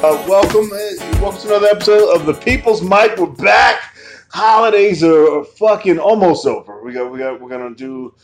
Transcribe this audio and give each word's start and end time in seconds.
Uh, 0.00 0.24
welcome, 0.28 0.70
uh, 0.72 1.18
welcome 1.20 1.40
to 1.40 1.48
another 1.48 1.66
episode 1.66 2.14
of 2.14 2.24
the 2.24 2.32
People's 2.32 2.82
Mic. 2.82 3.16
We're 3.16 3.26
back. 3.26 3.96
Holidays 4.30 5.02
are 5.02 5.42
fucking 5.44 5.98
almost 5.98 6.46
over. 6.46 6.82
We 6.84 6.92
got, 6.92 7.10
we 7.10 7.18
got, 7.18 7.40
we're 7.40 7.48
gonna 7.48 7.74
do. 7.74 8.14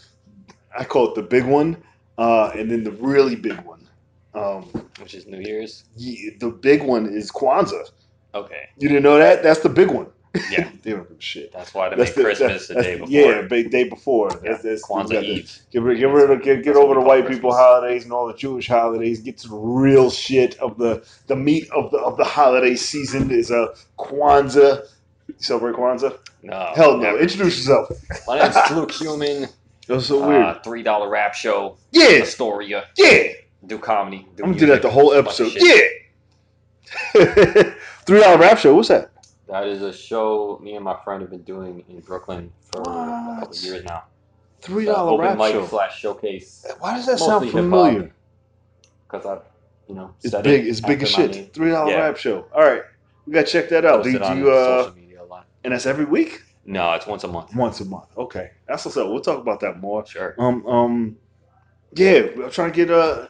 I 0.78 0.84
call 0.84 1.08
it 1.08 1.14
the 1.16 1.22
big 1.22 1.44
one, 1.44 1.76
uh, 2.16 2.52
and 2.54 2.70
then 2.70 2.84
the 2.84 2.92
really 2.92 3.34
big 3.34 3.58
one. 3.62 3.88
Um, 4.34 4.62
which 5.00 5.14
is 5.14 5.26
New 5.26 5.40
Year's. 5.40 5.84
yeah, 5.96 6.30
the 6.38 6.50
big 6.50 6.82
one 6.82 7.06
is 7.06 7.30
Kwanzaa. 7.32 7.90
Okay, 8.34 8.68
You 8.78 8.88
didn't 8.88 9.02
know 9.02 9.18
that? 9.18 9.42
That's 9.42 9.60
the 9.60 9.68
big 9.68 9.90
one. 9.90 10.06
Yeah. 10.50 10.68
they 10.82 10.90
don't 10.92 11.08
give 11.08 11.16
a 11.18 11.20
shit. 11.20 11.52
that's 11.52 11.72
why 11.74 11.88
they 11.88 11.96
That's 11.96 12.10
make 12.10 12.14
the- 12.16 12.22
Christmas 12.22 12.68
the 12.68 12.74
day 12.74 12.94
before. 12.96 13.08
Yeah, 13.10 13.42
big 13.42 13.70
day 13.70 13.84
before. 13.88 14.30
Yeah, 14.42 14.50
That's, 14.52 14.62
that's, 14.64 14.82
Kwanzaa 14.88 15.22
Eve. 15.22 15.58
Get 15.70 15.82
rid, 15.82 15.98
get 15.98 16.08
rid 16.08 16.30
of 16.30 16.42
get, 16.42 16.62
get 16.64 16.76
over 16.76 16.94
the 16.94 17.00
white 17.00 17.22
call 17.24 17.32
people 17.32 17.52
holidays 17.54 18.04
and 18.04 18.12
all 18.12 18.26
the 18.26 18.34
Jewish 18.34 18.66
holidays. 18.68 19.20
Get 19.20 19.38
to 19.38 19.48
the 19.48 19.54
real 19.56 20.10
shit 20.10 20.58
of 20.58 20.76
the 20.78 21.06
the 21.28 21.36
meat 21.36 21.68
of 21.70 21.90
the 21.90 21.98
of 21.98 22.16
the 22.16 22.24
holiday 22.24 22.74
season 22.74 23.30
is 23.30 23.50
a 23.50 23.62
uh, 23.62 23.74
Kwanzaa. 23.98 24.86
You 25.28 25.34
celebrate 25.38 25.76
Kwanzaa? 25.76 26.18
No, 26.42 26.72
Hell 26.74 26.96
no! 26.98 27.02
never. 27.04 27.18
Introduce 27.20 27.58
yourself. 27.58 27.90
My 28.26 28.38
name's 28.38 28.56
Luke 28.72 28.90
Human. 29.00 29.48
That 29.86 29.94
was 29.94 30.06
so 30.06 30.26
weird. 30.26 30.42
Uh, 30.42 30.58
Three 30.60 30.82
dollar 30.82 31.08
rap 31.08 31.34
show. 31.34 31.76
yeah, 31.92 32.22
Astoria. 32.22 32.84
yeah. 32.98 33.28
Do 33.66 33.78
comedy. 33.78 34.26
Do 34.36 34.42
I'm 34.44 34.50
gonna 34.50 34.58
do 34.60 34.66
that 34.66 34.82
the 34.82 34.90
whole 34.90 35.12
episode. 35.14 35.52
Yeah. 35.54 35.78
Three 38.06 38.20
dollar 38.20 38.38
rap 38.38 38.58
show. 38.58 38.74
What's 38.74 38.88
that? 38.88 39.10
That 39.48 39.66
is 39.66 39.82
a 39.82 39.92
show 39.92 40.58
me 40.62 40.74
and 40.76 40.84
my 40.84 40.96
friend 41.04 41.20
have 41.20 41.30
been 41.30 41.42
doing 41.42 41.84
in 41.88 42.00
Brooklyn 42.00 42.50
for 42.72 42.80
a 42.80 43.36
couple 43.40 43.56
of 43.56 43.62
years 43.62 43.84
now. 43.84 44.04
Three 44.60 44.88
Uh, 44.88 44.94
dollar 44.94 45.18
rap 45.22 45.36
mic 45.38 45.52
show. 45.52 45.66
slash 45.66 45.98
showcase. 46.00 46.66
Why 46.78 46.96
does 46.96 47.06
that 47.06 47.18
sound 47.18 47.50
familiar? 47.50 48.10
Because 49.06 49.26
I, 49.26 49.38
you 49.88 49.94
know, 49.94 50.14
It's 50.22 50.34
big. 50.34 50.64
it 50.64 50.68
It's 50.68 50.80
big 50.80 51.02
as 51.02 51.10
shit. 51.10 51.52
Three 51.52 51.70
dollar 51.70 51.90
Yeah. 51.92 51.98
rap 52.06 52.16
show. 52.16 52.46
All 52.54 52.62
right, 52.62 52.82
we 53.26 53.34
gotta 53.34 53.46
check 53.46 53.68
that 53.68 53.84
out. 53.84 54.02
Did 54.02 54.14
you? 54.14 54.50
Uh, 54.50 54.84
social 54.84 54.96
media 54.96 55.22
a 55.22 55.24
lot. 55.24 55.46
and 55.62 55.72
that's 55.74 55.84
every 55.86 56.06
week. 56.06 56.40
No, 56.64 56.94
it's 56.94 57.06
once 57.06 57.24
a 57.24 57.28
month. 57.28 57.54
Once 57.54 57.80
a 57.80 57.84
month. 57.84 58.06
Okay, 58.16 58.50
that's 58.66 58.86
what's 58.86 58.96
up. 58.96 59.08
We'll 59.08 59.20
talk 59.20 59.38
about 59.38 59.60
that 59.60 59.78
more. 59.80 60.06
Sure. 60.06 60.34
Um, 60.38 60.66
um, 60.66 61.16
yeah, 61.92 62.22
I'm 62.42 62.50
trying 62.50 62.72
to 62.72 62.76
get 62.76 62.90
uh 62.90 63.26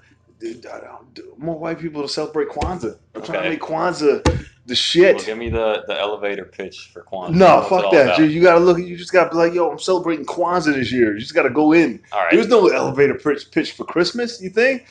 more 1.38 1.58
white 1.58 1.80
people 1.80 2.02
to 2.02 2.08
celebrate 2.08 2.48
Kwanzaa. 2.50 2.96
I'm 3.16 3.22
trying 3.22 3.42
to 3.42 3.50
make 3.50 3.60
Kwanzaa 3.60 4.46
the 4.66 4.72
Well, 4.72 4.76
shit. 4.76 5.26
give 5.26 5.36
me 5.38 5.50
the, 5.50 5.84
the 5.86 5.98
elevator 6.00 6.44
pitch 6.44 6.90
for 6.92 7.02
Kwanzaa. 7.02 7.34
no, 7.34 7.56
What's 7.56 7.68
fuck 7.68 7.92
that. 7.92 8.06
about? 8.16 8.18
You, 8.30 8.42
gotta 8.42 8.60
look. 8.60 8.78
You 8.78 8.96
just 8.96 9.12
gotta 9.12 9.30
be 9.30 9.36
like, 9.36 9.52
yo, 9.52 9.70
I'm 9.70 9.78
celebrating 9.78 10.24
Kwanzaa 10.24 10.74
this 10.74 10.90
year. 10.92 11.12
You 11.14 11.20
just 11.20 11.34
gotta 11.34 11.50
go 11.50 11.72
in. 11.72 12.00
All 12.12 12.20
right. 12.20 12.32
There's 12.32 12.48
no 12.48 12.68
elevator 12.68 13.14
pitch, 13.14 13.50
pitch 13.50 13.72
for 13.72 13.84
Christmas. 13.84 14.40
You 14.40 14.50
think? 14.50 14.86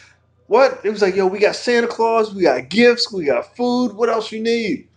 What? 0.47 0.79
It 0.83 0.89
was 0.91 1.01
like, 1.01 1.15
yo, 1.15 1.25
we 1.25 1.39
got 1.39 1.55
Santa 1.55 1.87
Claus, 1.87 2.33
we 2.35 2.43
got 2.43 2.69
gifts, 2.69 3.11
we 3.11 3.25
got 3.25 3.55
food. 3.55 3.93
What 3.93 4.09
else 4.09 4.31
you 4.31 4.41
need? 4.41 4.87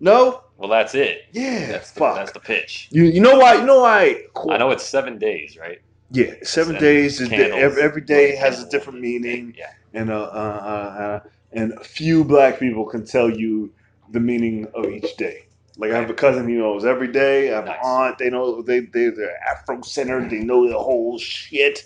No. 0.00 0.42
Well, 0.56 0.68
that's 0.70 0.94
it. 0.94 1.26
Yeah. 1.32 1.66
That's 1.66 1.90
the, 1.92 2.00
fuck. 2.00 2.16
that's 2.16 2.32
the 2.32 2.40
pitch. 2.40 2.88
you, 2.90 3.04
you 3.04 3.20
know 3.20 3.38
why? 3.38 3.54
You 3.54 3.64
know 3.66 3.80
why? 3.80 4.22
I 4.50 4.56
know 4.58 4.70
it's 4.70 4.84
seven 4.84 5.18
days, 5.18 5.56
right? 5.60 5.80
Yeah, 6.10 6.34
seven 6.42 6.76
And 6.76 6.80
days. 6.80 7.20
is- 7.20 7.30
Every, 7.32 7.82
every 7.82 8.00
day 8.02 8.34
has 8.36 8.62
a 8.62 8.68
different 8.68 9.00
meaning. 9.00 9.54
Yeah. 9.56 9.70
and 9.94 10.10
uh, 10.10 10.14
uh, 10.22 10.26
uh, 10.26 11.00
uh, 11.02 11.20
and 11.52 11.72
a 11.72 11.84
few 11.84 12.24
black 12.24 12.58
people 12.58 12.84
can 12.84 13.04
tell 13.04 13.28
you 13.30 13.72
the 14.10 14.20
meaning 14.20 14.66
of 14.74 14.86
each 14.86 15.16
day. 15.16 15.46
Like 15.76 15.90
I 15.90 15.96
have 16.00 16.08
a 16.10 16.14
cousin 16.14 16.48
he 16.48 16.54
knows 16.54 16.84
every 16.84 17.08
day. 17.08 17.52
I 17.52 17.56
have 17.56 17.64
Nice. 17.66 17.74
an 17.76 17.80
aunt. 17.84 18.18
They 18.18 18.30
know 18.30 18.62
they 18.62 18.80
they 18.80 19.08
they're 19.08 19.36
Afro 19.42 19.82
centered. 19.82 20.30
They 20.30 20.38
know 20.40 20.68
the 20.68 20.78
whole 20.78 21.18
shit. 21.18 21.84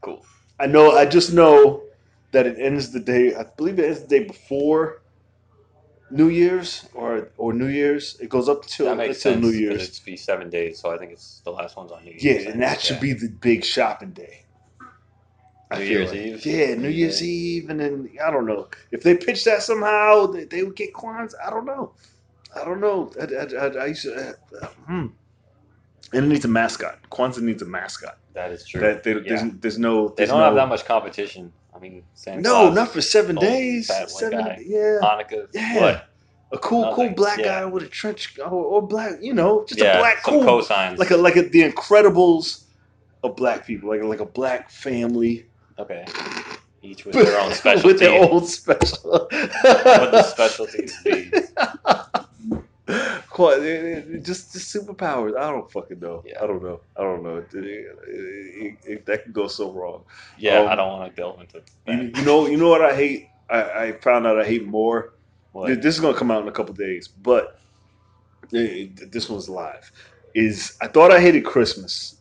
Cool. 0.00 0.24
I 0.60 0.66
know. 0.66 0.92
I 0.92 1.06
just 1.06 1.32
know 1.32 1.82
that 2.30 2.46
it 2.46 2.58
ends 2.58 2.90
the 2.92 3.00
day. 3.00 3.34
I 3.34 3.44
believe 3.56 3.78
it 3.78 3.86
ends 3.86 4.02
the 4.02 4.06
day 4.06 4.24
before 4.24 5.02
New 6.10 6.28
Year's 6.28 6.86
or 6.94 7.30
or 7.38 7.52
New 7.52 7.66
Year's. 7.66 8.16
It 8.20 8.28
goes 8.28 8.48
up 8.48 8.66
till 8.66 8.88
until 8.88 9.14
sense. 9.14 9.42
New 9.42 9.50
Year's. 9.50 9.82
It's 9.88 9.98
be 9.98 10.16
seven 10.16 10.48
days, 10.50 10.78
so 10.78 10.92
I 10.94 10.98
think 10.98 11.10
it's 11.12 11.40
the 11.44 11.50
last 11.50 11.76
one's 11.76 11.90
on 11.90 12.04
New 12.04 12.12
Year's. 12.12 12.22
Yeah, 12.44 12.50
and 12.52 12.62
that 12.62 12.80
should 12.80 13.00
be 13.00 13.14
the 13.14 13.28
big 13.28 13.64
shopping 13.64 14.10
day. 14.12 14.41
New 15.78 15.84
Year's 15.84 16.10
like. 16.10 16.18
Eve? 16.20 16.46
Yeah, 16.46 16.66
New 16.68 16.76
New 16.76 16.88
Year's 16.88 17.20
Year's. 17.20 17.22
Eve, 17.22 17.70
and 17.70 17.80
then 17.80 18.10
I 18.24 18.30
don't 18.30 18.46
know 18.46 18.68
if 18.90 19.02
they 19.02 19.16
pitch 19.16 19.44
that 19.44 19.62
somehow, 19.62 20.26
they, 20.26 20.44
they 20.44 20.62
would 20.62 20.76
get 20.76 20.92
Kwanzaa. 20.92 21.34
I 21.46 21.50
don't 21.50 21.64
know. 21.66 21.92
I 22.54 22.64
don't 22.64 22.80
know. 22.80 23.10
I, 23.20 23.24
I, 23.24 23.66
I, 23.66 23.82
I 23.82 23.86
used 23.86 24.02
to. 24.02 24.36
Uh, 24.60 24.66
hmm. 24.86 25.06
And 26.14 26.26
it 26.26 26.28
needs 26.28 26.44
a 26.44 26.48
mascot. 26.48 26.98
Kwanzaa 27.10 27.40
needs 27.42 27.62
a 27.62 27.66
mascot. 27.66 28.18
That 28.34 28.50
is 28.52 28.66
true. 28.66 28.80
That 28.80 29.02
they, 29.02 29.12
Yeah. 29.14 29.20
there's, 29.26 29.52
there's 29.60 29.78
no. 29.78 30.08
They 30.08 30.14
There's 30.18 30.30
don't 30.30 30.40
no, 30.40 30.44
have 30.44 30.54
that 30.54 30.68
much 30.68 30.84
competition. 30.84 31.52
I 31.74 31.78
mean, 31.78 32.02
Santa 32.14 32.42
No, 32.42 32.50
Claus, 32.50 32.74
not 32.74 32.88
for 32.90 33.00
seven 33.00 33.36
days. 33.36 33.90
Seven. 34.08 34.38
guy. 34.38 34.62
Yeah. 34.64 34.98
Hanukkah. 35.02 35.48
Yeah. 35.52 35.80
What? 35.80 36.08
A 36.52 36.58
cool, 36.58 36.92
cool 36.94 37.08
black 37.10 37.38
Yeah. 37.38 37.60
guy 37.60 37.64
with 37.64 37.82
a 37.82 37.88
trench, 37.88 38.38
or, 38.38 38.50
or 38.50 38.86
black, 38.86 39.12
you 39.22 39.32
know, 39.32 39.64
just 39.66 39.80
yeah, 39.80 39.96
a 39.96 39.98
black 40.00 40.22
some 40.22 40.34
cool 40.34 40.44
cosigns. 40.60 40.98
like 40.98 41.10
a 41.10 41.16
like 41.16 41.36
a, 41.36 41.42
the 41.48 41.62
Incredibles 41.62 42.64
of 43.24 43.36
black 43.36 43.66
people, 43.66 43.88
like 43.88 44.02
like 44.02 44.20
a 44.20 44.26
black 44.26 44.70
family 44.70 45.46
okay, 45.78 46.04
each 46.82 47.04
with 47.04 47.14
their 47.14 47.38
own 47.40 47.52
specialty. 47.52 47.86
with 47.88 47.98
their 48.00 48.22
own 48.30 48.44
special. 48.46 49.10
What 49.10 49.30
the 49.30 50.22
specialties 50.22 50.96
be? 51.04 51.30
Quite, 53.30 53.60
eh, 53.60 53.64
eh, 53.64 54.18
just 54.20 54.52
just 54.52 54.74
superpowers. 54.74 55.36
I 55.38 55.50
don't 55.50 55.70
fucking 55.70 56.00
know. 56.00 56.22
Yeah. 56.26 56.42
I 56.42 56.46
don't 56.46 56.62
know. 56.62 56.80
I 56.96 57.02
don't 57.02 57.22
know. 57.22 57.36
It, 57.38 57.54
it- 57.54 58.76
it- 58.84 59.06
that 59.06 59.24
could 59.24 59.32
go 59.32 59.46
so 59.48 59.70
wrong. 59.72 60.04
Yeah, 60.36 60.58
Um, 60.60 60.68
I 60.68 60.74
don't 60.74 60.88
want 60.98 61.14
to 61.14 61.16
delve 61.20 61.40
into 61.40 61.62
You, 61.86 62.10
that. 62.10 62.18
you 62.18 62.24
know. 62.26 62.46
You 62.46 62.56
know 62.58 62.68
what 62.68 62.82
I 62.82 62.94
hate. 62.94 63.28
I, 63.48 63.62
I 63.84 63.92
found 63.92 64.26
out 64.26 64.38
I 64.38 64.44
hate 64.44 64.66
more. 64.66 65.14
What? 65.52 65.80
This 65.82 65.94
is 65.94 66.00
gonna 66.00 66.16
come 66.16 66.30
out 66.30 66.42
in 66.42 66.48
a 66.48 66.52
couple 66.52 66.74
days, 66.74 67.08
but 67.08 67.58
eh, 68.54 68.88
this 69.10 69.28
one's 69.30 69.48
live. 69.48 69.90
Is 70.34 70.76
I 70.82 70.88
thought 70.88 71.10
I 71.12 71.20
hated 71.20 71.44
Christmas 71.44 72.16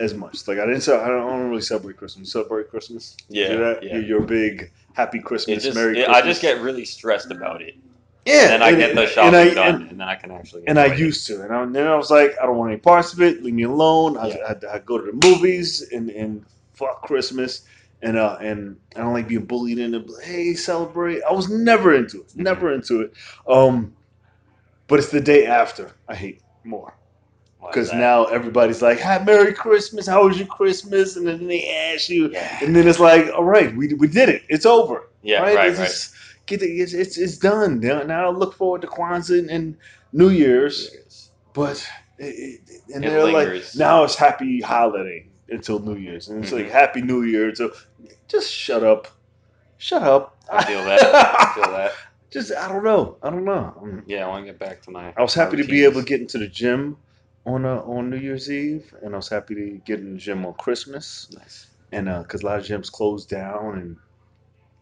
as 0.00 0.14
much. 0.14 0.46
Like 0.48 0.58
I 0.58 0.66
didn't. 0.66 0.88
I 0.88 0.92
don't, 0.92 1.04
I 1.04 1.08
don't 1.30 1.48
really 1.50 1.62
celebrate 1.62 1.96
Christmas. 1.96 2.28
You 2.28 2.30
celebrate 2.42 2.68
Christmas? 2.70 3.16
Yeah, 3.28 3.48
Do 3.48 3.58
that? 3.58 3.82
yeah. 3.82 3.92
You're, 3.94 4.02
you're 4.02 4.20
big 4.22 4.70
happy 4.94 5.18
Christmas, 5.20 5.62
just, 5.64 5.74
Merry 5.76 5.92
it- 5.98 6.04
Christmas. 6.06 6.16
I 6.16 6.26
just 6.26 6.42
get 6.42 6.60
really 6.60 6.84
stressed 6.84 7.30
about 7.30 7.62
it. 7.62 7.74
yeah, 8.24 8.42
And 8.42 8.50
then 8.52 8.62
I 8.62 8.68
and- 8.70 8.78
get 8.78 8.94
the 8.94 9.00
and 9.02 9.10
shopping 9.10 9.34
I- 9.34 9.54
done, 9.54 9.74
and- 9.74 9.90
and, 9.90 10.00
then 10.00 10.08
I 10.08 10.14
can 10.14 10.30
actually. 10.30 10.64
and 10.66 10.78
I 10.78 10.86
it. 10.92 10.98
used 10.98 11.26
to, 11.28 11.42
and, 11.42 11.52
I, 11.52 11.62
and 11.62 11.74
then 11.74 11.86
I 11.86 11.96
was 11.96 12.10
like, 12.10 12.34
I 12.40 12.46
don't 12.46 12.56
want 12.56 12.72
any 12.72 12.80
parts 12.80 13.12
of 13.12 13.20
it. 13.22 13.42
Leave 13.42 13.54
me 13.54 13.64
alone. 13.64 14.16
I, 14.16 14.28
Yeah. 14.28 14.54
I, 14.70 14.76
I 14.76 14.78
go 14.80 14.98
to 14.98 15.10
the 15.12 15.26
movies 15.28 15.88
and, 15.92 16.10
and 16.10 16.44
fuck 16.74 17.02
Christmas, 17.02 17.62
and 18.02 18.16
uh, 18.16 18.36
and 18.40 18.76
I 18.96 19.00
don't 19.00 19.12
like 19.14 19.28
being 19.28 19.44
bullied 19.46 19.78
into. 19.78 20.04
Hey, 20.22 20.54
celebrate. 20.54 21.22
I 21.22 21.32
was 21.32 21.48
never 21.48 21.94
into 21.94 22.20
it. 22.20 22.36
Never 22.36 22.72
into 22.72 23.00
it. 23.02 23.12
Um, 23.48 23.94
but 24.86 24.98
it's 24.98 25.08
the 25.10 25.20
day 25.20 25.46
after 25.46 25.90
I 26.08 26.14
hate 26.14 26.42
more 26.64 26.94
because 27.70 27.92
now 27.92 28.24
everybody's 28.24 28.82
like, 28.82 29.00
"Hi, 29.00 29.18
Merry 29.22 29.52
Christmas. 29.54 30.06
How 30.06 30.26
was 30.26 30.38
your 30.38 30.46
Christmas?" 30.46 31.16
And 31.16 31.26
then 31.26 31.46
they 31.46 31.68
ask 31.94 32.08
you, 32.08 32.30
Yeah, 32.30 32.58
and 32.62 32.74
then 32.74 32.86
it's 32.88 32.98
like, 33.00 33.30
"All 33.32 33.44
right, 33.44 33.74
we 33.76 33.94
we 33.94 34.06
did 34.08 34.28
it. 34.28 34.42
It's 34.48 34.66
over." 34.66 35.08
yeah, 35.22 35.40
right, 35.42 35.56
right, 35.56 35.68
It's 35.70 35.78
right. 35.78 35.86
just- 35.86 36.14
Get 36.46 36.60
the, 36.60 36.66
it's, 36.66 36.92
it's 36.92 37.16
it's 37.16 37.38
done. 37.38 37.80
Now, 37.80 38.02
now 38.02 38.26
I 38.26 38.30
look 38.30 38.54
forward 38.54 38.82
to 38.82 38.86
Kwanzaa 38.86 39.48
and, 39.50 39.76
New 40.12 40.28
Year's 40.28 41.30
but 41.54 41.82
it, 42.18 42.60
it, 42.68 42.80
and 42.94 43.02
It 43.02 43.08
they're 43.08 43.32
like 43.32 43.64
now 43.76 44.04
it's 44.04 44.14
happy 44.14 44.60
holiday 44.60 45.26
until 45.48 45.78
New 45.78 45.96
Year's, 45.96 46.28
and 46.28 46.44
it's 46.44 46.52
like 46.52 46.66
Mhm. 46.66 46.70
Happy 46.70 47.00
New 47.00 47.22
Year. 47.22 47.54
So 47.54 47.72
just 48.28 48.52
shut 48.52 48.84
up, 48.84 49.08
shut 49.78 50.02
up. 50.02 50.36
I 50.52 50.64
feel 50.64 50.84
that. 50.84 51.00
I 51.02 51.52
feel 51.54 51.70
that. 51.72 51.92
just 52.30 52.52
I 52.52 52.68
don't 52.68 52.84
know. 52.84 53.16
I 53.22 53.30
don't 53.30 53.44
know. 53.46 54.02
Yeah, 54.06 54.26
I 54.26 54.28
want 54.28 54.44
to 54.44 54.52
get 54.52 54.58
back 54.58 54.82
to 54.82 54.90
my. 54.90 55.14
I 55.16 55.22
was 55.22 55.32
happy 55.32 55.56
to 55.56 55.64
be 55.64 55.82
able 55.84 56.00
to 56.02 56.06
get 56.06 56.20
into 56.20 56.36
the 56.36 56.46
gym 56.48 56.98
on 57.46 57.64
uh, 57.64 57.80
on 57.82 58.10
New 58.10 58.16
Year's 58.16 58.50
Eve, 58.50 58.94
and 59.02 59.14
I 59.14 59.16
was 59.18 59.28
happy 59.28 59.54
to 59.54 59.80
get 59.84 60.00
in 60.00 60.14
the 60.14 60.18
gym 60.18 60.46
on 60.46 60.54
Christmas, 60.54 61.28
Nice. 61.36 61.66
and 61.92 62.06
because 62.22 62.42
a 62.42 62.46
lot 62.46 62.58
of 62.58 62.64
gyms 62.64 62.90
closed 62.90 63.28
down, 63.28 63.78
and 63.78 63.96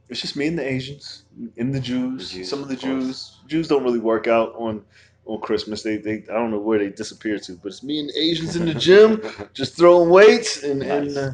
it's 0.08 0.20
just 0.20 0.36
me 0.36 0.46
and 0.48 0.58
the 0.58 0.66
Asians 0.66 1.24
and 1.56 1.74
the 1.74 1.80
Jews. 1.80 2.30
The 2.30 2.36
Jews, 2.38 2.50
Some 2.50 2.62
of 2.62 2.68
the 2.68 2.74
of. 2.74 2.80
Jews 2.80 3.40
Jews 3.46 3.68
don't 3.68 3.84
really 3.84 3.98
work 3.98 4.26
out 4.26 4.54
on 4.56 4.84
on 5.26 5.40
Christmas. 5.40 5.82
They 5.82 5.96
they 5.96 6.24
I 6.30 6.34
don't 6.34 6.50
know 6.50 6.58
where 6.60 6.78
they 6.78 6.90
disappear 6.90 7.38
to, 7.38 7.56
but 7.56 7.68
it's 7.68 7.82
me 7.82 7.98
and 8.00 8.08
the 8.10 8.18
Asians 8.18 8.56
in 8.56 8.66
the 8.66 8.74
gym 8.74 9.22
just 9.54 9.76
throwing 9.76 10.10
weights 10.10 10.62
and 10.62 10.82
and 10.82 11.16
uh, 11.16 11.30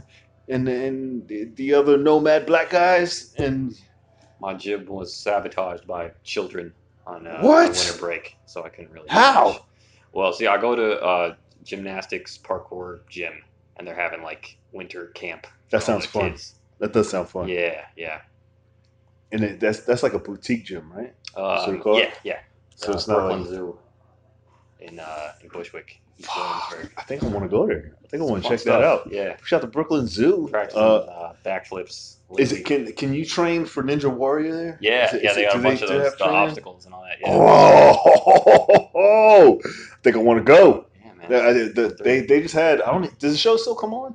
and 0.48 0.68
and 0.68 1.28
the, 1.28 1.44
the 1.56 1.74
other 1.74 1.98
nomad 1.98 2.46
black 2.46 2.70
guys 2.70 3.34
and 3.38 3.74
my 4.40 4.54
gym 4.54 4.86
was 4.86 5.16
sabotaged 5.16 5.86
by 5.86 6.12
children 6.24 6.72
on 7.06 7.26
uh, 7.26 7.40
What? 7.42 7.70
on 7.70 7.76
winter 7.76 7.98
break, 7.98 8.38
so 8.46 8.64
I 8.64 8.68
couldn't 8.68 8.92
really. 8.92 9.08
How? 9.08 9.48
much. 9.48 9.62
Well, 10.12 10.32
see, 10.32 10.46
I 10.46 10.58
go 10.58 10.74
to 10.74 11.00
uh, 11.00 11.34
gymnastics 11.62 12.38
parkour 12.38 13.00
gym, 13.08 13.32
and 13.76 13.86
they're 13.86 13.94
having 13.94 14.22
like 14.22 14.56
winter 14.72 15.08
camp. 15.14 15.46
that 15.70 15.82
sounds 15.82 16.06
fun. 16.06 16.30
kids. 16.30 16.54
That 16.80 16.92
does 16.92 17.10
sound 17.10 17.28
fun. 17.28 17.48
Yeah, 17.48 17.82
yeah. 17.96 18.20
And 19.32 19.42
it, 19.44 19.60
that's 19.60 19.80
that's 19.80 20.02
like 20.02 20.14
a 20.14 20.18
boutique 20.18 20.64
gym, 20.64 20.90
right? 20.92 21.14
Um, 21.36 21.64
So 21.64 21.72
you 21.72 21.78
call 21.80 21.98
it? 21.98 22.04
yeah, 22.04 22.14
yeah. 22.24 22.38
So 22.76 22.92
Uh, 22.92 22.94
it's 22.94 23.08
not 23.08 23.14
Brooklyn 23.16 23.40
like 23.40 23.48
Zoo. 23.50 23.78
In 24.80 24.98
uh, 25.00 25.32
in 25.42 25.48
Bushwick, 25.48 26.00
Williamsburg. 26.36 26.92
I 26.96 27.02
think 27.02 27.22
I 27.22 27.26
want 27.26 27.44
to 27.44 27.48
go 27.48 27.66
there. 27.66 27.92
I 28.04 28.08
think 28.08 28.22
I 28.22 28.26
want 28.26 28.42
to 28.42 28.48
Fun 28.48 28.56
check 28.58 28.64
that 28.64 28.80
stuff. 28.80 29.06
out. 29.06 29.12
Yeah, 29.12 29.36
We 29.40 29.46
shot 29.46 29.60
the 29.60 29.66
Brooklyn 29.66 30.06
Zoo. 30.06 30.48
practicing 30.50 30.82
Uh, 30.82 30.86
uh, 30.96 31.32
backflips. 31.44 32.16
is 32.38 32.52
it 32.52 32.64
can 32.64 32.90
can 32.92 33.12
you 33.12 33.24
train 33.24 33.64
for 33.64 33.82
Ninja 33.82 34.12
Warrior 34.12 34.54
there? 34.56 34.78
Yeah, 34.80 35.06
Is 35.08 35.14
it- 35.14 35.22
yeah, 35.24 35.30
is 35.30 35.36
they 35.36 35.42
it- 35.42 35.46
got 35.46 35.52
do 35.54 35.60
a 35.60 35.62
bunch 35.62 35.82
of 35.82 35.88
do 35.88 35.94
those 35.94 36.04
have 36.04 36.18
the 36.18 36.24
training? 36.24 36.40
obstacles 36.40 36.84
and 36.86 36.94
all 36.94 37.02
that. 37.02 37.18
Yeah, 37.20 37.28
Oh, 38.94 39.60
I 39.64 39.96
think 40.02 40.16
I 40.16 40.18
want 40.20 40.38
to 40.38 40.44
go. 40.44 40.86
yeah 41.04 41.12
man. 41.14 41.28
The- 41.30 41.72
the- 41.74 41.88
the- 41.88 41.94
they 42.04 42.20
they 42.20 42.40
just 42.42 42.54
had. 42.54 42.80
I 42.82 42.90
don't. 42.92 43.18
Does 43.18 43.32
the 43.32 43.38
show 43.38 43.56
still 43.56 43.74
come 43.74 43.94
on? 43.94 44.14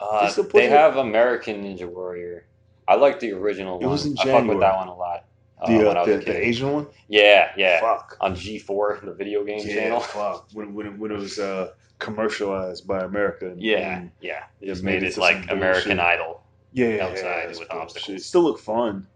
Uh, 0.00 0.30
put 0.34 0.52
they 0.52 0.64
it- 0.66 0.70
have 0.70 0.96
American 0.96 1.62
Ninja 1.62 1.86
Warrior. 1.88 2.44
I 2.88 2.96
like 2.96 3.20
the 3.20 3.32
original 3.32 3.78
It 3.78 3.82
one. 3.82 3.92
was 3.92 4.04
in 4.06 4.12
I 4.14 4.16
fuck 4.16 4.24
January. 4.26 4.48
with 4.56 4.60
that 4.60 4.76
one 4.76 4.88
a 4.88 4.94
lot. 4.96 5.24
Uh, 5.62 5.66
The, 5.78 5.88
uh, 5.90 6.04
the, 6.04 6.16
the 6.18 6.46
Asian 6.46 6.72
one. 6.72 6.86
Yeah, 7.08 7.52
yeah. 7.56 7.80
Fuck. 7.80 8.16
On 8.20 8.34
G4, 8.34 9.04
the 9.04 9.12
video 9.14 9.44
game 9.44 9.60
Yeah. 9.64 9.74
channel. 9.74 10.00
Fuck. 10.00 10.48
When 10.52 10.74
when 10.74 10.86
it, 10.86 10.98
when 10.98 11.10
it 11.12 11.18
was 11.18 11.38
uh, 11.38 11.70
commercialized 11.98 12.86
by 12.86 13.02
America. 13.04 13.46
and- 13.50 13.62
Yeah, 13.62 13.98
and- 13.98 14.10
yeah. 14.20 14.44
It 14.60 14.66
Just 14.66 14.82
made 14.82 15.02
made 15.02 15.02
it 15.04 15.16
it 15.16 15.20
like 15.20 15.50
American 15.50 15.96
bullshit. 15.96 16.00
Idol. 16.00 16.42
yeah, 16.72 17.06
outside 17.06 17.48
that's 17.48 17.58
with 17.60 17.70
obstacles. 17.70 18.16
It 18.20 18.24
still 18.24 18.42
look 18.42 18.58
fun. 18.58 19.06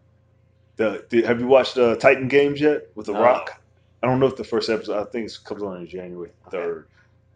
The, 0.77 1.05
the 1.11 1.23
have 1.23 1.41
you 1.41 1.47
watched 1.47 1.79
uh, 1.79 1.97
Titan 1.97 2.29
Games 2.29 2.61
yet 2.61 2.89
with 2.95 3.07
The 3.07 3.13
No. 3.15 3.23
Rock? 3.23 3.63
I 4.03 4.07
don't 4.07 4.21
know 4.21 4.27
if 4.27 4.37
the 4.37 4.45
first 4.45 4.69
episode. 4.69 5.01
I 5.01 5.11
think 5.11 5.27
it 5.31 5.39
comes 5.45 5.63
on 5.63 5.79
in 5.79 5.87
January 5.87 6.31
Okay. 6.47 6.57
third. 6.59 6.87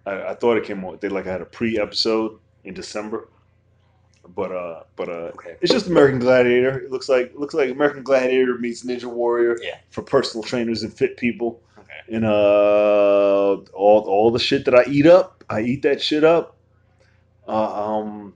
I, 0.06 0.22
I 0.30 0.34
thought 0.34 0.56
it 0.58 0.64
came 0.64 0.84
on. 0.84 0.98
They 1.00 1.08
like 1.08 1.24
had 1.24 1.40
a 1.40 1.46
pre-episode 1.46 2.38
in 2.64 2.74
December, 2.74 3.28
but 4.28 4.52
uh, 4.52 4.82
but 4.96 5.08
uh, 5.08 5.30
Okay. 5.34 5.56
it's 5.60 5.72
just 5.72 5.86
American 5.88 6.18
Gladiator. 6.20 6.78
It 6.80 6.90
looks 6.90 7.08
like 7.08 7.32
looks 7.34 7.54
like 7.54 7.70
American 7.70 8.02
Gladiator 8.02 8.56
meets 8.58 8.84
Ninja 8.84 9.04
Warrior. 9.06 9.58
Yeah. 9.62 9.78
For 9.90 10.02
personal 10.02 10.42
trainers 10.44 10.82
and 10.82 10.92
fit 10.92 11.16
people. 11.16 11.60
Okay. 11.78 12.16
And 12.16 12.24
uh, 12.24 13.56
all 13.72 14.00
all 14.06 14.30
the 14.30 14.38
shit 14.38 14.64
that 14.66 14.74
I 14.74 14.84
eat 14.88 15.06
up, 15.06 15.44
I 15.50 15.60
eat 15.62 15.82
that 15.82 16.00
shit 16.02 16.24
up. 16.24 16.56
Uh, 17.48 17.98
um, 17.98 18.34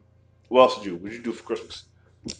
what 0.48 0.62
else 0.62 0.76
did 0.76 0.86
you? 0.86 0.96
What 0.96 1.10
did 1.10 1.18
you 1.18 1.22
do 1.22 1.32
for 1.32 1.44
Christmas? 1.44 1.84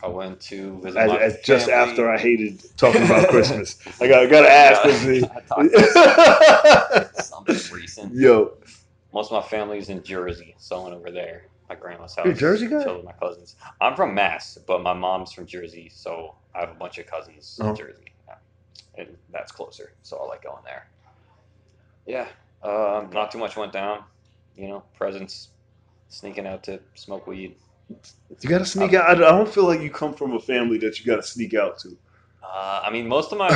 I 0.03 0.09
went 0.09 0.41
to 0.41 0.81
visit 0.81 0.99
As, 0.99 1.11
my 1.11 1.19
as 1.19 1.41
just 1.45 1.69
after 1.69 2.11
I 2.11 2.17
hated 2.19 2.63
talking 2.79 3.03
about 3.03 3.29
Christmas, 3.35 3.77
I 4.01 4.09
got 4.09 4.23
I 4.23 4.27
got 4.27 4.41
to 4.41 4.51
ask. 4.51 4.83
Yeah, 4.85 4.99
this 4.99 5.25
I 5.25 5.41
talked 7.03 7.17
something 7.25 7.57
recent. 7.77 8.15
Yo, 8.15 8.55
Most 9.13 9.31
of 9.31 9.43
my 9.43 9.47
family's 9.49 9.91
in 9.91 10.03
Jersey, 10.03 10.55
so 10.59 10.81
I 10.81 10.85
went 10.85 10.95
over 10.97 11.11
there. 11.11 11.45
My 11.69 11.75
grandma's 11.75 12.15
house. 12.15 12.27
You're 12.27 12.35
Jersey 12.35 12.67
guy? 12.69 12.85
with 12.93 13.05
my 13.05 13.13
cousins. 13.13 13.57
I'm 13.81 13.97
from 13.97 14.15
Mass, 14.15 14.59
but 14.67 14.83
my 14.83 14.93
mom's 14.93 15.33
from 15.33 15.47
Jersey, 15.47 15.91
so 15.93 16.35
I 16.55 16.61
have 16.61 16.71
a 16.71 16.75
bunch 16.75 16.99
of 16.99 17.07
cousins 17.07 17.59
Oh. 17.63 17.71
in 17.71 17.77
Jersey, 17.77 18.13
Yeah. 18.29 18.35
and 18.99 19.17
that's 19.31 19.51
closer. 19.53 19.93
So 20.03 20.19
I 20.19 20.27
like 20.27 20.43
going 20.43 20.63
there. 20.65 20.87
Yeah, 22.07 22.29
um, 22.63 23.11
not 23.11 23.33
too 23.33 23.39
much 23.39 23.57
went 23.57 23.73
down. 23.73 24.05
You 24.57 24.69
know, 24.69 24.85
presents, 24.97 25.49
sneaking 26.09 26.47
out 26.47 26.63
to 26.65 26.81
smoke 26.95 27.27
weed. 27.27 27.57
you 28.41 28.49
got 28.49 28.59
to 28.59 28.67
sneak 28.67 28.95
out. 28.95 29.09
I 29.09 29.13
I 29.13 29.31
don't 29.33 29.49
feel 29.49 29.65
like 29.65 29.81
you 29.81 29.91
come 29.91 30.15
from 30.15 30.33
a 30.35 30.41
family 30.41 30.79
that 30.79 30.99
you 31.01 31.07
got 31.07 31.17
to 31.17 31.23
sneak 31.23 31.55
out 31.55 31.79
to. 31.81 31.97
Uh, 32.53 32.83
I 32.85 32.91
mean, 32.91 33.09
most 33.09 33.33
of 33.33 33.39
my 33.39 33.49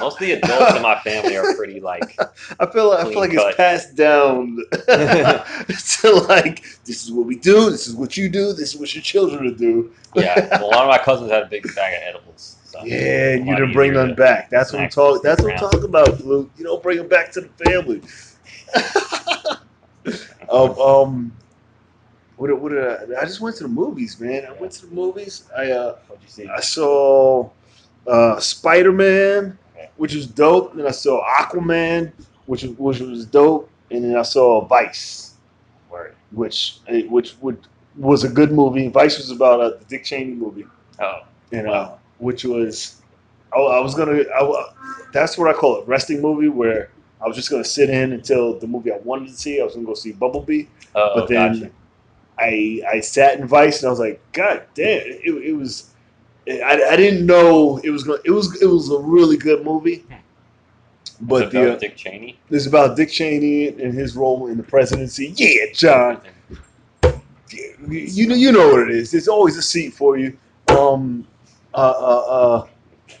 most 0.00 0.14
of 0.14 0.26
the 0.26 0.32
adults 0.32 0.74
in 0.74 0.82
my 0.82 0.98
family 1.00 1.36
are 1.36 1.54
pretty 1.54 1.80
like 1.80 2.16
I 2.60 2.66
feel 2.66 2.88
like 2.88 3.06
I 3.06 3.08
feel 3.08 3.20
like 3.20 3.30
it's 3.32 3.56
passed 3.56 3.94
down 3.94 4.58
to 4.72 6.10
like 6.28 6.62
this 6.84 7.04
is 7.04 7.12
what 7.12 7.26
we 7.26 7.36
do, 7.36 7.70
this 7.70 7.86
is 7.86 7.94
what 7.94 8.16
you 8.16 8.28
do, 8.28 8.52
this 8.52 8.74
is 8.74 8.80
what 8.80 8.94
your 8.94 9.02
children 9.02 9.44
will 9.44 9.54
do. 9.54 9.92
yeah. 10.16 10.60
A 10.60 10.64
lot 10.64 10.82
of 10.82 10.88
my 10.88 10.98
cousins 10.98 11.30
had 11.30 11.42
a 11.44 11.46
big 11.46 11.62
bag 11.74 11.94
of 11.94 12.02
edibles. 12.02 12.56
So 12.64 12.82
Yeah, 12.84 13.34
and 13.34 13.46
you 13.46 13.54
didn't 13.54 13.74
bring 13.74 13.92
them 13.92 14.14
back. 14.14 14.50
That's 14.50 14.72
what 14.72 14.82
I'm 14.82 14.88
talking. 14.88 15.20
That's 15.22 15.42
what 15.42 15.52
I'm 15.52 15.58
talking 15.58 15.84
about, 15.84 16.24
Luke. 16.24 16.50
You 16.56 16.64
don't 16.64 16.82
bring 16.82 16.96
them 16.98 17.08
back 17.08 17.30
to 17.32 17.42
the 17.42 17.48
family. 17.64 18.02
um, 20.50 20.78
um, 20.80 21.32
what, 22.36 22.58
what 22.60 22.70
did 22.70 23.16
I, 23.16 23.20
I 23.20 23.24
just 23.24 23.40
went 23.40 23.56
to 23.56 23.64
the 23.64 23.68
movies, 23.68 24.18
man. 24.18 24.46
I 24.46 24.52
went 24.52 24.72
to 24.72 24.86
the 24.86 24.94
movies. 24.94 25.48
I 25.56 25.70
uh, 25.70 25.96
What'd 26.08 26.24
you 26.24 26.30
see? 26.30 26.48
I 26.48 26.60
saw 26.60 27.50
uh, 28.06 28.38
Spider 28.40 28.92
Man, 28.92 29.58
which 29.96 30.14
was 30.14 30.26
dope. 30.26 30.74
Then 30.74 30.86
I 30.86 30.90
saw 30.90 31.24
Aquaman, 31.26 32.12
which 32.46 32.62
was 32.62 32.72
which 32.78 33.00
was 33.00 33.26
dope. 33.26 33.68
And 33.90 34.04
then 34.04 34.16
I 34.16 34.22
saw 34.22 34.64
Vice, 34.64 35.34
Word. 35.90 36.14
which 36.30 36.78
eh, 36.88 37.02
which 37.08 37.34
would 37.40 37.66
was 37.96 38.24
a 38.24 38.28
good 38.28 38.52
movie. 38.52 38.88
Vice 38.88 39.18
was 39.18 39.30
about 39.30 39.78
the 39.78 39.84
Dick 39.86 40.04
Cheney 40.04 40.32
movie 40.32 40.64
Oh, 40.98 41.20
and 41.52 41.68
uh, 41.68 41.92
which 42.18 42.44
was 42.44 43.02
I, 43.54 43.58
I 43.58 43.80
was 43.80 43.94
gonna 43.94 44.22
I, 44.34 44.72
that's 45.12 45.36
what 45.36 45.48
I 45.54 45.58
call 45.58 45.76
a 45.78 45.84
resting 45.84 46.20
movie 46.22 46.48
where 46.48 46.90
I 47.20 47.26
was 47.26 47.36
just 47.36 47.50
gonna 47.50 47.64
sit 47.64 47.90
in 47.90 48.12
until 48.12 48.58
the 48.58 48.66
movie 48.66 48.92
I 48.92 48.98
wanted 48.98 49.28
to 49.28 49.34
see. 49.34 49.60
I 49.60 49.64
was 49.64 49.74
gonna 49.74 49.86
go 49.86 49.94
see 49.94 50.12
Bumblebee, 50.12 50.64
oh, 50.94 51.12
but 51.14 51.28
then 51.28 51.52
gotcha. 51.60 51.70
I 52.38 52.82
I 52.90 53.00
sat 53.00 53.38
in 53.38 53.46
Vice 53.46 53.82
and 53.82 53.88
I 53.88 53.90
was 53.90 54.00
like, 54.00 54.20
God 54.32 54.64
damn, 54.74 55.02
it, 55.06 55.20
it 55.26 55.52
was. 55.56 55.91
I, 56.48 56.82
I 56.90 56.96
didn't 56.96 57.26
know 57.26 57.78
it 57.84 57.90
was 57.90 58.02
going. 58.04 58.20
It 58.24 58.30
was 58.30 58.60
it 58.60 58.66
was 58.66 58.90
a 58.90 58.98
really 58.98 59.36
good 59.36 59.64
movie, 59.64 60.04
but 61.20 61.44
It's 61.44 61.52
the 61.52 61.62
about 61.62 61.76
uh, 61.76 61.78
Dick 61.78 61.96
Cheney. 61.96 62.38
it's 62.50 62.66
about 62.66 62.96
Dick 62.96 63.10
Cheney 63.10 63.68
and 63.68 63.94
his 63.94 64.16
role 64.16 64.48
in 64.48 64.56
the 64.56 64.62
presidency. 64.64 65.32
Yeah, 65.36 65.72
John, 65.72 66.20
you 67.88 68.26
know 68.26 68.34
you 68.34 68.52
know 68.52 68.68
what 68.72 68.88
it 68.88 68.90
is. 68.90 69.10
There's 69.10 69.28
always 69.28 69.56
a 69.56 69.62
seat 69.62 69.94
for 69.94 70.16
you. 70.18 70.36
Um, 70.68 71.26
uh, 71.74 71.76
uh, 71.76 72.24
uh, 72.28 72.66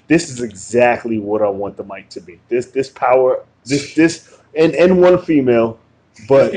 this 0.08 0.28
is 0.28 0.42
exactly 0.42 1.18
what 1.18 1.42
I 1.42 1.48
want 1.48 1.76
the 1.76 1.84
mic 1.84 2.08
to 2.10 2.20
be. 2.20 2.40
This 2.48 2.66
this 2.66 2.88
power, 2.90 3.44
this 3.64 3.94
this 3.94 4.38
and 4.56 4.74
and 4.74 5.00
one 5.00 5.18
female, 5.22 5.78
but 6.28 6.52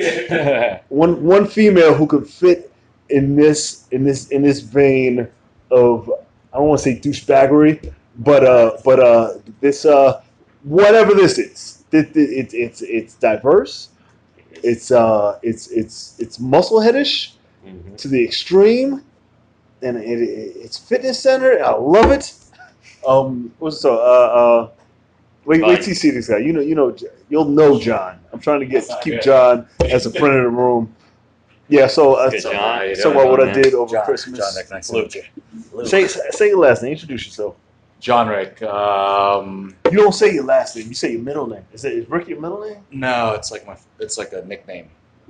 one 0.89 1.23
one 1.23 1.45
female 1.47 1.93
who 1.93 2.07
could 2.07 2.27
fit 2.27 2.71
in 3.09 3.35
this 3.35 3.87
in 3.91 4.03
this 4.03 4.29
in 4.29 4.41
this 4.41 4.61
vein 4.61 5.27
of 5.71 6.09
I 6.55 6.59
don't 6.59 6.69
want 6.69 6.79
to 6.79 6.83
say 6.83 6.97
douchebaggery, 6.97 7.91
but 8.19 8.45
uh 8.45 8.77
but 8.85 8.97
uh 9.01 9.33
this 9.59 9.83
uh 9.85 10.21
whatever 10.63 11.13
this 11.13 11.37
is, 11.37 11.83
it, 11.91 12.15
it, 12.15 12.29
it, 12.29 12.53
it's 12.53 12.81
it's 12.81 13.15
diverse. 13.15 13.89
It's 14.63 14.89
uh 14.89 15.37
it's 15.43 15.67
it's 15.67 16.15
it's 16.17 16.37
muscleheadish 16.37 17.31
Mhm. 17.65 17.97
to 17.97 18.07
the 18.07 18.23
extreme, 18.23 19.01
and 19.81 19.97
it, 19.97 20.21
it, 20.21 20.55
it's 20.55 20.77
fitness 20.77 21.19
center. 21.19 21.61
I 21.63 21.71
love 21.73 22.11
it. 22.11 22.31
Um, 23.05 23.51
what's 23.57 23.81
so? 23.81 23.95
Uh, 23.95 23.99
uh, 23.99 24.69
wait, 25.45 25.61
wait 25.65 25.79
till 25.79 25.89
you 25.89 25.95
see 25.95 26.11
this 26.11 26.27
guy. 26.29 26.37
You 26.37 26.53
know, 26.53 26.61
you 26.61 26.75
know, 26.75 26.95
you'll 27.27 27.45
know 27.49 27.79
John. 27.79 28.19
I'm 28.31 28.39
trying 28.39 28.59
to 28.59 28.67
get 28.67 28.87
keep 29.01 29.15
good. 29.15 29.23
John 29.23 29.67
as 29.81 30.05
a 30.05 30.11
friend 30.19 30.35
in 30.35 30.43
the 30.43 30.49
room. 30.49 30.95
Yeah. 31.67 31.87
So, 31.87 32.13
uh, 32.13 32.29
Good, 32.29 32.41
so, 32.41 32.51
John. 32.51 32.95
So 32.95 33.11
what, 33.13 33.29
what 33.29 33.41
I 33.47 33.51
did 33.51 33.73
over 33.73 33.91
John, 33.91 34.05
Christmas. 34.05 34.39
John 34.39 34.55
Rick, 34.55 34.69
nice 34.71 34.87
to 34.87 34.93
Luke. 34.93 35.13
meet 35.15 35.15
you. 35.73 35.85
say 35.85 36.07
say 36.07 36.49
your 36.49 36.59
last 36.59 36.83
name. 36.83 36.91
Introduce 36.93 37.25
yourself. 37.25 37.55
John 37.99 38.27
Rick. 38.27 38.61
Um, 38.63 39.75
You 39.91 39.97
don't 39.97 40.13
say 40.13 40.33
your 40.33 40.43
last 40.43 40.75
name. 40.75 40.87
You 40.87 40.93
say 40.93 41.13
your 41.13 41.21
middle 41.21 41.47
name. 41.47 41.63
Is 41.73 41.85
it 41.85 41.93
is 41.93 42.09
Rick 42.09 42.27
your 42.27 42.39
middle 42.39 42.61
name? 42.61 42.77
no, 42.91 43.33
it's 43.33 43.51
like 43.51 43.65
my, 43.65 43.75
it's 43.99 44.17
like 44.17 44.33
a 44.33 44.43
nickname. 44.45 44.89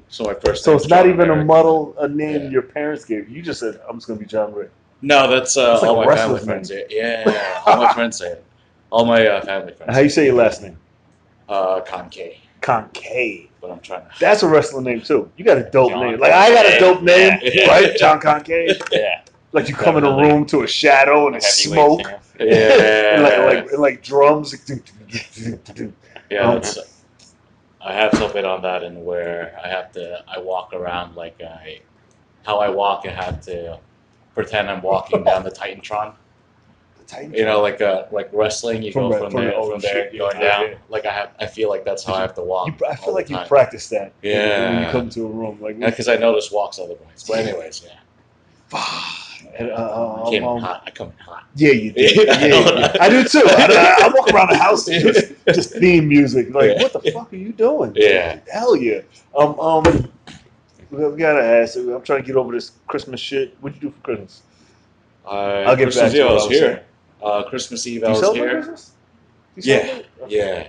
So 0.09 0.25
my 0.25 0.33
first. 0.33 0.63
So 0.63 0.71
name's 0.71 0.83
it's 0.83 0.89
not 0.89 1.03
John 1.05 1.09
even 1.13 1.29
a 1.29 1.43
muddle 1.45 1.95
a 1.99 2.07
name 2.07 2.43
Yeah. 2.43 2.49
your 2.49 2.61
parents 2.63 3.05
gave 3.05 3.29
you. 3.29 3.37
You 3.37 3.41
just 3.41 3.59
said 3.61 3.79
I'm 3.87 3.95
just 3.97 4.07
gonna 4.07 4.19
be 4.19 4.25
John 4.25 4.53
Rick. 4.53 4.71
No, 5.01 5.29
that's 5.29 5.55
uh, 5.57 5.73
It's 5.73 5.81
like 5.83 5.91
all 5.91 6.01
a 6.03 6.05
my 6.05 6.15
family 6.15 6.33
wrestler's 6.35 6.45
friends. 6.45 6.67
say 6.69 6.79
it. 6.81 6.87
Yeah, 6.89 7.61
all 7.65 7.77
my 7.77 7.93
friends 7.93 8.17
say 8.17 8.31
it. 8.31 8.43
All 8.91 9.05
my 9.05 9.25
uh, 9.25 9.41
family 9.45 9.73
friends. 9.73 9.93
How 9.93 9.99
you 10.01 10.09
say 10.09 10.25
your 10.25 10.35
last 10.35 10.61
name? 10.61 10.77
Uh, 11.47 11.79
Concave. 11.81 12.37
Concave. 12.61 13.49
But 13.65 13.73
I'm 13.73 13.79
trying 13.79 14.01
to. 14.01 14.11
That's 14.19 14.43
a 14.43 14.47
wrestling 14.47 14.83
name 14.85 15.01
too. 15.01 15.31
You 15.37 15.43
got 15.43 15.57
a 15.57 15.63
dope 15.67 15.89
John 15.89 16.01
name. 16.01 16.19
Like 16.19 16.31
I 16.31 16.53
got 16.53 16.65
a 16.67 16.79
dope 16.79 17.01
name, 17.01 17.39
Yeah. 17.41 17.67
right? 17.67 17.97
John 17.97 18.19
Concave. 18.19 18.79
Yeah. 18.91 19.21
Like 19.53 19.69
you 19.69 19.73
come 19.73 19.97
in 19.97 20.03
a 20.03 20.15
room 20.15 20.45
to 20.47 20.61
a 20.63 20.67
shadow 20.67 21.25
and 21.27 21.37
a 21.37 21.41
smoke, 21.41 22.01
champ. 22.03 22.21
Yeah. 22.39 23.15
and 23.15 23.23
like, 23.23 23.63
like 23.63 23.71
and 23.71 23.81
like 23.81 24.03
drums. 24.03 24.53
Yeah, 26.29 26.41
Um, 26.41 26.55
that's. 26.55 26.77
I 27.81 27.93
have 27.93 28.13
something 28.13 28.45
on 28.45 28.61
that, 28.63 28.83
and 28.83 29.03
where 29.03 29.59
I 29.63 29.67
have 29.67 29.91
to, 29.93 30.23
I 30.27 30.37
walk 30.39 30.73
around 30.73 31.15
like 31.15 31.41
I, 31.41 31.79
how 32.43 32.59
I 32.59 32.69
walk, 32.69 33.05
I 33.07 33.11
have 33.11 33.41
to 33.45 33.79
pretend 34.35 34.69
I'm 34.69 34.81
walking 34.83 35.23
down 35.23 35.43
the 35.43 35.51
Titantron. 35.51 36.13
You 37.31 37.45
know, 37.45 37.61
like 37.61 37.81
uh, 37.81 38.05
like 38.11 38.29
wrestling, 38.33 38.81
you 38.83 38.91
From 38.91 39.09
go 39.11 39.17
from, 39.19 39.31
from 39.31 39.41
there, 39.45 39.55
old 39.55 39.71
from 39.71 39.81
there, 39.81 40.09
shit, 40.11 40.17
going 40.17 40.37
Yeah, 40.39 40.41
down. 40.47 40.71
yeah. 40.71 40.77
Like 40.89 41.05
I 41.05 41.13
have, 41.13 41.31
I 41.39 41.45
feel 41.45 41.69
like 41.69 41.85
that's 41.85 42.03
how 42.03 42.13
I 42.15 42.21
have 42.21 42.33
to 42.35 42.41
walk. 42.43 42.67
You, 42.79 42.87
I 42.87 42.95
feel 42.95 43.13
like 43.13 43.29
you 43.29 43.37
practice 43.47 43.89
that. 43.89 44.13
when 44.21 44.31
when 44.31 44.39
you 44.41 44.85
Yeah. 44.85 44.91
come 44.91 45.09
to 45.11 45.25
a 45.25 45.29
room 45.29 45.59
like. 45.61 45.79
because 45.79 46.07
I 46.07 46.15
notice 46.17 46.51
walks 46.51 46.79
otherwise. 46.79 47.23
But 47.27 47.45
anyways, 47.45 47.83
yeah, 47.85 47.91
And, 49.59 49.69
uh, 49.71 50.23
I 50.25 50.29
came 50.29 50.43
um, 50.43 50.61
hot. 50.61 50.83
I 50.87 50.91
come 50.91 51.09
in 51.11 51.17
hot. 51.17 51.43
Yeah, 51.55 51.71
you 51.71 51.91
do. 51.93 52.01
Yeah, 52.01 52.39
you 52.45 52.49
do. 52.65 52.99
I 52.99 53.09
do 53.09 53.23
too. 53.23 53.43
I, 53.45 53.97
I, 54.01 54.05
I 54.05 54.09
walk 54.13 54.27
around 54.33 54.49
the 54.49 54.57
house 54.57 54.85
to 54.85 54.99
just, 54.99 55.33
just 55.47 55.73
theme 55.73 56.07
music. 56.07 56.53
Like, 56.53 56.71
Yeah. 56.75 56.81
what 56.81 56.93
the 56.93 57.11
fuck 57.11 57.31
are 57.31 57.35
you 57.37 57.53
doing? 57.53 57.93
Yeah. 57.95 58.39
Hell 58.51 58.75
yeah. 58.75 59.01
Um, 59.37 59.59
um, 59.59 60.11
we 60.91 61.07
we 61.07 61.17
gotta 61.17 61.43
ask. 61.43 61.77
I'm 61.77 62.01
trying 62.01 62.21
to 62.21 62.27
get 62.27 62.35
over 62.35 62.51
this 62.51 62.71
Christmas 62.87 63.19
shit. 63.19 63.55
What'd 63.61 63.81
you 63.81 63.89
do 63.89 63.95
for 63.95 64.01
Christmas? 64.01 64.41
Uh, 65.25 65.29
I'll 65.67 65.75
get 65.75 65.85
Christmas 65.85 66.03
back 66.03 66.11
to 66.11 66.17
Eve, 66.17 66.25
I 66.25 66.33
was 66.33 66.43
I 66.43 66.47
was 66.47 66.57
here. 66.57 66.61
saying. 66.75 66.79
Uh, 67.25 67.43
Christmas 67.49 67.85
Eve, 67.87 68.01
Do 68.01 68.07
I 68.07 68.09
was 68.11 68.19
celebrate 68.19 68.49
here. 68.49 68.61
Christmas? 68.63 68.91
Yeah. 69.57 69.85
celebrate? 69.85 70.05
Yeah, 70.29 70.67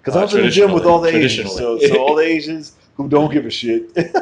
Because 0.00 0.16
I 0.16 0.20
Uh, 0.20 0.24
was 0.24 0.34
in 0.34 0.42
the 0.42 0.50
gym 0.50 0.72
with 0.72 0.84
all 0.84 1.00
the 1.00 1.14
Asians, 1.16 1.54
so, 1.54 1.78
so 1.78 1.96
all 2.02 2.14
the 2.16 2.24
Asians 2.24 2.72
who 2.96 3.08
don't 3.08 3.30
give 3.32 3.46
a 3.46 3.50
shit. 3.50 3.94
That's 4.04 4.12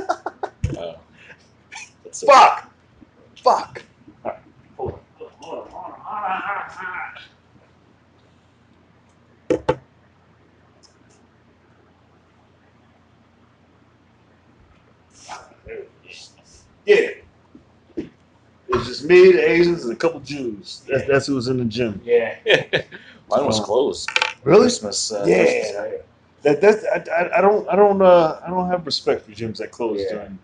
so- 2.13 2.27
Fuck, 2.27 2.71
fuck. 3.37 3.83
All 4.25 4.31
right. 4.31 4.41
Hold 4.77 4.93
on, 4.93 4.99
hold 5.19 5.31
on, 5.31 5.37
hold 5.41 5.59
on, 5.59 5.71
hold 5.71 5.85
on, 5.85 5.91
hold 6.01 6.23
on, 6.23 6.71
hold 6.71 6.81
on. 9.71 9.79
Yeah. 16.87 17.11
It's 18.73 18.87
just 18.87 19.05
me, 19.05 19.33
the 19.33 19.49
Asians, 19.50 19.85
and 19.85 19.93
a 19.93 19.97
couple 19.97 20.21
Jews. 20.21 20.83
That's, 20.89 21.07
that's 21.09 21.27
who 21.27 21.35
was 21.35 21.49
in 21.49 21.59
the 21.59 21.65
gym. 21.65 22.00
Yeah. 22.05 22.37
Mine 23.29 23.47
was 23.47 23.61
Oh. 23.61 23.65
closed. 23.65 24.09
Really? 24.45 24.62
Christmas. 24.62 25.12
Uh, 25.12 25.25
Christmas. 25.25 25.73
Yeah. 25.73 25.97
That 26.43 26.61
that's 26.62 26.85
I, 26.87 27.05
I, 27.12 27.39
I 27.39 27.41
don't 27.43 27.69
I 27.69 27.77
don't 27.77 28.00
uh 28.00 28.41
I 28.45 28.49
don't 28.49 28.69
have 28.71 28.87
respect 28.87 29.27
for 29.27 29.33
gyms 29.33 29.59
that 29.59 29.71
close 29.71 30.00
Yeah. 30.00 30.12
during 30.15 30.39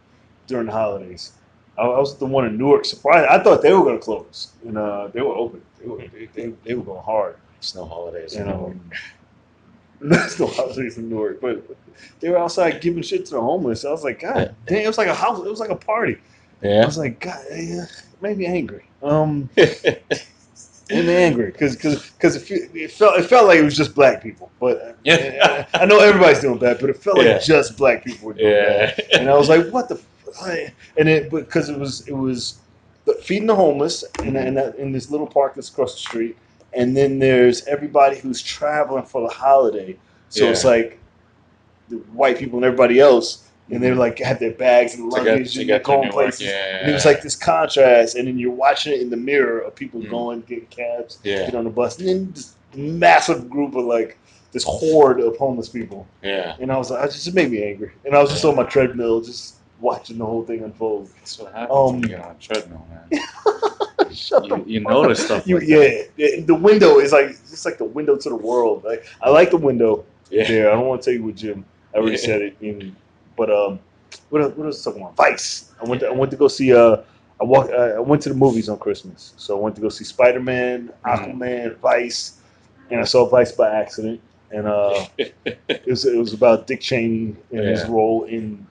during 0.47 0.67
the 0.67 0.73
holidays. 0.73 1.33
I, 1.79 1.83
I 1.83 1.99
was 1.99 2.17
the 2.19 2.27
one 2.27 2.45
in 2.47 2.59
Newark. 2.59 2.85
Surprised. 2.85 3.29
I 3.29 3.43
thought 3.43 3.63
they 3.63 3.73
were 3.73 3.83
going 3.83 3.99
to 3.99 4.05
close, 4.05 4.53
and 4.67 4.77
uh, 4.77 5.09
they 5.09 5.23
were 5.23 5.35
open. 5.35 5.63
They 5.81 5.87
were 5.89 5.99
they, 5.99 6.27
they, 6.35 6.53
they 6.65 6.75
were 6.75 6.83
going 6.85 7.03
hard. 7.03 7.37
Snow 7.61 7.87
holidays. 7.87 8.35
You 8.37 8.45
know, 8.45 8.75
no 10.01 10.47
holidays 10.47 10.99
in 10.99 11.09
Newark, 11.09 11.41
but 11.41 11.65
they 12.21 12.29
were 12.29 12.39
outside 12.39 12.81
giving 12.83 13.03
shit 13.03 13.25
to 13.27 13.31
the 13.33 13.41
homeless. 13.41 13.85
I 13.85 13.91
was 13.91 14.05
like, 14.05 14.21
God 14.21 14.55
damn! 14.67 14.79
It 14.85 14.87
was 14.87 14.99
like 14.99 15.09
a 15.09 15.15
house. 15.15 15.39
It 15.39 15.49
was 15.49 15.61
like 15.61 15.71
a 15.71 15.77
party. 15.77 16.19
I 16.63 16.87
was 16.87 16.99
like, 16.99 17.21
God, 17.21 17.45
yeah, 17.55 17.87
made 18.21 18.39
me 18.39 18.47
angry. 18.47 18.85
Um, 19.03 19.49
me 19.57 21.15
angry 21.15 21.51
because 21.51 21.77
because 21.77 22.37
it, 22.51 22.71
it 22.75 22.91
felt 22.91 23.19
it 23.19 23.25
felt 23.25 23.47
like 23.49 23.59
it 23.59 23.65
was 23.65 23.77
just 23.77 23.95
black 23.95 24.23
people. 24.23 24.51
But 24.61 24.99
Yeah. 25.05 25.67
I 25.75 25.85
know 25.87 25.99
everybody's 26.01 26.41
doing 26.41 26.59
bad, 26.59 26.79
but 26.81 26.91
it 26.91 26.97
felt 26.97 27.19
like 27.19 27.27
Yeah. 27.27 27.39
just 27.39 27.77
black 27.77 28.05
people 28.05 28.29
were 28.29 28.35
doing 28.35 28.53
yeah. 28.53 28.95
bad. 28.95 29.05
And 29.15 29.31
I 29.31 29.37
was 29.37 29.49
like, 29.49 29.69
what 29.71 29.89
the? 29.89 29.97
F-? 29.97 30.05
And 30.97 31.09
it 31.09 31.31
because 31.31 31.69
it 31.69 31.79
was 31.79 32.07
it 32.09 32.13
was 32.15 32.61
feeding 33.23 33.47
the 33.47 33.55
homeless 33.55 34.05
in 34.23 34.37
in, 34.37 34.55
that, 34.55 34.77
in 34.77 34.93
this 34.93 35.11
little 35.11 35.27
park 35.27 35.55
that's 35.55 35.69
across 35.71 35.95
the 35.95 36.01
street, 36.01 36.37
and 36.73 36.97
then 36.97 37.19
there's 37.19 37.65
everybody 37.67 38.19
who's 38.19 38.43
traveling 38.43 39.05
for 39.05 39.23
the 39.29 39.35
holiday. 39.35 39.97
So 40.31 40.47
it's 40.51 40.65
like 40.65 40.99
the 41.89 41.97
white 42.13 42.39
people 42.39 42.59
and 42.59 42.65
everybody 42.65 43.01
else. 43.01 43.46
And 43.71 43.83
they're 43.83 43.97
like 43.97 44.19
had 44.21 44.39
their 44.39 44.53
bags 44.53 44.95
and 44.95 45.11
To 45.13 45.17
get, 45.19 45.27
luggage 45.27 45.55
to 45.55 45.61
and 45.61 45.67
get 45.67 45.79
to 45.79 45.85
going 45.85 46.11
places. 46.13 46.43
yeah. 46.47 46.79
And 46.83 46.91
it 46.91 46.93
was 46.95 47.05
like 47.05 47.21
this 47.23 47.35
contrast, 47.35 48.15
and 48.15 48.29
then 48.29 48.39
you're 48.39 48.53
watching 48.53 48.93
it 48.93 49.01
in 49.01 49.11
the 49.11 49.17
mirror 49.17 49.59
of 49.61 49.75
people 49.75 50.01
Mm. 50.01 50.11
going, 50.11 50.41
getting 50.43 50.67
cabs, 50.67 51.19
yeah, 51.25 51.47
get 51.47 51.55
on 51.57 51.65
the 51.65 51.71
bus, 51.71 51.99
and 51.99 52.09
then 52.09 52.33
this 52.33 52.55
massive 52.77 53.51
group 53.51 53.75
of 53.75 53.85
like 53.85 54.19
this 54.53 54.63
horde 54.65 55.21
of 55.21 55.37
homeless 55.37 55.69
people. 55.69 56.07
yeah. 56.23 56.55
And 56.61 56.71
I 56.71 56.79
was 56.79 56.91
like, 56.91 57.03
I 57.03 57.07
just 57.07 57.27
it 57.27 57.35
made 57.35 57.51
me 57.51 57.65
angry. 57.65 57.91
And 58.05 58.15
I 58.15 58.21
was 58.23 58.31
just 58.31 58.45
on 58.45 58.55
my 58.55 58.63
treadmill, 58.63 59.21
just 59.21 59.57
watching 59.81 60.19
the 60.19 60.25
whole 60.25 60.45
thing 60.45 60.63
unfold. 60.63 61.11
That's 61.19 61.39
what 61.39 61.53
happens 61.53 61.71
Um, 61.77 61.93
when 61.95 62.03
you 62.03 62.09
get 62.09 62.21
on 62.21 62.31
a 62.31 62.39
treadmill, 62.39 62.87
man. 62.89 63.21
Shut 64.13 64.45
You, 64.45 64.49
the 64.57 64.65
you 64.71 64.81
notice 64.81 65.21
up. 65.23 65.27
stuff 65.27 65.47
You, 65.47 65.59
like 65.59 65.69
yeah, 65.69 65.79
that. 65.79 66.09
yeah, 66.17 66.41
the 66.45 66.55
window 66.55 67.01
is 67.01 67.13
like 67.13 67.31
it's 67.31 67.65
like 67.65 67.79
the 67.79 67.85
window 67.85 68.17
to 68.17 68.29
the 68.29 68.37
world. 68.37 68.85
Like 68.85 69.05
I 69.21 69.31
like 69.31 69.51
the 69.51 69.57
window 69.57 70.05
Yeah. 70.31 70.47
there. 70.47 70.71
I 70.71 70.75
don't 70.75 70.87
want 70.87 71.03
to 71.03 71.11
tell 71.11 71.15
you 71.19 71.25
what 71.27 71.35
Jim. 71.35 71.65
I 71.93 71.99
already 71.99 72.13
Yeah. 72.13 72.19
said 72.23 72.43
it. 72.43 72.57
In, 72.61 72.95
but 73.37 73.51
um, 73.51 73.79
what 74.31 74.43
else- 74.43 74.55
what 74.57 74.67
was 74.67 74.83
talking 74.85 75.03
about? 75.03 75.17
Vice. 75.17 75.73
I 75.81 75.89
went. 75.89 76.01
To, 76.01 76.09
I 76.09 76.13
went 76.13 76.31
to 76.31 76.37
go 76.37 76.49
see. 76.49 76.73
Uh, 76.75 76.99
I 77.41 77.45
walked. 77.45 77.71
Uh, 77.71 77.95
I 77.97 78.01
went 78.01 78.23
to 78.23 78.29
the 78.31 78.35
movies 78.35 78.69
on 78.69 78.79
Christmas. 78.79 79.35
So 79.37 79.57
I 79.59 79.61
went 79.61 79.75
to 79.77 79.83
go 79.83 79.89
see 79.89 80.05
Spider 80.05 80.41
Man, 80.41 80.91
Mhm. 81.05 81.35
Aquaman, 81.37 81.77
Vice, 81.79 82.39
and 82.91 83.01
I 83.01 83.05
saw 83.05 83.29
Vice 83.29 83.53
by 83.53 83.71
accident. 83.71 84.21
And 84.53 84.67
uh, 84.69 85.07
it 85.19 85.87
was 85.87 86.05
it 86.05 86.17
was 86.17 86.33
about 86.33 86.67
Dick 86.67 86.81
Cheney 86.81 87.35
and 87.51 87.61
his 87.61 87.85
role 87.87 88.25
in 88.25 88.65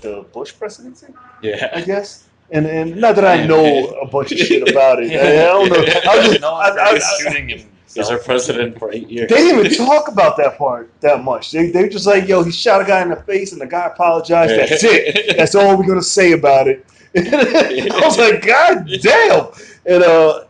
the 0.00 0.26
Bush 0.32 0.52
presidency. 0.58 1.06
Yeah, 1.42 1.70
I 1.74 1.82
guess. 1.82 2.24
And 2.50 2.66
and 2.66 2.96
not 2.96 3.14
that 3.14 3.24
I 3.24 3.46
know 3.46 3.86
a 4.02 4.06
bunch 4.08 4.32
of 4.32 4.38
shit 4.38 4.68
about 4.68 5.00
it. 5.00 5.12
I, 5.12 5.44
I 5.44 5.46
don't 5.46 5.68
know. 5.70 5.76
I 6.10 6.18
was 6.18 6.26
just, 6.26 6.42
I, 6.44 6.48
I, 6.48 6.90
I, 6.94 6.98
shooting 7.20 7.48
him. 7.48 7.69
He's 7.94 8.08
our 8.08 8.18
president 8.18 8.78
for 8.78 8.92
eight 8.92 9.08
years. 9.08 9.28
they 9.28 9.36
didn't 9.36 9.66
even 9.66 9.86
talk 9.86 10.08
about 10.08 10.36
that 10.36 10.56
part 10.56 10.90
that 11.00 11.24
much. 11.24 11.50
They 11.50 11.70
they 11.70 11.88
just 11.88 12.06
like, 12.06 12.28
yo, 12.28 12.44
he 12.44 12.52
shot 12.52 12.80
a 12.80 12.84
guy 12.84 13.02
in 13.02 13.10
the 13.10 13.16
face 13.16 13.52
and 13.52 13.60
the 13.60 13.66
guy 13.66 13.86
apologized. 13.86 14.52
That's 14.70 14.84
it. 14.84 15.36
That's 15.36 15.54
all 15.54 15.76
we're 15.76 15.86
gonna 15.86 16.02
say 16.02 16.32
about 16.32 16.68
it. 16.68 16.86
I 17.16 18.00
was 18.04 18.16
like, 18.16 18.46
God 18.46 18.88
damn. 19.02 19.48
And 19.86 20.04
uh 20.04 20.44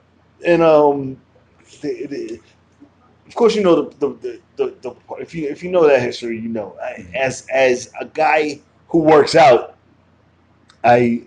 and 0.45 0.63
um 0.63 1.21
the, 1.81 2.07
the, 2.07 2.41
of 3.27 3.35
course 3.35 3.55
you 3.55 3.63
know 3.63 3.89
the 3.89 4.09
the, 4.09 4.41
the, 4.57 4.75
the, 4.83 4.95
if 5.19 5.35
you 5.35 5.49
if 5.49 5.63
you 5.63 5.71
know 5.71 5.87
that 5.87 6.03
history, 6.03 6.39
you 6.39 6.49
know. 6.49 6.77
I, 6.83 7.07
as 7.15 7.47
as 7.51 7.91
a 8.01 8.05
guy 8.05 8.61
who 8.89 8.99
works 8.99 9.35
out, 9.35 9.77
I 10.85 11.23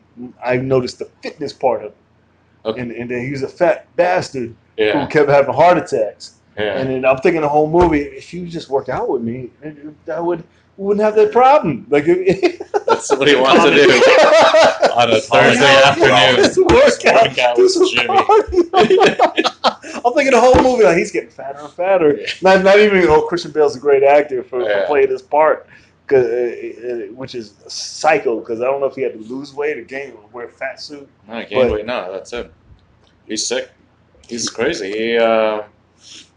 I 0.46 0.58
noticed 0.58 1.00
the 1.00 1.10
fitness 1.24 1.54
part 1.54 1.84
of 1.84 1.92
it. 1.92 1.98
Okay. 2.66 2.82
And 2.82 2.92
and 2.92 3.10
then 3.10 3.26
he 3.26 3.32
was 3.32 3.42
a 3.42 3.48
fat 3.48 3.88
bastard 3.96 4.56
who 4.78 4.84
Yeah. 4.84 5.06
kept 5.08 5.30
having 5.30 5.54
heart 5.54 5.78
attacks. 5.78 6.36
Yeah. 6.58 6.78
And 6.78 6.90
then 6.90 7.06
I'm 7.06 7.18
thinking 7.18 7.42
the 7.42 7.50
whole 7.50 7.70
movie, 7.70 8.02
if 8.02 8.34
you 8.34 8.48
just 8.48 8.70
worked 8.70 8.90
out 8.90 9.10
with 9.10 9.22
me, 9.22 9.50
I 10.12 10.20
would 10.20 10.44
we 10.78 10.86
wouldn't 10.86 11.04
have 11.06 11.14
that 11.16 11.32
problem. 11.32 11.86
Like 11.90 12.06
That's 12.88 13.10
what 13.12 13.28
he 13.28 13.36
wants 13.36 13.64
to 13.64 13.72
do 13.76 13.92
on 14.92 15.12
a 15.12 15.20
Thursday 15.20 15.82
afternoon. 15.86 16.36
Just 16.36 16.58
work 16.58 17.06
out. 17.06 17.28
Work 17.30 17.38
out 17.40 17.58
with 17.58 17.92
Jimmy. 17.92 18.08
I'm 20.06 20.14
thinking 20.14 20.32
the 20.32 20.40
whole 20.42 20.62
movie, 20.64 20.84
like 20.84 20.98
he's 20.98 21.12
getting 21.12 21.30
fatter 21.30 21.60
and 21.60 21.72
fatter. 21.74 22.18
Yeah. 22.18 22.28
Not, 22.42 22.64
not 22.64 22.80
even, 22.80 23.06
oh, 23.08 23.22
Christian 23.22 23.52
Bale's 23.52 23.76
a 23.76 23.80
great 23.80 24.04
actor 24.04 24.44
for, 24.44 24.62
Yeah. 24.62 24.82
for 24.82 24.88
playing 24.88 25.10
this 25.10 25.22
part. 25.22 25.68
uh, 26.12 26.16
uh, 26.18 26.20
which 27.14 27.34
is 27.36 27.54
psycho, 27.68 28.40
because 28.40 28.60
I 28.62 28.66
don't 28.66 28.80
know 28.82 28.88
if 28.88 28.96
he 28.96 29.02
had 29.02 29.14
to 29.14 29.20
lose 29.20 29.54
weight 29.54 29.78
or 29.78 29.84
gain 29.84 30.12
or 30.12 30.26
wear 30.34 30.46
a 30.46 30.52
fat 30.52 30.82
suit. 30.82 31.08
No, 31.28 31.44
But- 31.52 31.72
wait. 31.72 31.86
No, 31.86 32.12
that's 32.12 32.34
it. 32.34 32.52
He's 33.28 33.46
sick. 33.46 33.70
He's 34.28 34.50
crazy. 34.50 34.92
He 34.92 35.18
uh, 35.18 35.64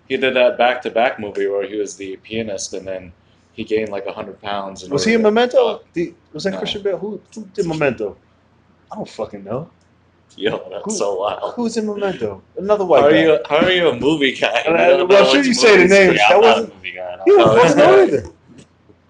he 0.08 0.16
did 0.16 0.34
that 0.34 0.58
back 0.58 0.82
to 0.82 0.90
back 0.90 1.18
movie 1.18 1.46
where 1.46 1.66
he 1.66 1.76
was 1.76 1.96
the 1.96 2.16
pianist 2.18 2.72
and 2.74 2.86
then 2.86 3.12
he 3.52 3.64
gained 3.64 3.90
like 3.90 4.06
hundred 4.06 4.40
pounds. 4.42 4.88
Was 4.88 5.04
he 5.04 5.14
in 5.14 5.22
Memento? 5.22 5.82
The- 5.94 6.14
was 6.32 6.44
that 6.44 6.52
No. 6.52 6.58
Christian 6.58 6.82
Bale? 6.82 6.98
Who, 6.98 7.20
who 7.34 7.46
did 7.54 7.66
Memento? 7.66 8.16
I 8.92 8.96
don't 8.96 9.08
fucking 9.08 9.44
know. 9.44 9.70
Yo, 10.36 10.68
that's 10.70 10.84
Who- 10.84 10.90
so 10.90 11.20
wild. 11.20 11.54
Who's 11.54 11.76
in 11.76 11.86
Memento? 11.86 12.42
Another 12.58 12.84
white 12.84 13.00
How 13.00 13.06
are 13.06 13.10
guy. 13.12 13.22
you? 13.22 13.38
How 13.48 13.56
are 13.56 13.70
you 13.70 13.88
a 13.88 13.98
movie 13.98 14.34
guy? 14.34 14.52
I- 14.60 14.62
don't 14.64 15.08
well, 15.08 15.22
know 15.22 15.28
I'm 15.28 15.34
sure 15.34 15.42
you 15.44 15.54
say 15.54 15.76
the 15.78 15.88
names. 15.88 16.16
Yeah, 16.16 16.28
that 16.28 16.34
I'm 16.36 16.40
not 16.40 16.44
a 16.58 16.60
wasn't- 16.60 16.74
movie 16.76 16.92
guy. 16.92 17.18
You 17.26 17.36
don't 17.38 17.58
fucking 17.58 17.76
know 17.78 17.96
yeah. 17.96 18.02
either. 18.06 18.24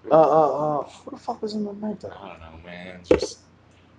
Uh, 0.09 0.13
uh, 0.15 0.79
uh, 0.79 0.83
who 0.83 1.11
the 1.11 1.17
fuck 1.17 1.41
was 1.41 1.53
in 1.53 1.65
Memento? 1.65 2.09
I 2.09 2.27
don't 2.29 2.39
know, 2.39 2.59
man. 2.65 2.99
Just 3.03 3.39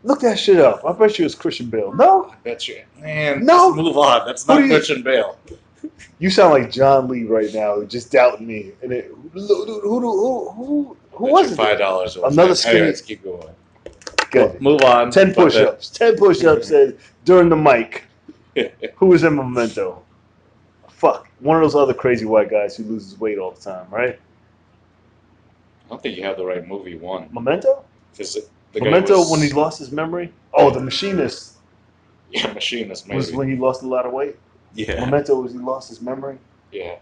Look 0.05 0.21
that 0.21 0.38
shit 0.38 0.61
up. 0.61 0.85
I 0.85 0.93
bet 0.93 1.19
you 1.19 1.26
it's 1.26 1.35
Christian 1.35 1.69
Bale. 1.71 1.93
No, 1.93 2.26
I 2.31 2.37
bet 2.45 2.69
you, 2.69 2.83
man. 3.00 3.45
No. 3.45 3.71
just 3.71 3.76
move 3.76 3.97
on. 3.99 4.26
That's 4.26 4.47
not 4.47 4.61
you- 4.62 4.69
Christian 4.69 5.02
Bale. 5.02 5.37
you 6.19 6.31
sound 6.31 6.52
like 6.55 6.71
John 6.71 7.09
Lee 7.09 7.25
right 7.25 7.52
now, 7.52 7.83
just 7.85 8.12
doubting 8.12 8.47
me. 8.47 8.73
And 8.83 8.93
it, 8.93 9.12
who, 9.33 9.40
who, 9.40 9.81
who, 9.81 10.50
who, 10.50 10.97
who, 11.12 11.25
was 11.33 11.52
it? 11.52 11.57
Five 11.57 11.78
dollars. 11.78 12.17
Another 12.17 12.55
skinny- 12.55 12.78
Anyways, 12.78 13.02
keep 13.02 13.25
going. 13.25 13.49
Good. 14.31 14.61
Move 14.61 14.83
on. 14.83 15.11
Ten 15.11 15.33
push-ups. 15.35 15.90
Ten 15.90 16.17
push-ups 16.17 16.69
said 16.69 16.99
during 17.25 17.49
the 17.49 17.57
mic. 17.57 18.05
Who 18.97 19.07
was 19.07 19.23
in 19.25 19.37
Memento? 19.37 20.02
Fuck, 20.88 21.28
one 21.40 21.57
of 21.57 21.62
those 21.62 21.75
other 21.76 21.95
crazy 21.95 22.25
white 22.25 22.50
guys 22.50 22.76
who 22.76 22.83
loses 22.85 23.19
weight 23.21 23.38
all 23.38 23.52
the 23.52 23.61
time, 23.61 23.87
right? 23.90 24.19
I 25.87 25.88
don't 25.88 26.02
think 26.02 26.17
you 26.17 26.25
have 26.25 26.37
the 26.37 26.45
right 26.45 26.67
movie. 26.67 26.97
One. 26.97 27.28
Memento. 27.33 27.85
Because 28.12 28.37
the 28.72 28.80
Memento 28.80 29.18
was- 29.18 29.30
when 29.30 29.40
he 29.40 29.50
lost 29.52 29.78
his 29.78 29.90
memory. 29.92 30.32
Oh, 30.54 30.70
the 30.70 30.80
machinist 30.80 31.54
Yeah, 32.30 32.52
machinist 32.52 33.06
maybe. 33.06 33.16
was 33.16 33.32
when 33.32 33.48
he 33.48 33.56
lost 33.56 33.82
a 33.82 33.87
lot 33.88 34.06
of 34.06 34.12
weight. 34.12 34.37
yeah. 34.75 35.00
Memento 35.04 35.40
was 35.40 35.52
he 35.52 35.58
lost 35.58 35.88
his 35.88 36.00
memory. 36.02 36.38
Yeah. 36.72 36.96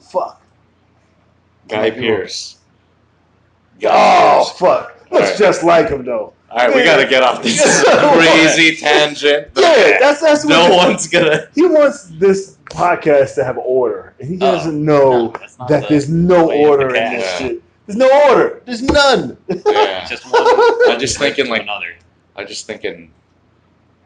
Fuck. 0.00 0.42
Guy 1.68 1.90
Pearce. 1.90 2.56
Oh, 2.58 3.80
guy 3.80 3.90
Oh 3.92 4.44
Pearce. 4.46 4.58
fuck. 4.58 4.98
Looks 5.10 5.24
Alright. 5.24 5.38
just 5.38 5.62
like 5.62 5.88
him 5.88 6.04
though. 6.04 6.32
All 6.50 6.58
right, 6.58 6.74
we 6.74 6.84
gotta 6.84 7.06
get 7.06 7.22
off 7.22 7.42
this 7.42 7.82
crazy 8.14 8.76
tangent. 8.76 9.48
Yeah, 9.56 9.98
that's 10.00 10.20
that's 10.20 10.44
what 10.44 10.50
no 10.50 10.68
he- 10.70 10.76
one's 10.76 11.06
gonna. 11.08 11.48
He 11.54 11.62
wants 11.66 12.08
this 12.18 12.58
podcast 12.66 13.34
to 13.36 13.44
have 13.44 13.56
order, 13.58 14.12
and 14.20 14.28
he 14.28 14.34
Oh, 14.36 14.38
doesn't 14.52 14.84
know 14.84 15.28
that's 15.38 15.58
not 15.58 15.68
that 15.68 15.82
the 15.84 15.88
there's 15.88 16.08
no 16.10 16.44
of 16.44 16.48
the 16.50 16.54
order 16.66 16.88
in 16.94 17.12
this 17.14 17.38
shit. 17.38 17.62
There's 17.92 18.10
no 18.10 18.30
order. 18.30 18.62
There's 18.64 18.82
none. 18.82 19.36
Yeah. 19.66 20.04
Just 20.08 20.24
one. 20.30 20.42
I'm 20.90 20.98
just 20.98 21.18
thinking 21.18 21.48
like 21.48 21.62
another. 21.62 21.94
I'm 22.36 22.46
just 22.46 22.66
thinking 22.66 23.12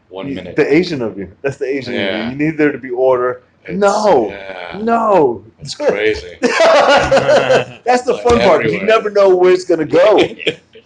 one 0.09 0.33
minute. 0.33 0.55
The 0.55 0.71
Asian 0.73 1.01
of 1.01 1.17
you. 1.17 1.35
That's 1.41 1.57
the 1.57 1.65
Asian 1.65 1.93
of 1.93 1.99
Yeah. 1.99 2.25
you. 2.25 2.31
You 2.31 2.37
need 2.51 2.57
there 2.57 2.71
to 2.71 2.77
be 2.77 2.89
order. 2.89 3.43
It's- 3.63 3.77
no. 3.79 4.29
Yeah. 4.29 4.79
No. 4.81 5.45
It's 5.59 5.75
crazy. 5.75 6.37
That's 6.41 8.03
the 8.03 8.13
Like 8.13 8.23
fun 8.23 8.39
part. 8.39 8.65
You 8.69 8.83
never 8.83 9.09
know 9.09 9.35
where 9.35 9.51
it's 9.53 9.65
gonna 9.65 9.85
go. 9.85 10.19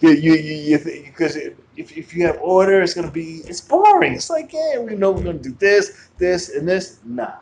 You, 0.01 0.09
you, 0.09 0.33
you, 0.33 0.55
you 0.55 0.77
th- 0.79 1.05
because 1.05 1.35
if, 1.35 1.53
if 1.77 2.15
you 2.15 2.25
have 2.25 2.39
order, 2.41 2.81
it's 2.81 2.95
gonna 2.95 3.11
be 3.11 3.41
it's 3.45 3.61
boring. 3.61 4.13
It's 4.13 4.31
like, 4.31 4.51
yeah, 4.51 4.79
we 4.79 4.95
know 4.95 5.11
we're 5.11 5.21
gonna 5.21 5.37
do 5.37 5.51
this, 5.59 6.09
this, 6.17 6.49
and 6.55 6.67
this. 6.67 6.97
Nah, 7.05 7.33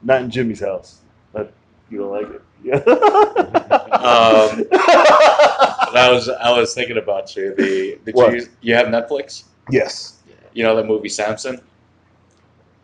not 0.00 0.22
in 0.22 0.30
Jimmy's 0.30 0.60
house. 0.60 1.00
But 1.32 1.52
You 1.90 1.98
don't 1.98 2.12
like 2.12 2.30
it? 2.30 2.42
Yeah. 2.62 3.80
Um, 3.94 4.64
I 4.72 6.08
was 6.12 6.28
I 6.28 6.50
was 6.58 6.74
thinking 6.74 6.98
about 6.98 7.34
you. 7.36 7.54
The 7.54 7.98
did 8.04 8.14
What? 8.14 8.34
you 8.34 8.46
you 8.60 8.74
have 8.74 8.86
Netflix? 8.88 9.44
yes. 9.70 10.18
You 10.52 10.62
know 10.62 10.76
that 10.76 10.86
movie 10.86 11.08
Samson? 11.08 11.60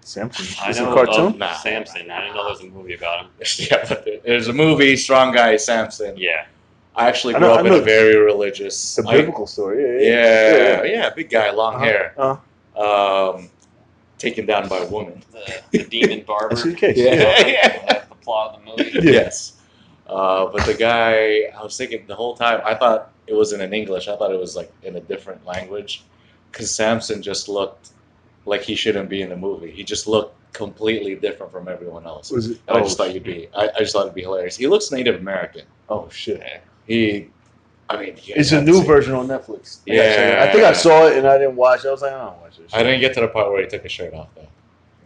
Samson. 0.00 0.46
I 0.64 0.70
Is 0.70 0.78
it 0.78 0.82
a 0.82 0.86
know 0.86 0.94
cartoon? 0.94 1.26
of 1.26 1.38
Nah. 1.38 1.52
Samson. 1.54 2.10
I 2.10 2.20
didn't 2.22 2.34
know 2.34 2.42
there 2.44 2.52
was 2.52 2.62
a 2.62 2.66
movie 2.66 2.94
about 2.94 3.24
him. 3.26 3.30
yeah, 3.70 3.84
but 3.88 4.04
there- 4.04 4.18
there's 4.24 4.48
a 4.48 4.52
movie, 4.52 4.96
Strong 4.96 5.34
Guy 5.34 5.56
Samson. 5.56 6.16
Yeah. 6.16 6.46
I 6.96 7.06
actually 7.08 7.34
I 7.36 7.38
grew 7.38 7.48
know- 7.48 7.54
up 7.54 7.60
I 7.60 7.62
in 7.66 7.72
know 7.72 7.78
a 7.78 7.82
very 7.82 8.16
religious. 8.16 8.74
It's 8.98 9.06
a 9.06 9.08
I- 9.08 9.16
biblical 9.18 9.46
story. 9.46 10.04
Yeah. 10.08 10.56
yeah, 10.56 10.82
yeah, 10.84 11.10
big 11.10 11.30
guy, 11.30 11.50
long 11.50 11.74
Uh-huh. 11.76 11.84
hair, 11.84 12.14
Uh, 12.76 13.34
um, 13.36 13.48
taken 14.18 14.46
down 14.46 14.68
by 14.68 14.78
a 14.78 14.86
woman. 14.86 15.22
The, 15.32 15.60
the 15.70 15.84
demon 15.84 16.24
barber. 16.26 16.54
that's 16.56 16.64
the 16.64 16.74
case. 16.74 16.96
Yeah. 16.98 17.46
Yeah. 17.46 17.86
That's 17.86 18.08
the 18.08 18.14
plot 18.16 18.56
of 18.56 18.64
the 18.76 18.84
movie. 18.84 19.12
Yes. 19.12 19.52
Uh, 20.10 20.46
but 20.52 20.64
the 20.66 20.74
guy, 20.74 21.42
I 21.56 21.62
was 21.62 21.76
thinking 21.76 22.04
the 22.06 22.16
whole 22.16 22.34
time, 22.36 22.60
I 22.64 22.74
thought 22.74 23.12
it 23.28 23.34
wasn't 23.34 23.62
in 23.62 23.72
English. 23.72 24.08
I 24.08 24.16
thought 24.16 24.32
it 24.32 24.40
was 24.40 24.56
like 24.56 24.72
in 24.82 24.96
a 24.96 25.00
different 25.00 25.44
language. 25.46 26.02
Because 26.50 26.70
Samson 26.74 27.22
just 27.22 27.48
looked 27.48 27.90
like 28.44 28.62
he 28.62 28.74
shouldn't 28.74 29.08
be 29.08 29.22
in 29.22 29.28
the 29.28 29.36
movie. 29.36 29.70
He 29.70 29.84
just 29.84 30.08
looked 30.08 30.34
completely 30.52 31.14
different 31.14 31.52
from 31.52 31.68
everyone 31.68 32.06
else. 32.06 32.32
Was 32.32 32.50
it? 32.50 32.58
And 32.66 32.76
I 32.78 32.80
Oh, 32.80 32.84
just 32.84 32.96
thought 32.96 33.14
you'd 33.14 33.22
be, 33.22 33.48
I, 33.56 33.68
I 33.68 33.78
just 33.78 33.92
thought 33.92 34.02
it'd 34.02 34.14
be 34.14 34.22
hilarious. 34.22 34.56
He 34.56 34.66
looks 34.66 34.90
Native 34.90 35.14
American. 35.20 35.62
oh 35.88 36.08
shit! 36.10 36.42
He, 36.88 37.28
I 37.88 37.96
mean, 38.00 38.14
It's 38.26 38.50
a 38.50 38.60
new 38.60 38.82
version 38.82 39.14
on 39.14 39.28
Netflix. 39.28 39.78
I 39.88 39.92
Yeah. 39.94 40.02
it. 40.42 40.48
I 40.48 40.52
think 40.52 40.64
I 40.64 40.72
saw 40.72 41.06
it 41.06 41.18
and 41.18 41.26
I 41.26 41.38
didn't 41.38 41.54
watch 41.56 41.84
it. 41.84 41.88
I 41.88 41.92
was 41.92 42.02
like, 42.02 42.12
I 42.12 42.18
don't 42.24 42.40
watch 42.40 42.56
this. 42.58 42.74
I 42.74 42.82
didn't 42.82 43.00
get 43.00 43.14
to 43.14 43.20
the 43.20 43.28
part 43.28 43.50
where 43.52 43.60
he 43.62 43.68
took 43.68 43.82
his 43.84 43.92
shirt 43.92 44.12
off 44.14 44.28
though. 44.34 44.48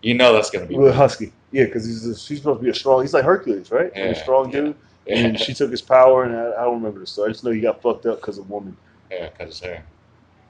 You 0.03 0.15
know 0.15 0.33
that's 0.33 0.51
gonna 0.51 0.67
be. 0.67 0.77
With 0.77 0.95
Husky, 0.95 1.33
yeah, 1.51 1.65
because 1.65 1.85
he's 1.87 2.07
a, 2.07 2.17
she's 2.19 2.39
supposed 2.39 2.61
to 2.61 2.65
be 2.65 2.71
a 2.71 2.75
strong. 2.75 3.03
He's 3.03 3.13
like 3.13 3.25
Hercules, 3.25 3.71
right? 3.71 3.91
He's 3.95 4.05
Yeah, 4.05 4.11
a 4.11 4.15
strong 4.15 4.51
yeah. 4.51 4.61
dude, 4.61 4.77
and 5.09 5.39
she 5.39 5.53
took 5.55 5.71
his 5.71 5.83
power, 5.83 6.25
and 6.25 6.35
I, 6.37 6.51
I 6.61 6.65
don't 6.65 6.75
remember 6.77 7.01
the 7.01 7.07
story. 7.07 7.31
I 7.31 7.33
just 7.33 7.45
know 7.45 7.51
he 7.51 7.61
got 7.61 7.83
fucked 7.83 8.07
up 8.07 8.21
because 8.21 8.39
of 8.39 8.49
woman. 8.51 8.77
yeah, 9.11 9.29
cut 9.31 9.47
his 9.49 9.61
hair. 9.61 9.85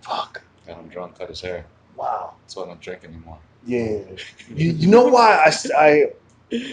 Fuck. 0.02 0.42
Got 0.66 0.78
him 0.78 0.88
drunk, 0.88 1.18
cut 1.18 1.28
his 1.28 1.40
hair. 1.40 1.64
Wow. 1.96 2.34
That's 2.42 2.56
why 2.56 2.64
I 2.64 2.66
don't 2.66 2.80
drink 2.80 3.04
anymore. 3.04 3.38
Yeah. 3.66 4.00
You, 4.54 4.73
you 4.73 4.88
know 4.88 5.06
why 5.06 5.44
I, 5.46 5.52
I 5.78 6.06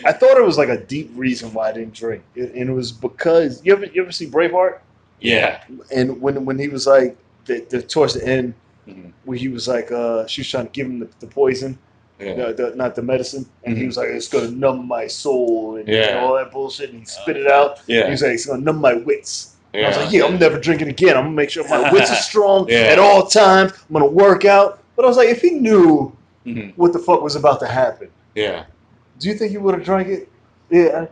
I 0.06 0.12
thought 0.12 0.38
it 0.38 0.44
was 0.46 0.58
like 0.58 0.70
a 0.70 0.78
deep 0.78 1.10
reason 1.16 1.54
why 1.54 1.70
I 1.70 1.72
didn't 1.74 1.94
drink, 1.94 2.24
and 2.36 2.50
and 2.52 2.70
it 2.70 2.74
was 2.74 2.92
because 2.92 3.64
you 3.66 3.72
ever 3.74 3.86
you 3.86 4.02
ever 4.04 4.12
see 4.12 4.28
Braveheart? 4.28 4.80
Yeah. 5.20 5.64
And 5.94 6.22
when 6.22 6.44
when 6.46 6.60
he 6.60 6.68
was 6.68 6.86
like 6.88 7.18
the, 7.46 7.62
the 7.70 7.82
towards 7.82 8.14
the 8.16 8.28
end, 8.28 8.54
Mhm. 8.88 9.12
where 9.26 9.38
he 9.38 9.48
was 9.48 9.68
like 9.68 9.92
uh 9.92 10.26
she 10.28 10.42
was 10.42 10.50
trying 10.50 10.66
to 10.66 10.72
give 10.72 10.88
him 10.88 11.00
the, 11.00 11.10
the 11.20 11.28
poison, 11.28 11.78
Yeah. 12.22 12.52
the, 12.52 12.54
the, 12.54 12.76
not 12.76 12.96
the 12.96 13.02
medicine, 13.02 13.46
and 13.64 13.78
he 13.78 13.84
Mhm. 13.84 13.88
was 13.88 13.98
like 13.98 14.10
it's 14.10 14.28
gonna 14.28 14.52
numb 14.52 14.88
my 14.88 15.08
soul 15.08 15.78
and, 15.78 15.88
Yeah. 15.88 16.10
and 16.10 16.20
all 16.20 16.36
that 16.36 16.52
bullshit, 16.52 16.92
and 16.92 17.00
he 17.00 17.06
spit 17.06 17.38
it 17.38 17.48
out. 17.48 17.80
He 17.88 17.98
was 18.04 18.22
like 18.22 18.32
it's 18.32 18.46
gonna 18.46 18.62
numb 18.62 18.80
my 18.80 18.94
wits. 18.94 19.56
yeah. 19.74 19.86
I 19.86 19.88
was 19.90 19.98
like, 19.98 20.12
yeah, 20.12 20.26
I'm 20.26 20.38
never 20.38 20.60
drinking 20.60 20.90
again. 20.90 21.16
I'm 21.18 21.24
gonna 21.24 21.36
make 21.36 21.50
sure 21.50 21.68
my 21.70 21.92
wits 21.94 22.12
are 22.12 22.16
strong 22.16 22.68
Yeah. 22.70 22.80
at 22.94 23.00
all 23.00 23.26
times. 23.28 23.72
I'm 23.90 23.94
gonna 23.94 24.06
work 24.06 24.46
out. 24.46 24.80
But 24.96 25.06
I 25.06 25.08
was 25.08 25.18
like, 25.18 25.30
if 25.30 25.42
he 25.42 25.52
knew 25.52 26.12
Mhm. 26.46 26.74
what 26.76 26.92
the 26.94 27.00
fuck 27.00 27.22
was 27.22 27.36
about 27.36 27.60
to 27.62 27.68
happen, 27.68 28.10
Yeah. 28.36 28.66
do 29.20 29.30
you 29.30 29.34
think 29.36 29.52
he 29.52 29.58
would 29.58 29.74
have 29.74 29.84
drank 29.84 30.08
it? 30.10 30.28
Yeah. 30.70 31.06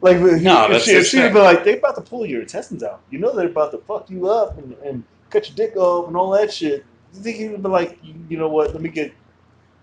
Like, 0.00 0.18
No, 0.18 0.64
if 0.66 0.70
that's 0.70 0.84
she, 0.84 0.92
if 0.92 1.10
have 1.12 1.32
been 1.32 1.42
like, 1.42 1.64
they 1.64 1.76
about 1.76 1.96
to 1.96 2.00
pull 2.00 2.24
your 2.24 2.40
intestines 2.42 2.82
out. 2.84 3.00
You 3.10 3.18
know 3.18 3.34
they're 3.34 3.48
about 3.48 3.72
to 3.72 3.78
fuck 3.78 4.08
you 4.08 4.28
up 4.28 4.56
and, 4.58 4.74
and 4.84 5.02
cut 5.30 5.48
your 5.48 5.56
dick 5.56 5.76
off 5.76 6.06
and 6.06 6.16
all 6.16 6.30
that 6.30 6.52
shit. 6.52 6.84
Do 7.12 7.18
you 7.18 7.22
think 7.24 7.36
he 7.36 7.48
would 7.48 7.62
be 7.62 7.68
like, 7.68 7.98
you 8.28 8.36
know 8.36 8.48
what? 8.48 8.72
Let 8.72 8.80
me 8.82 8.90
get. 8.90 9.12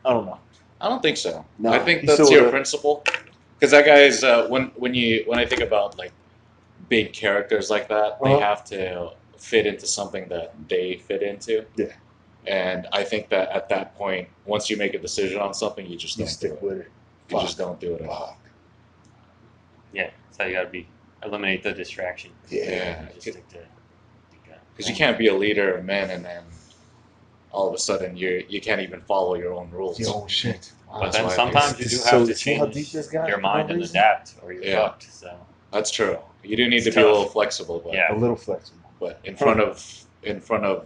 I 0.06 0.14
don't 0.14 0.26
know. 0.26 0.40
I 0.82 0.90
don't 0.90 1.02
think 1.02 1.18
so. 1.18 1.46
No, 1.58 1.72
I 1.72 1.80
think 1.80 2.06
that's 2.06 2.30
your 2.30 2.50
principle. 2.50 3.04
Because 3.60 3.72
that 3.72 3.86
guy 3.86 4.02
is 4.02 4.24
uh, 4.24 4.48
when 4.48 4.66
when 4.76 4.94
you 4.94 5.24
when 5.26 5.40
I 5.40 5.46
think 5.46 5.62
about 5.62 5.98
like 5.98 6.12
big 6.90 7.14
characters 7.14 7.70
like 7.70 7.88
that, 7.90 8.20
they 8.24 8.34
Uh-huh. 8.34 8.40
have 8.42 8.64
to 8.66 9.12
fit 9.38 9.66
into 9.66 9.88
something 9.88 10.28
that 10.30 10.54
they 10.68 10.98
fit 10.98 11.22
into. 11.24 11.66
Yeah. 11.76 11.88
And 12.48 12.88
I 12.94 13.04
think 13.04 13.30
that 13.30 13.50
at 13.50 13.70
that 13.70 13.96
point, 13.96 14.28
once 14.46 14.70
you 14.70 14.78
make 14.78 14.94
a 14.94 15.00
decision 15.00 15.40
on 15.42 15.54
something, 15.54 15.86
you 15.88 15.98
just 15.98 16.18
You 16.18 16.26
don't 16.26 16.32
stick 16.32 16.52
do 16.52 16.58
it. 16.58 16.64
with 16.64 16.80
it. 16.82 16.92
You 17.32 17.40
just 17.42 17.58
don't 17.58 17.80
do 17.80 17.96
it. 17.96 18.06
Fuck. 18.06 18.38
Yeah. 19.94 20.10
so 20.32 20.46
you 20.46 20.54
gotta 20.54 20.70
be. 20.70 20.88
Eliminate 21.24 21.64
the 21.64 21.72
distraction. 21.74 22.32
Yeah. 22.50 22.64
Yeah. 22.70 23.06
Just 23.16 23.22
stick 23.22 23.48
to. 23.50 23.58
Because 24.76 24.90
you 24.90 24.96
can't 24.96 25.18
be 25.18 25.28
a 25.28 25.34
leader 25.34 25.74
of 25.78 25.86
men 25.86 26.12
and 26.12 26.24
then 26.24 26.44
all 27.56 27.68
of 27.70 27.74
a 27.74 27.78
sudden 27.78 28.16
you 28.18 28.46
you 28.50 28.60
can't 28.62 28.82
even 28.82 29.02
follow 29.02 29.34
your 29.36 29.54
own 29.54 29.70
rules. 29.72 30.00
Yo, 30.00 30.28
shit. 30.28 30.72
But 30.92 31.12
then 31.14 31.30
sometimes 31.30 31.80
you 31.80 31.86
do 31.86 31.96
have 31.98 32.06
so- 32.06 32.26
to 32.26 32.34
change 32.34 32.74
deep 32.74 32.90
this 32.92 33.08
got 33.08 33.28
your 33.28 33.40
mind 33.40 33.72
and 33.72 33.82
adapt, 33.84 34.36
or 34.42 34.54
you're 34.54 34.64
Yeah. 34.64 34.82
fucked. 34.88 35.04
So 35.12 35.30
That's 35.72 35.92
true. 35.92 36.18
You 36.44 36.56
do 36.58 36.70
need 36.70 36.78
It's 36.78 36.86
to 36.88 36.92
be 36.92 37.02
a 37.02 37.06
little 37.06 37.26
flexible, 37.38 37.82
but 37.84 37.94
Yeah. 37.94 38.14
A 38.14 38.16
little 38.16 38.36
flexible. 38.36 38.80
but 39.00 39.20
in 39.24 39.36
front 39.36 39.60
of 39.62 39.74
in 40.24 40.40
front 40.42 40.66
of 40.66 40.82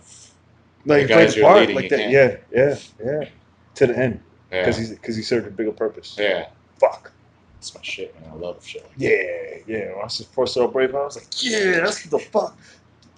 Like, 0.85 1.07
The 1.07 1.13
guys 1.13 1.35
you're 1.35 1.45
part 1.45 1.59
leading, 1.59 1.75
like 1.75 1.89
that. 1.89 1.99
can't. 1.99 2.11
Yeah, 2.11 2.37
yeah, 2.59 2.77
yeah. 3.05 3.27
To 3.75 3.87
the 3.87 3.97
end. 3.97 4.21
yeah, 4.51 4.61
Because 4.61 4.77
he's 4.77 4.89
because 4.91 5.15
he 5.17 5.21
served 5.23 5.45
a 5.47 5.51
bigger 5.51 5.73
purpose. 5.73 6.15
yeah, 6.17 6.47
Fuck. 6.79 7.11
that's 7.55 7.75
my 7.75 7.81
shit, 7.83 8.09
man. 8.19 8.29
I 8.31 8.35
love 8.35 8.65
shit. 8.65 8.83
Like 8.83 8.91
Yeah, 8.97 9.57
yeah. 9.67 9.85
When 9.95 10.05
I 10.05 10.07
first 10.37 10.53
saw 10.55 10.67
Braveheart, 10.71 11.01
I 11.01 11.05
was 11.11 11.17
like, 11.17 11.27
yeah, 11.43 11.81
that's 11.83 11.99
what 12.05 12.11
the 12.11 12.19
fuck. 12.33 12.57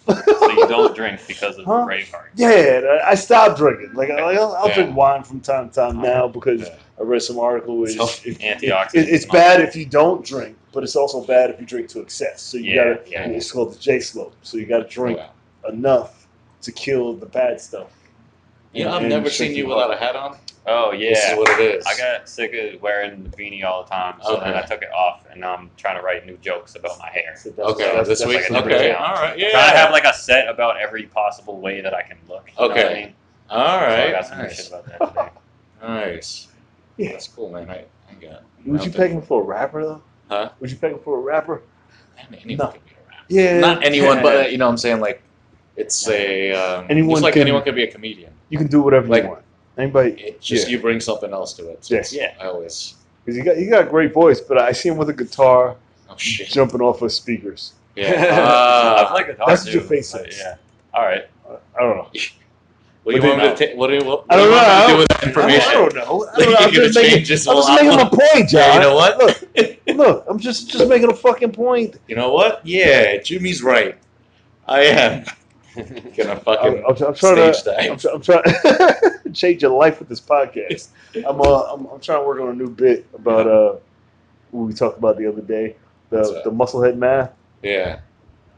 So 0.07 0.51
you 0.51 0.67
don't 0.67 0.95
drink 1.01 1.19
because 1.27 1.57
of 1.57 1.65
Huh? 1.65 1.85
Braveheart. 1.87 2.29
Yeah, 2.35 2.99
I- 3.05 3.15
stopped 3.15 3.57
drinking. 3.57 3.93
Like, 3.93 4.09
I- 4.09 4.19
I'll, 4.19 4.53
I'll 4.55 4.67
Yeah. 4.69 4.75
drink 4.75 4.95
wine 4.95 5.23
from 5.23 5.39
time 5.41 5.69
to 5.69 5.75
time 5.75 6.01
now 6.01 6.25
uh-huh. 6.25 6.27
because 6.29 6.61
Yeah. 6.61 6.75
I 6.99 7.03
read 7.03 7.21
some 7.21 7.39
article 7.39 7.77
where 7.77 7.89
So- 7.89 8.03
it's, 8.03 8.25
it, 8.25 8.41
it, 8.41 8.63
it's 8.93 9.25
bad 9.25 9.61
if 9.61 9.75
you 9.75 9.85
don't 9.85 10.25
drink, 10.25 10.57
but 10.73 10.83
it's 10.83 10.95
also 10.95 11.23
bad 11.25 11.49
if 11.49 11.59
you 11.59 11.65
drink 11.65 11.89
to 11.89 12.01
excess. 12.01 12.41
So 12.41 12.57
you 12.57 12.75
Yeah, 12.75 12.93
gotta, 12.95 13.35
it's 13.35 13.51
called 13.51 13.73
the 13.73 13.79
J 13.79 13.99
slope. 13.99 14.33
So 14.41 14.57
you 14.57 14.65
gotta 14.65 14.85
oh, 14.85 14.89
drink 14.89 15.17
Yeah. 15.19 15.69
enough 15.69 16.27
to 16.63 16.71
kill 16.71 17.13
the 17.13 17.25
bad 17.25 17.59
stuff. 17.61 17.87
You 18.73 18.85
know, 18.85 18.91
I've 18.91 19.01
And 19.01 19.09
never 19.09 19.29
seen 19.29 19.51
you 19.51 19.67
your 19.67 19.75
without 19.75 19.93
a 19.93 19.97
hat 19.97 20.15
on. 20.15 20.37
Oh 20.67 20.91
yeah, 20.91 21.09
This 21.09 21.19
is 21.23 21.29
yeah. 21.31 21.37
what 21.37 21.59
it 21.59 21.75
is. 21.75 21.85
I 21.85 21.97
got 21.97 22.29
sick 22.29 22.53
of 22.53 22.81
wearing 22.81 23.23
the 23.23 23.29
beanie 23.35 23.63
all 23.65 23.83
the 23.83 23.89
time, 23.89 24.15
so 24.23 24.39
then 24.39 24.53
I 24.53 24.61
took 24.61 24.81
it 24.83 24.91
off, 24.93 25.25
and 25.31 25.41
now 25.41 25.55
I'm 25.55 25.71
trying 25.75 25.97
to 25.97 26.03
write 26.03 26.25
new 26.25 26.37
jokes 26.37 26.75
about 26.75 26.99
my 26.99 27.09
hair. 27.09 27.33
So 27.35 27.49
that's- 27.49 27.73
okay, 27.73 27.83
that's- 27.85 28.07
this 28.07 28.19
that's 28.19 28.29
week. 28.29 28.49
like 28.49 28.51
a 28.51 28.63
okay, 28.65 28.77
different 28.77 29.01
all 29.01 29.15
right, 29.15 29.37
yeah. 29.39 29.51
Trying 29.51 29.71
to 29.71 29.77
have 29.77 29.91
like 29.91 30.03
a 30.05 30.13
set 30.13 30.47
about 30.47 30.77
every 30.79 31.03
possible 31.03 31.59
way 31.59 31.81
that 31.81 31.93
I 31.95 32.03
can 32.03 32.17
look. 32.29 32.47
You 32.55 32.61
know 32.61 32.67
what 32.69 32.77
I 32.77 32.83
Okay. 32.83 32.93
mean? 33.05 33.13
all 33.49 33.79
So 33.79 33.85
I 33.87 34.11
got 34.11 34.25
some 34.27 34.37
new 34.37 34.43
nice, 34.43 34.55
shit 34.57 34.67
about 34.67 34.85
that 34.85 34.99
today. 34.99 35.29
Yeah. 35.81 35.87
nice. 35.95 36.47
That's 36.99 37.27
cool, 37.27 37.51
man. 37.51 37.67
I, 37.69 37.85
I 38.09 38.13
got. 38.21 38.43
Would 38.65 38.85
you 38.85 38.91
peg 38.91 39.09
him 39.11 39.21
for 39.23 39.41
a 39.41 39.43
rapper 39.43 39.83
though? 39.83 40.01
Huh? 40.29 40.49
Would 40.59 40.69
you 40.69 40.77
peg 40.77 40.91
him 40.91 40.99
for 40.99 41.17
a 41.17 41.21
rapper? 41.21 41.63
Man, 42.29 42.39
anyone 42.43 42.67
No. 42.67 42.71
could 42.71 42.85
be 42.85 42.91
a 42.91 43.09
rapper. 43.09 43.25
Yeah. 43.29 43.59
Not 43.59 43.83
anyone, 43.83 44.17
yeah. 44.17 44.23
but 44.45 44.51
you 44.51 44.59
know, 44.59 44.67
what 44.67 44.71
I'm 44.73 44.77
saying 44.77 44.99
like, 44.99 45.23
it's 45.75 46.07
a. 46.07 46.51
Um, 46.53 46.85
Anyone 46.89 47.15
just 47.15 47.23
like 47.23 47.33
can- 47.33 47.41
anyone 47.41 47.63
could 47.63 47.73
be 47.73 47.83
a 47.83 47.91
comedian. 47.91 48.31
You 48.51 48.57
can 48.59 48.67
do 48.67 48.81
whatever 48.83 49.07
like- 49.07 49.23
you 49.23 49.29
want. 49.29 49.41
Anybody? 49.77 50.11
It 50.21 50.41
just 50.41 50.67
Yeah. 50.67 50.73
you 50.73 50.79
bring 50.81 50.99
something 50.99 51.31
else 51.31 51.53
to 51.53 51.67
it. 51.69 51.83
So 51.85 51.95
Yes. 51.95 52.13
it's- 52.13 52.35
I 52.39 52.45
always. 52.47 52.95
Because 53.25 53.37
you 53.37 53.43
got 53.43 53.57
you 53.57 53.69
got 53.69 53.81
a 53.87 53.89
great 53.89 54.13
voice, 54.13 54.39
but 54.41 54.57
I 54.59 54.73
see 54.73 54.89
him 54.89 54.97
with 54.97 55.09
a 55.09 55.13
guitar 55.13 55.75
Oh 56.09 56.13
shit. 56.17 56.47
jumping 56.49 56.81
off 56.81 57.01
of 57.01 57.11
speakers. 57.11 57.71
Yeah. 57.95 58.11
I 58.97 59.01
Uh, 59.01 59.11
play 59.11 59.23
guitar 59.23 59.47
that's 59.47 59.63
what 59.63 59.71
too, 59.71 59.79
your 59.79 59.87
face 59.87 60.11
but 60.11 60.25
says. 60.25 60.37
Yeah. 60.39 60.55
All 60.93 61.05
right. 61.05 61.25
I 61.49 61.79
don't 61.79 61.95
know. 61.97 62.07
what 63.03 63.11
do 63.11 63.15
you 63.15 63.21
But 63.21 63.29
want 63.37 63.37
me 63.43 63.55
to 63.55 63.67
ta- 63.67 63.77
What 63.77 63.87
do 63.87 63.93
you, 63.95 64.03
what, 64.03 64.25
I 64.29 64.35
don't 64.35 64.49
what 64.51 64.59
do 64.59 64.59
you 64.59 64.61
want 64.61 64.67
know. 64.67 64.87
to 64.87 64.91
do 64.93 64.97
with 64.97 65.07
that 65.07 65.23
information? 65.23 65.69
I 65.69 65.73
don't 65.73 65.95
know. 65.95 66.27
I 66.35 66.39
don't 66.43 66.51
know. 66.51 66.57
I'm 66.59 66.71
just 66.71 66.95
making, 66.95 67.13
I'm 67.13 67.55
whole 67.55 67.63
just 67.63 67.81
making 67.83 67.99
a 68.01 68.09
point, 68.09 68.49
John. 68.49 68.59
Yeah, 68.61 68.73
you 68.75 68.79
know 68.81 68.95
what? 68.95 69.17
Look, 69.17 69.77
look, 69.97 70.25
I'm 70.27 70.39
just 70.39 70.69
just 70.69 70.87
making 70.89 71.09
a 71.09 71.15
fucking 71.15 71.51
point. 71.53 71.95
You 72.07 72.15
know 72.17 72.33
what? 72.33 72.59
Yeah, 72.65 73.17
Jimmy's 73.17 73.63
right. 73.63 73.95
I 74.67 74.81
am 74.83 75.25
gonna 76.17 76.31
I'm, 76.31 76.39
fucking 76.41 76.83
I'm, 76.85 76.95
I'm 77.07 77.13
trying 77.15 77.53
stage 77.53 77.63
to. 77.63 77.77
I'm, 77.79 77.97
dive. 77.97 78.01
try- 78.01 78.11
I'm 78.13 78.21
trying 78.21 78.43
to 79.23 79.29
change 79.33 79.61
your 79.61 79.71
life 79.71 79.99
with 79.99 80.09
this 80.09 80.19
podcast. 80.21 80.89
I'm, 81.15 81.39
uh, 81.41 81.63
I'm 81.73 81.85
I'm 81.87 81.99
trying 81.99 82.21
to 82.21 82.25
work 82.27 82.39
on 82.41 82.49
a 82.49 82.53
new 82.53 82.69
bit 82.69 83.05
about 83.13 83.47
uh 83.47 83.75
what 84.51 84.63
we 84.67 84.73
talked 84.73 84.97
about 84.97 85.17
the 85.17 85.27
other 85.27 85.41
day, 85.41 85.75
What's 86.09 86.27
the 86.29 86.35
that? 86.35 86.43
the 86.43 86.51
musclehead 86.51 86.97
math. 86.97 87.31
Yeah. 87.63 87.99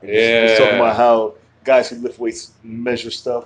yeah. 0.02 0.10
he's- 0.10 0.50
he's 0.52 0.60
talking 0.60 0.76
about 0.78 0.96
how 0.98 1.36
guys 1.64 1.90
who 1.90 1.98
lift 1.98 2.20
weights 2.20 2.52
measure 2.64 3.12
stuff. 3.12 3.46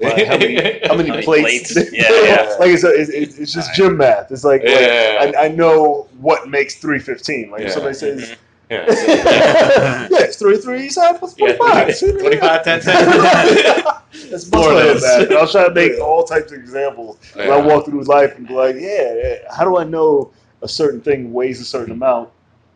Right, 0.00 0.26
how 0.26 0.36
many 0.38 0.54
how 0.88 0.96
many 0.96 1.08
How 1.10 1.14
many 1.16 1.24
plates? 1.24 1.72
plates? 1.74 1.92
Yeah, 1.92 2.08
yeah. 2.24 2.56
like 2.58 2.70
it's, 2.70 2.82
a, 2.82 2.88
it's, 2.88 3.10
it's 3.10 3.38
it's 3.38 3.52
just 3.52 3.74
gym 3.74 3.96
math. 3.98 4.32
It's 4.32 4.42
like, 4.42 4.62
like, 4.64 4.72
I, 4.72 5.44
I 5.44 5.48
know 5.48 6.08
what 6.18 6.48
makes 6.48 6.74
three 6.76 6.98
fifteen. 6.98 7.50
Like 7.52 7.62
if 7.62 7.70
somebody 7.72 7.94
says, 7.94 8.30
Mhm. 8.30 8.36
Yeah. 8.74 10.08
yeah, 10.10 10.18
it's 10.24 10.36
three 10.36 10.56
three 10.58 10.88
seven 10.90 11.18
plus 11.18 11.34
Yeah. 11.38 11.56
forty 11.56 11.92
five. 11.92 11.98
25, 12.20 12.64
10, 12.64 12.80
10. 12.80 12.82
That's 14.30 14.48
Four 14.48 14.60
of 14.60 14.76
musclehead 14.76 14.84
those. 14.94 15.02
math. 15.02 15.22
And 15.28 15.32
I 15.36 15.40
was 15.42 15.52
trying 15.52 15.68
to 15.68 15.74
make 15.74 16.00
all 16.00 16.24
types 16.24 16.52
of 16.52 16.58
examples. 16.58 17.18
When 17.34 17.50
I 17.50 17.56
Yeah. 17.58 17.66
walk 17.66 17.84
through 17.86 18.02
life 18.04 18.36
and 18.36 18.46
be 18.46 18.54
like, 18.54 18.76
yeah, 18.78 19.14
yeah, 19.14 19.34
how 19.54 19.64
do 19.64 19.76
I 19.76 19.84
know 19.84 20.32
a 20.62 20.68
certain 20.68 21.00
thing 21.00 21.32
weighs 21.32 21.60
a 21.60 21.64
certain 21.64 21.92
amount, 21.92 22.30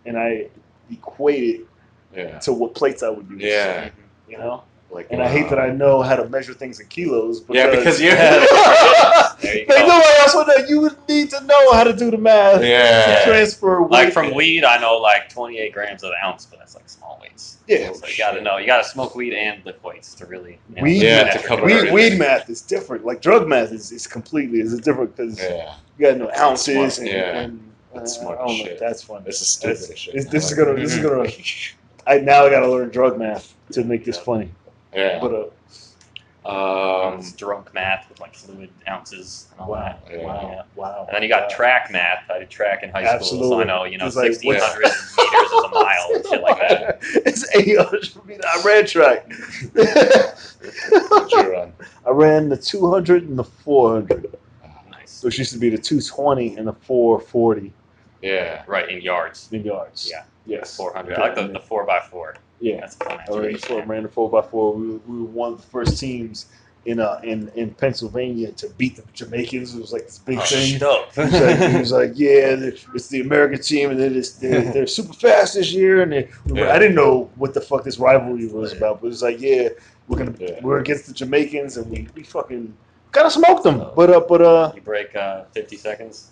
and 0.05 0.19
I 0.19 0.49
equate 0.91 1.43
it 1.61 1.67
Yeah. 2.15 2.39
to 2.41 2.53
what 2.53 2.75
plates 2.75 3.03
I 3.03 3.09
would 3.11 3.29
use. 3.31 3.43
Yeah. 3.43 3.87
Mm-hmm. 3.89 4.31
you 4.33 4.39
know. 4.39 4.63
Like, 4.91 5.09
And 5.11 5.23
I 5.23 5.29
hate 5.29 5.51
that 5.51 5.59
I 5.59 5.69
know 5.71 6.01
how 6.01 6.17
to 6.17 6.27
measure 6.31 6.55
things 6.55 6.81
in 6.81 6.87
kilos. 6.87 7.41
Because 7.41 7.57
Yeah, 7.57 7.71
because 7.77 8.01
you- 8.01 8.11
There 9.41 9.55
you 9.59 9.67
Like, 9.69 9.69
go. 9.69 9.87
nobody 9.87 10.15
else 10.21 10.35
would 10.35 10.47
know. 10.49 10.57
You 10.67 10.81
would 10.81 10.97
need 11.09 11.31
to 11.31 11.45
know 11.45 11.73
how 11.73 11.85
to 11.85 11.93
do 11.93 12.11
the 12.11 12.17
math. 12.17 12.63
Yeah. 12.63 13.19
To 13.25 13.31
transfer 13.31 13.83
weight. 13.83 13.91
Like 13.91 14.13
from 14.13 14.35
weed, 14.35 14.65
I 14.65 14.79
know 14.79 14.97
like 14.97 15.29
28 15.29 15.73
grams 15.75 16.03
of 16.03 16.11
the 16.11 16.27
ounce, 16.27 16.47
but 16.47 16.59
that's 16.59 16.75
like 16.75 16.89
small 16.89 17.19
weights. 17.21 17.59
Yeah. 17.67 17.93
So 17.93 18.07
you 18.07 18.17
got 18.17 18.33
to 18.33 18.41
know. 18.41 18.57
You 18.57 18.67
got 18.67 18.83
to 18.83 18.89
smoke 18.89 19.15
weed 19.15 19.35
and 19.35 19.65
lift 19.67 19.85
weights 19.85 20.15
to 20.15 20.27
really. 20.27 20.59
You 20.71 20.77
know, 20.77 20.83
Weed- 20.83 21.03
Yeah, 21.03 21.31
to 21.37 21.47
cover 21.47 21.67
weed, 21.67 21.93
weed 21.93 22.19
math 22.19 22.49
is 22.49 22.63
different. 22.63 23.05
Like 23.05 23.21
drug 23.21 23.47
math 23.47 23.73
is, 23.73 23.93
is 23.93 24.07
completely 24.07 24.61
is 24.61 24.79
different 24.81 25.15
because 25.15 25.39
Yeah. 25.39 25.75
you 25.99 26.07
got 26.07 26.13
to 26.13 26.19
know 26.19 26.31
ounces 26.37 26.95
smart. 26.95 26.99
and, 26.99 27.07
Yeah. 27.09 27.39
and 27.41 27.73
uh, 27.95 27.99
That's 27.99 28.15
smart 28.15 28.39
I 28.39 28.47
don't 28.47 28.51
as 28.53 28.59
know. 28.59 28.65
shit. 28.65 28.81
That's 28.81 29.03
fun. 29.03 29.23
This 29.25 29.41
is 29.43 29.49
stupid 29.49 29.77
That's- 29.81 29.99
shit. 29.99 30.15
This, 30.15 30.27
I 30.27 30.31
this 30.31 30.51
is 30.51 30.57
gonna. 30.59 30.75
This 30.75 30.95
is 30.97 31.03
gonna. 31.03 31.29
I 32.07 32.19
now 32.21 32.47
I 32.47 32.51
got 32.51 32.61
to 32.61 32.69
learn 32.69 32.89
drug 32.89 33.19
math 33.19 33.55
to 33.73 33.85
make 33.85 34.05
this 34.07 34.17
funny. 34.19 34.51
Yeah. 34.95 35.19
But 35.21 35.33
uh, 35.35 35.45
Um, 36.49 37.15
Um, 37.19 37.25
drunk 37.37 37.75
math 37.75 38.09
with 38.09 38.21
like 38.21 38.35
fluid 38.35 38.71
ounces 38.89 39.49
and 39.53 39.61
all 39.61 39.71
wow, 39.71 39.81
that. 39.81 40.03
Yeah. 40.11 40.25
wow, 40.25 40.65
wow. 40.77 41.05
And 41.09 41.15
then 41.17 41.23
you 41.23 41.29
got 41.29 41.43
wow. 41.51 41.57
track 41.57 41.91
math. 41.91 42.25
I 42.31 42.39
did 42.39 42.49
track 42.49 42.83
in 42.83 42.91
high 42.91 43.19
school, 43.19 43.51
so 43.51 43.61
I 43.61 43.65
know 43.65 43.85
you 43.85 43.99
know 43.99 44.07
It's 44.07 44.17
like, 44.17 44.31
1600 44.31 44.81
meters 44.81 44.93
is 45.53 45.65
a 45.65 45.69
mile 45.69 46.09
and 46.15 46.27
shit 46.27 46.43
like 46.43 46.59
that. 46.69 46.99
it's 47.27 47.45
800 47.55 48.27
meters. 48.27 48.45
I 48.47 48.63
ran 48.65 48.87
track. 48.87 49.27
You 49.75 51.53
run? 51.53 51.73
I 52.07 52.11
ran 52.11 52.49
the 52.49 52.57
200 52.57 53.25
and 53.25 53.39
the 53.39 53.45
400. 53.45 54.35
Nice. 54.91 55.23
Which 55.23 55.39
used 55.39 55.53
to 55.53 55.59
be 55.59 55.69
the 55.71 55.79
220 55.79 56.57
and 56.57 56.67
the 56.67 56.73
440 56.73 57.73
Yeah. 58.23 58.63
Right 58.67 58.89
in 58.89 59.01
yards. 59.03 59.49
in 59.53 59.65
yards. 59.65 60.09
Yeah. 60.11 60.25
Yes. 60.49 60.77
400. 60.77 61.15
I 61.17 61.21
like 61.21 61.35
the, 61.37 61.47
the 61.49 61.61
four 61.61 61.85
by 61.87 62.01
four. 62.01 62.35
Yeah. 62.61 62.81
That's 62.81 62.97
a 62.97 63.05
fun 63.05 63.19
I 63.31 63.33
ran 63.39 63.53
the 63.53 63.59
four, 63.59 63.83
ran 63.85 64.03
the 64.03 64.09
four 64.09 64.31
by 64.31 64.43
four. 64.43 64.75
We, 64.75 64.87
were- 64.93 65.01
we 65.07 65.19
were 65.21 65.25
one 65.27 65.53
of 65.53 65.61
the 65.61 65.67
first 65.69 65.99
teams 66.01 66.47
in 66.87 67.01
uh 67.01 67.21
in, 67.23 67.51
in 67.55 67.75
Pennsylvania 67.75 68.51
to 68.53 68.69
beat 68.79 68.97
the 68.97 69.03
Jamaicans. 69.13 69.75
It 69.75 69.81
was 69.81 69.93
like 69.93 70.05
this 70.07 70.19
big 70.19 70.39
Oh, 70.39 70.43
thing. 70.43 70.79
dope. 70.79 71.13
He 71.15 71.21
was 71.21 71.33
like, 71.33 71.71
he 71.73 71.79
was 71.79 71.93
like, 71.93 72.13
yeah, 72.15 72.71
it's 72.95 73.09
the 73.09 73.21
American 73.21 73.61
team, 73.61 73.91
and 73.91 74.01
they're, 74.01 74.09
they're, 74.41 74.73
they're 74.73 74.87
super 74.87 75.13
fast 75.13 75.55
this 75.55 75.73
year. 75.73 76.03
And 76.03 76.13
they, 76.13 76.29
Yeah. 76.47 76.73
I 76.73 76.79
didn't 76.79 76.95
know 76.97 77.31
what 77.37 77.53
the 77.53 77.61
fuck 77.61 77.85
this 77.85 77.99
rivalry 77.99 78.47
was 78.47 78.73
about, 78.73 79.01
but 79.01 79.07
it 79.09 79.11
was 79.11 79.23
like, 79.23 79.41
yeah, 79.41 79.69
we're 80.09 80.19
gonna 80.19 80.35
Yeah. 80.39 80.61
we're 80.63 80.79
against 80.79 81.07
the 81.09 81.13
Jamaicans, 81.13 81.77
and 81.77 81.91
we, 81.91 82.09
we 82.15 82.23
fucking 82.23 82.75
kind 83.13 83.27
of 83.27 83.33
smoked 83.33 83.65
them. 83.65 83.85
But 83.95 84.09
uh, 84.11 84.21
but 84.27 84.41
uh, 84.41 84.73
You 84.75 84.81
break 84.81 85.15
uh, 85.15 85.45
50 85.53 85.77
seconds. 85.77 86.31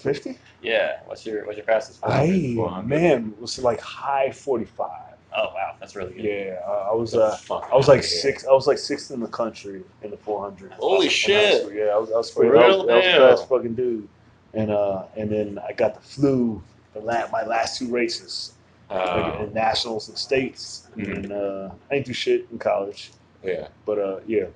Fifty. 0.00 0.38
Yeah. 0.62 1.00
What's 1.06 1.24
your 1.26 1.44
what's 1.46 1.56
your 1.56 1.66
fastest? 1.66 2.00
I 2.04 2.54
400. 2.56 2.88
man 2.88 3.34
it 3.36 3.40
was 3.40 3.58
like 3.58 3.80
high 3.80 4.30
forty 4.30 4.64
five. 4.64 5.14
Oh 5.36 5.44
wow, 5.54 5.76
that's 5.78 5.94
really 5.94 6.12
good. 6.14 6.24
Yeah, 6.24 6.60
I 6.66 6.90
I 6.90 6.94
was 6.94 7.14
uh, 7.14 7.36
fuck 7.36 7.68
I 7.72 7.76
was 7.76 7.86
like 7.88 8.02
six. 8.02 8.44
I 8.46 8.52
was 8.52 8.66
like 8.66 8.78
sixth 8.78 9.10
in 9.12 9.20
the 9.20 9.28
country 9.28 9.82
in 10.02 10.10
the 10.10 10.16
400. 10.16 10.72
Holy 10.72 11.06
In 11.06 11.10
high 11.10 11.14
shit. 11.14 11.60
school. 11.62 11.72
Yeah, 11.72 11.84
I 11.94 11.98
was, 11.98 12.10
I 12.10 12.16
was, 12.16 12.30
For 12.30 12.44
I 12.44 12.48
was, 12.66 12.76
real? 12.76 12.90
I 12.90 12.94
was 12.96 13.04
Damn. 13.04 13.22
a 13.22 13.28
fast 13.36 13.48
fucking 13.48 13.74
dude. 13.76 14.08
And 14.54 14.70
uh, 14.72 15.04
and 15.16 15.30
then 15.30 15.60
I 15.68 15.72
got 15.72 15.94
the 15.94 16.00
flu 16.00 16.60
the 16.94 17.00
la- 17.00 17.28
my 17.30 17.44
last 17.44 17.78
two 17.78 17.88
races, 17.88 18.54
like 18.90 19.08
Uh, 19.08 19.44
in 19.44 19.52
nationals 19.54 20.08
and 20.08 20.18
states. 20.18 20.88
Mhm. 20.96 21.16
And 21.16 21.32
uh, 21.32 21.70
I 21.90 21.94
didn't 21.94 22.06
do 22.06 22.12
shit 22.12 22.48
in 22.50 22.58
college, 22.58 23.12
yeah. 23.44 23.68
but 23.86 23.98
uh, 24.00 24.18
yeah, 24.26 24.46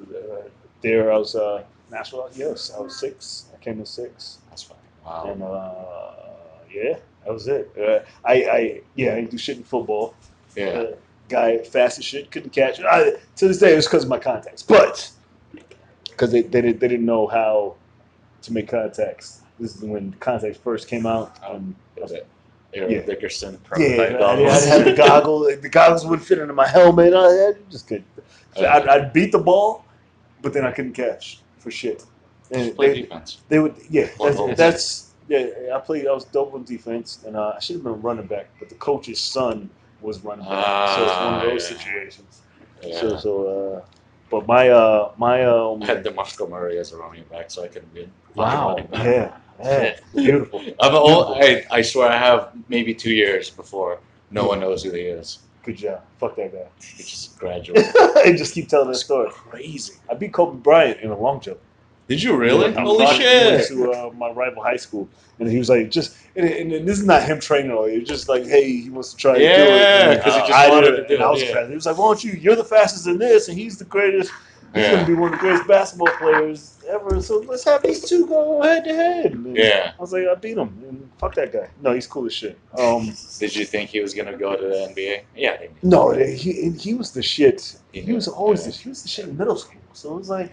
uh, 0.00 0.42
there 0.82 1.12
I 1.12 1.16
was 1.18 1.34
uh, 1.34 1.64
national. 1.90 2.30
Yes, 2.34 2.70
I 2.76 2.80
was 2.80 2.96
six. 3.00 3.46
I 3.52 3.58
came 3.64 3.80
in 3.80 3.86
six, 3.86 4.12
That's 4.14 4.36
fine. 4.36 4.39
Wow. 5.04 5.30
and 5.32 5.42
uh, 5.42 6.12
yeah, 6.72 6.98
that 7.24 7.32
was 7.32 7.48
it. 7.48 7.70
Uh, 7.78 8.00
I, 8.24 8.32
I 8.34 8.80
yeah, 8.94 9.12
I 9.12 9.16
didn't 9.16 9.30
do 9.30 9.38
shit 9.38 9.56
in 9.56 9.64
football. 9.64 10.14
Yeah. 10.56 10.66
Uh, 10.66 10.96
guy 11.28 11.58
fast 11.58 11.98
as 11.98 12.04
shit 12.04 12.30
couldn't 12.30 12.50
catch. 12.50 12.80
I, 12.80 13.12
to 13.36 13.48
this 13.48 13.58
day, 13.58 13.72
it 13.72 13.76
was 13.76 13.86
because 13.86 14.02
of 14.04 14.10
my 14.10 14.18
contacts, 14.18 14.62
but 14.62 15.10
because 16.04 16.32
they, 16.32 16.42
they, 16.42 16.60
didn't, 16.60 16.80
they 16.80 16.88
didn't 16.88 17.06
know 17.06 17.26
how 17.26 17.76
to 18.42 18.52
make 18.52 18.68
contacts. 18.68 19.42
This 19.58 19.76
is 19.76 19.82
when 19.82 20.12
contacts 20.20 20.58
first 20.58 20.88
came 20.88 21.06
out. 21.06 21.38
Um, 21.46 21.76
Was 21.96 22.12
it 22.12 22.26
Eric 22.74 22.90
Yeah. 22.90 23.02
Dickerson? 23.02 23.58
yeah, 23.78 23.96
Prototype 23.96 24.20
I, 24.20 24.44
I 24.44 24.60
had 24.60 24.84
the 24.84 24.94
goggles. 24.94 25.60
The 25.60 25.68
goggles 25.68 26.04
wouldn't 26.06 26.26
fit 26.26 26.38
into 26.38 26.54
my 26.54 26.66
helmet. 26.66 27.14
I, 27.14 27.26
I 27.48 27.52
just 27.70 27.86
could. 27.86 28.02
Uh, 28.56 28.66
I'd, 28.66 28.88
I'd 28.88 29.12
beat 29.12 29.32
the 29.32 29.38
ball, 29.38 29.84
but 30.42 30.52
then 30.52 30.64
I 30.64 30.72
couldn't 30.72 30.94
catch 30.94 31.40
for 31.58 31.70
shit. 31.70 32.04
And 32.52 32.64
Just 32.64 32.76
play 32.76 32.94
they, 32.94 33.02
defense. 33.02 33.38
they 33.48 33.58
would, 33.58 33.74
yeah. 33.90 34.08
That's, 34.18 34.38
that's 34.56 35.14
yeah. 35.28 35.46
I 35.74 35.78
played. 35.80 36.06
I 36.06 36.12
was 36.12 36.24
dope 36.24 36.54
on 36.54 36.64
defense, 36.64 37.20
and 37.26 37.36
uh, 37.36 37.54
I 37.56 37.60
should 37.60 37.76
have 37.76 37.84
been 37.84 38.00
running 38.02 38.26
back, 38.26 38.50
but 38.58 38.68
the 38.68 38.74
coach's 38.76 39.20
son 39.20 39.70
was 40.00 40.20
running 40.24 40.44
back, 40.46 40.54
so 40.96 41.04
it's 41.04 41.20
one 41.20 41.34
of 41.34 41.40
Ah, 41.40 41.44
those 41.44 41.68
yeah. 41.68 41.76
situations. 41.78 42.42
Yeah. 42.82 42.98
So, 43.00 43.16
so, 43.16 43.46
uh, 43.46 43.82
but 44.30 44.46
my, 44.46 44.68
uh, 44.70 45.12
my, 45.18 45.44
um, 45.44 45.82
I 45.82 45.86
had 45.86 46.04
DeMarco 46.04 46.48
Murray 46.48 46.78
as 46.78 46.92
a 46.92 46.96
running 46.96 47.24
back, 47.24 47.50
so 47.50 47.62
I 47.64 47.68
could 47.68 47.92
be. 47.94 48.08
wow, 48.34 48.76
back. 48.76 49.04
yeah, 49.04 49.36
yeah, 49.62 49.92
Shit. 49.92 50.02
beautiful. 50.14 50.62
I'm 50.80 50.94
old, 50.94 51.36
I, 51.38 51.64
I 51.70 51.82
swear 51.82 52.08
I 52.10 52.16
have 52.16 52.52
maybe 52.68 52.94
two 52.94 53.12
years 53.12 53.50
before 53.50 54.00
no 54.30 54.46
one 54.46 54.60
knows 54.60 54.82
who 54.82 54.92
he 54.92 55.02
is. 55.02 55.40
Good 55.62 55.76
job. 55.76 56.02
Fuck 56.18 56.36
that 56.36 56.52
guy. 56.52 56.66
He 56.96 57.02
just 57.02 57.38
graduated. 57.38 57.92
I 58.16 58.32
just 58.36 58.54
keep 58.54 58.68
telling 58.68 58.88
that 58.88 58.96
story. 58.96 59.28
Crazy. 59.30 59.94
I 60.10 60.14
beat 60.14 60.32
Kobe 60.32 60.58
Bryant 60.58 61.00
in 61.00 61.10
a 61.10 61.18
long 61.18 61.40
jump. 61.40 61.58
Did 62.10 62.24
you 62.24 62.34
really? 62.36 62.72
Yeah, 62.72 62.80
Holy 62.80 63.04
I 63.04 63.08
went 63.08 63.16
shit! 63.22 63.68
to 63.68 63.92
uh, 63.92 64.10
my 64.18 64.30
rival 64.30 64.64
high 64.64 64.74
school, 64.76 65.08
and 65.38 65.48
he 65.48 65.58
was 65.58 65.68
like, 65.68 65.92
just, 65.92 66.16
and, 66.34 66.44
and, 66.44 66.72
and 66.72 66.86
this 66.88 66.98
is 66.98 67.06
not 67.06 67.22
him 67.22 67.38
training 67.38 67.70
all. 67.70 67.84
It's 67.84 68.08
just 68.08 68.28
like, 68.28 68.44
hey, 68.44 68.80
he 68.80 68.90
wants 68.90 69.12
to 69.12 69.16
try 69.16 69.34
to 69.34 69.38
do 69.38 69.44
it. 69.44 69.48
Yeah, 69.48 70.10
And, 70.10 70.20
'cause 70.22 70.34
he 70.34 70.40
just 70.40 70.52
I 70.52 70.68
wanted 70.70 70.90
to 70.96 71.06
do 71.06 71.14
and 71.14 71.22
I 71.22 71.30
was 71.30 71.40
yeah. 71.40 71.52
fast. 71.54 71.68
He 71.68 71.74
was 71.76 71.86
like, 71.86 71.96
why 71.98 72.06
don't 72.06 72.24
you? 72.24 72.32
You're 72.32 72.56
the 72.56 72.64
fastest 72.64 73.06
in 73.06 73.18
this, 73.18 73.46
and 73.48 73.56
he's 73.56 73.78
the 73.78 73.84
greatest. 73.84 74.32
He's 74.74 74.82
Yeah. 74.82 74.92
gonna 74.94 75.06
be 75.06 75.14
one 75.14 75.32
of 75.32 75.38
the 75.38 75.44
greatest 75.44 75.68
basketball 75.68 76.08
players 76.18 76.78
ever. 76.88 77.22
So 77.22 77.38
let's 77.46 77.62
have 77.64 77.80
these 77.84 78.08
two 78.08 78.26
go 78.26 78.60
head 78.62 78.82
to 78.86 78.92
head. 78.94 79.32
And 79.32 79.56
Yeah. 79.56 79.92
I 79.96 80.00
was 80.00 80.12
like, 80.12 80.26
I 80.26 80.34
beat 80.34 80.56
him. 80.58 80.68
And 80.88 81.08
fuck 81.18 81.34
that 81.36 81.52
guy. 81.52 81.68
No, 81.80 81.92
he's 81.92 82.08
cool 82.08 82.26
as 82.26 82.34
shit. 82.34 82.58
Um, 82.76 83.12
Did 83.38 83.54
you 83.54 83.64
think 83.64 83.90
he 83.90 84.00
was 84.00 84.14
gonna 84.14 84.36
go 84.36 84.56
to 84.56 84.62
the 84.66 84.74
NBA? 84.92 85.20
Yeah. 85.36 85.58
no, 85.84 86.10
he 86.10 86.70
he 86.70 86.94
was 86.94 87.12
the 87.12 87.22
shit. 87.22 87.76
He 87.92 88.12
was 88.12 88.26
always 88.26 88.60
Yeah. 88.64 88.72
the, 88.72 88.78
he 88.78 88.88
was 88.88 89.02
the 89.04 89.08
shit 89.08 89.26
in 89.28 89.36
middle 89.38 89.56
school. 89.56 89.80
So 89.92 90.12
it 90.14 90.18
was 90.18 90.28
like, 90.28 90.50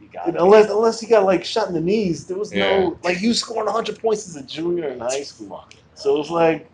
You 0.00 0.08
got 0.12 0.28
unless 0.28 0.70
unless 0.70 1.00
he 1.00 1.06
got 1.06 1.24
like 1.24 1.44
shot 1.44 1.68
in 1.68 1.74
the 1.74 1.80
knees, 1.80 2.26
there 2.26 2.36
was 2.36 2.52
Yeah. 2.52 2.78
no 2.80 2.98
like 3.02 3.16
he 3.16 3.28
was 3.28 3.40
scoring 3.40 3.66
100 3.66 3.98
points 4.00 4.28
as 4.28 4.36
a 4.36 4.42
junior 4.42 4.88
in 4.88 5.00
high 5.00 5.22
school. 5.22 5.64
So 5.94 6.14
it 6.14 6.18
was 6.18 6.30
like 6.30 6.68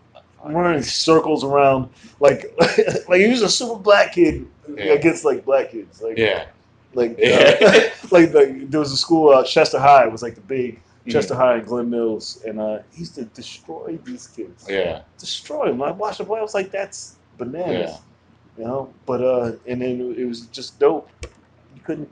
I'm 0.45 0.53
running 0.53 0.83
circles 0.83 1.43
around 1.45 1.89
like 2.21 2.55
like 3.09 3.21
he 3.21 3.29
was 3.29 3.43
a 3.43 3.49
super 3.49 3.79
black 3.81 4.13
kid 4.15 4.47
Yeah. 4.69 4.85
against 4.93 5.25
like 5.25 5.45
black 5.45 5.71
kids. 5.71 6.03
Like 6.03 6.19
Yeah. 6.19 6.47
like 6.95 7.17
Yeah. 7.19 7.57
uh, 7.61 7.81
like 8.11 8.33
the, 8.33 8.67
there 8.69 8.81
was 8.81 8.93
a 8.93 8.97
school 8.97 9.31
uh, 9.31 9.43
Chester 9.45 9.79
High 9.79 10.07
was 10.07 10.23
like 10.23 10.35
the 10.35 10.41
big 10.43 10.81
Mm-hmm. 11.05 11.11
Chester 11.13 11.35
High 11.35 11.57
and 11.57 11.67
Glen 11.67 11.91
Mills, 11.91 12.43
and 12.47 12.59
uh, 12.59 12.79
he 12.91 13.01
used 13.01 13.15
to 13.17 13.27
destroy 13.27 13.99
these 14.07 14.27
kids. 14.27 14.65
Yeah. 14.67 15.03
Destroy 15.19 15.67
them. 15.69 15.83
I 15.83 15.91
watched 15.91 16.17
the 16.17 16.25
play. 16.25 16.39
I 16.39 16.43
was 16.43 16.55
like, 16.55 16.71
that's 16.71 17.17
bananas. 17.37 17.91
Yeah. 17.91 17.97
You 18.57 18.65
know, 18.65 18.95
but 19.05 19.21
uh, 19.23 19.53
and 19.67 19.83
then 19.83 20.15
it 20.17 20.25
was 20.25 20.47
just 20.47 20.79
dope. 20.79 21.11
You 21.77 21.83
couldn't 21.83 22.09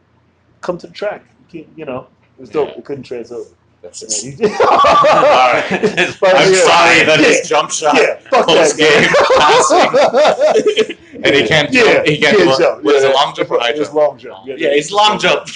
come 0.63 0.79
to 0.79 0.87
the 0.87 0.93
track. 0.93 1.25
You, 1.39 1.47
can't, 1.65 1.79
you 1.79 1.85
know, 1.85 2.09
it 2.39 2.41
was 2.41 2.51
dope. 2.51 2.71
Yeah. 2.71 2.79
It 2.79 2.85
couldn't 2.85 3.05
trans 3.05 3.33
over. 3.33 3.51
That's 3.83 4.03
Yeah, 4.03 4.09
it. 4.09 4.41
you- 4.41 4.49
right. 4.49 6.17
But 6.21 6.37
I'm 6.37 6.53
yeah, 6.53 6.59
sorry 6.65 7.05
that 7.05 7.19
yeah, 7.21 7.27
his 7.27 7.49
jump 7.49 7.71
shot 7.73 7.97
Yeah, 7.97 8.17
fuck 8.31 8.47
post 8.47 8.77
that 8.77 8.79
game 8.79 9.03
game. 9.03 10.97
and 11.25 11.35
he 11.35 11.47
can't 11.49 11.73
Yeah, 11.73 11.83
jump. 11.95 12.07
He 12.07 12.19
can't 12.19 12.37
can't 12.37 12.39
do 12.39 12.45
jump. 12.59 12.85
What 12.85 12.95
is 12.97 13.05
Yeah, 13.05 13.11
it, 13.11 13.15
long 13.15 13.35
jump 13.35 13.51
or 13.51 13.59
high 13.61 13.71
It's 13.71 13.79
jump? 13.81 13.95
long 13.95 14.19
jump. 14.19 14.47
Yeah, 14.47 14.57
it's 14.69 14.91
long 14.93 15.19
jump. 15.19 15.49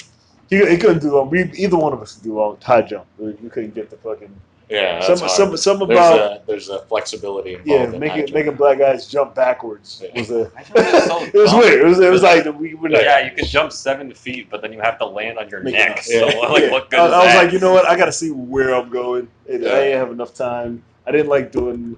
He, 0.49 0.57
he 0.67 0.77
couldn't 0.77 0.99
do 1.01 1.11
long. 1.15 1.29
We, 1.29 1.43
either 1.55 1.77
one 1.77 1.93
of 1.93 2.01
us 2.01 2.13
could 2.15 2.23
do 2.23 2.35
long 2.35 2.57
high 2.63 2.81
jump. 2.81 3.05
We, 3.17 3.31
we 3.33 3.49
couldn't 3.49 3.75
get 3.75 3.89
the 3.89 3.97
fucking 3.97 4.35
Yeah, 4.69 4.99
some 5.01 5.17
that's 5.17 5.35
some 5.35 5.47
hard. 5.49 5.59
some 5.59 5.79
There's 5.79 5.89
about 5.91 6.19
a 6.19 6.41
there's 6.45 6.69
a 6.69 6.79
flexibility 6.79 7.53
involved 7.55 7.93
yeah 7.93 7.99
making 7.99 8.25
jump. 8.25 8.33
making 8.33 8.55
black 8.55 8.79
guys 8.79 9.07
jump 9.07 9.33
backwards 9.33 10.03
Yeah. 10.03 10.19
was 10.19 10.29
a 10.31 10.51
I 10.57 10.63
feel 10.63 10.83
like 10.83 10.93
it's 10.93 11.05
so 11.05 11.23
it 11.23 11.33
was 11.33 11.51
dumb. 11.51 11.59
weird. 11.59 11.81
It 11.81 11.85
was 11.85 11.99
it 11.99 12.11
was 12.11 12.21
like 12.23 12.45
we 12.59 12.73
were 12.73 12.89
like 12.89 13.01
Yeah, 13.03 13.25
you 13.25 13.31
can 13.31 13.45
jump 13.45 13.71
seven 13.71 14.13
feet, 14.13 14.49
but 14.49 14.61
then 14.61 14.73
you 14.73 14.81
have 14.81 14.97
to 14.99 15.05
land 15.05 15.37
on 15.37 15.47
your 15.49 15.63
neck. 15.63 15.99
it 15.99 16.03
So 16.03 16.25
like, 16.51 16.63
Yeah. 16.63 16.71
what 16.71 16.89
good 16.89 16.99
I, 16.99 17.05
is 17.07 17.13
I 17.13 17.17
was 17.23 17.33
that? 17.33 17.43
like, 17.45 17.53
you 17.53 17.59
know 17.59 17.71
what? 17.71 17.85
I 17.87 17.95
got 17.97 18.05
to 18.05 18.11
see 18.11 18.31
where 18.31 18.75
I'm 18.75 18.89
going. 18.89 19.29
And 19.49 19.63
Yeah. 19.63 19.71
I 19.71 19.79
didn't 19.79 19.99
have 19.99 20.11
enough 20.11 20.33
time. 20.33 20.83
I 21.05 21.11
didn't 21.11 21.29
like 21.29 21.51
doing 21.53 21.95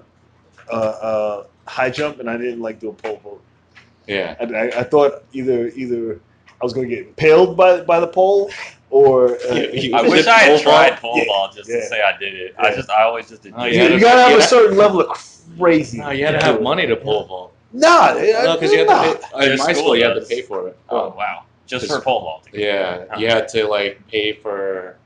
uh, 0.70 0.74
uh, 0.76 1.44
high 1.66 1.90
jump, 1.90 2.20
and 2.20 2.30
I 2.30 2.36
didn't 2.36 2.60
like 2.60 2.78
doing 2.78 2.94
pole 2.94 3.16
vault. 3.24 3.40
Yeah, 4.06 4.36
I, 4.40 4.44
I, 4.44 4.64
I 4.80 4.82
thought 4.84 5.24
either 5.32 5.68
either 5.74 6.20
I 6.60 6.64
was 6.64 6.72
going 6.72 6.88
to 6.88 6.94
get 6.94 7.06
impaled 7.06 7.56
by 7.56 7.80
by 7.82 8.00
the 8.00 8.06
pole, 8.06 8.50
or 8.90 9.36
uh, 9.50 9.54
You- 9.54 9.70
you- 9.72 9.94
I 9.96 10.04
Is 10.04 10.10
wish 10.10 10.20
it 10.20 10.28
I 10.28 10.38
had 10.38 10.48
pole 10.50 10.72
tried 10.72 10.96
pole 10.98 11.16
Yeah. 11.18 11.24
ball 11.26 11.50
just 11.54 11.68
Yeah. 11.70 11.76
to 11.76 11.86
say 11.86 12.02
I 12.02 12.18
did 12.18 12.34
it. 12.34 12.54
I 12.58 12.74
just 12.74 12.90
I 12.90 13.02
always 13.04 13.28
just 13.28 13.42
did. 13.42 13.54
Oh, 13.56 13.64
you, 13.64 13.82
you 13.82 13.88
you, 13.94 14.00
got 14.00 14.14
to 14.14 14.20
have 14.20 14.30
you 14.32 14.36
a 14.38 14.40
had- 14.40 14.48
certain 14.48 14.76
level 14.76 15.00
of 15.00 15.08
crazy. 15.58 15.98
no, 15.98 16.10
you 16.10 16.24
had 16.26 16.38
to 16.38 16.44
have 16.44 16.62
money 16.62 16.86
to 16.86 16.96
pole 16.96 17.24
vault. 17.24 17.52
Nah, 17.72 18.14
No, 18.14 18.54
because 18.54 18.72
you 18.72 18.80
had 18.80 18.88
to 18.88 19.28
pay, 19.28 19.44
in 19.44 19.56
Just 19.56 19.66
my 19.66 19.72
school 19.72 19.84
school 19.84 19.96
you 19.96 20.04
had 20.04 20.14
to 20.14 20.22
pay 20.26 20.42
for 20.42 20.68
it. 20.68 20.76
Oh 20.88 21.14
wow, 21.16 21.44
just 21.66 21.86
Just- 21.86 21.96
for 21.96 22.02
pole 22.02 22.20
vault. 22.20 22.46
Yeah, 22.52 23.16
you 23.16 23.28
had 23.28 23.48
to 23.48 23.66
like 23.66 24.06
pay 24.08 24.32
for. 24.32 24.96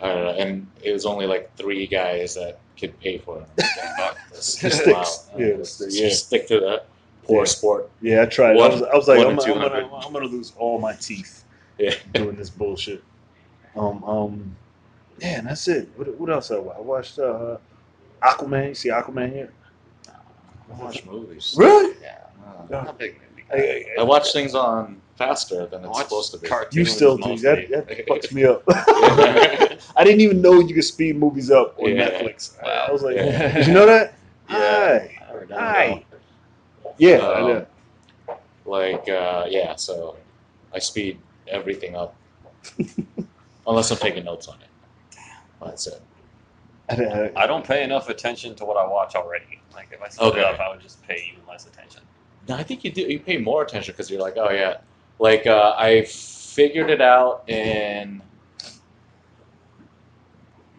I 0.00 0.08
don't 0.08 0.24
know, 0.24 0.30
and 0.32 0.66
it 0.82 0.92
was 0.92 1.04
only 1.06 1.26
like 1.26 1.54
three 1.56 1.86
guys 1.86 2.34
that 2.34 2.58
could 2.78 2.98
pay 3.00 3.18
for 3.18 3.38
it. 3.56 3.64
Fuck. 3.96 4.18
It's 4.32 4.56
just 4.60 4.80
sticks. 4.82 5.26
Yeah, 5.38 5.46
the 5.56 5.88
yeah. 5.90 6.08
stick 6.10 6.46
to 6.48 6.60
that. 6.60 6.86
Poor 7.24 7.40
Yeah. 7.40 7.44
sport. 7.44 7.90
Yeah, 8.00 8.22
I 8.22 8.26
tried. 8.26 8.56
One- 8.56 8.70
I 8.70 8.74
was, 8.74 8.82
I 8.82 8.94
was 8.96 9.08
like, 9.08 9.18
I'm, 9.20 9.28
I'm, 9.28 9.36
gonna, 9.36 9.90
I'm 9.94 10.12
gonna 10.12 10.26
lose 10.26 10.52
all 10.58 10.78
my 10.78 10.92
teeth 10.94 11.44
Yeah. 11.78 11.94
doing 12.12 12.36
this 12.36 12.50
bullshit. 12.50 13.02
Um, 13.76 14.04
um, 14.04 14.56
yeah, 15.18 15.38
and 15.38 15.46
that's 15.48 15.66
it. 15.68 15.88
What, 15.96 16.08
what 16.18 16.30
else 16.30 16.50
I 16.50 16.58
watched? 16.58 16.78
I 16.78 16.80
watched 16.82 17.18
uh, 17.18 17.56
Aquaman. 18.22 18.68
You 18.68 18.74
see 18.74 18.88
Aquaman 18.90 19.32
here? 19.32 19.52
I 20.08 20.82
watch 20.82 21.04
movies. 21.04 21.54
Really? 21.56 21.94
Yeah. 22.00 22.18
Yeah. 22.70 22.86
I'm 22.88 22.96
big 22.96 23.20
movie 23.30 23.44
I. 23.52 23.56
I, 23.56 24.00
I 24.00 24.02
watch 24.04 24.32
things 24.32 24.54
on 24.54 25.00
faster 25.16 25.66
than 25.66 25.84
it's 25.84 25.98
supposed 26.00 26.32
to 26.32 26.38
be. 26.38 26.48
you 26.72 26.84
still 26.84 27.16
do 27.16 27.36
that. 27.38 27.68
That 27.70 28.06
fucks 28.06 28.32
me 28.32 28.44
up. 28.44 28.62
I 28.68 30.02
didn't 30.04 30.20
even 30.20 30.40
know 30.40 30.60
you 30.60 30.74
could 30.74 30.84
speed 30.84 31.16
movies 31.16 31.50
up 31.50 31.78
on 31.78 31.94
Yeah. 31.94 32.10
Netflix. 32.10 32.56
I- 32.62 32.66
Wow. 32.66 32.86
I 32.88 32.92
was 32.92 33.02
like, 33.02 33.16
Yeah. 33.16 33.52
did 33.58 33.66
you 33.66 33.72
know 33.74 33.86
that? 33.86 34.14
Yeah. 34.50 34.58
Hi. 34.58 35.18
I've 35.22 35.28
never 35.32 35.46
done 35.46 35.58
Hi. 35.58 36.04
that. 36.82 36.83
Yeah. 36.98 37.16
Um, 37.16 37.36
I 37.36 37.48
know. 37.48 37.66
Like, 38.66 39.08
uh, 39.08 39.46
yeah, 39.48 39.76
so 39.76 40.16
I 40.72 40.78
speed 40.78 41.18
everything 41.48 41.94
up. 41.96 42.14
Unless 43.66 43.90
I'm 43.90 43.98
taking 43.98 44.24
notes 44.24 44.48
on 44.48 44.56
it. 44.60 45.18
That's 45.62 45.86
it. 45.86 46.00
I, 46.90 46.94
I, 46.94 47.44
I 47.44 47.46
don't 47.46 47.64
pay 47.64 47.82
enough 47.82 48.08
attention 48.08 48.54
to 48.56 48.64
what 48.64 48.76
I 48.76 48.86
watch 48.86 49.14
already. 49.14 49.60
Like 49.74 49.88
if 49.92 50.02
I 50.02 50.08
split 50.08 50.32
Okay. 50.32 50.40
it 50.40 50.44
up, 50.46 50.60
I 50.60 50.70
would 50.70 50.80
just 50.80 51.02
pay 51.06 51.30
even 51.32 51.46
less 51.48 51.66
attention. 51.66 52.02
No, 52.48 52.56
I 52.56 52.62
think 52.62 52.84
you 52.84 52.92
do. 52.92 53.02
You 53.02 53.18
pay 53.20 53.38
more 53.38 53.62
attention 53.62 53.92
because 53.92 54.10
you're 54.10 54.20
like, 54.20 54.34
oh 54.36 54.50
yeah, 54.50 54.78
like 55.18 55.46
uh, 55.46 55.74
I 55.78 56.04
figured 56.04 56.90
it 56.90 57.00
out 57.00 57.48
in 57.48 58.20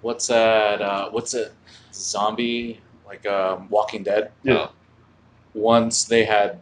what's 0.02 0.28
that? 0.28 0.82
Uh, 0.82 1.10
what's 1.10 1.34
it? 1.34 1.52
Zombie 1.94 2.82
like 3.08 3.26
um, 3.26 3.68
Walking 3.70 4.04
Dead. 4.04 4.32
Yeah. 4.44 4.68
Once 5.56 6.04
they 6.04 6.24
had 6.24 6.60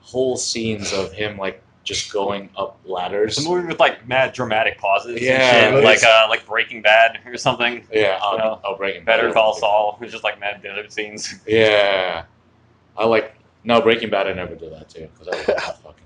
whole 0.00 0.36
scenes 0.36 0.92
of 0.92 1.12
him 1.12 1.36
like 1.36 1.60
just 1.82 2.12
going 2.12 2.50
up 2.56 2.78
ladders. 2.84 3.38
It's 3.38 3.46
a 3.46 3.48
movie 3.48 3.66
with 3.68 3.80
like 3.80 4.06
mad 4.06 4.32
dramatic 4.34 4.78
pauses. 4.78 5.20
Yeah, 5.20 5.66
and 5.66 5.76
shit, 5.76 5.84
like 5.84 6.02
uh, 6.04 6.26
like 6.28 6.46
Breaking 6.46 6.82
Bad 6.82 7.20
or 7.26 7.36
something. 7.38 7.84
Yeah, 7.92 8.18
on, 8.22 8.38
Yeah. 8.38 8.56
oh, 8.64 8.76
Breaking 8.76 9.04
Better 9.04 9.32
Call 9.32 9.54
Saul. 9.54 9.98
It's 10.02 10.12
just 10.12 10.24
like 10.24 10.38
mad 10.38 10.62
desert 10.62 10.92
scenes. 10.92 11.34
Yeah, 11.46 12.24
I 12.96 13.04
like. 13.06 13.34
No, 13.64 13.80
Breaking 13.80 14.10
Bad. 14.10 14.28
I 14.28 14.32
never 14.32 14.54
do 14.54 14.68
that 14.70 14.88
too 14.88 15.08
because 15.18 15.28
I 15.32 15.36
love 15.36 15.46
that 15.46 15.82
fucking. 15.82 16.04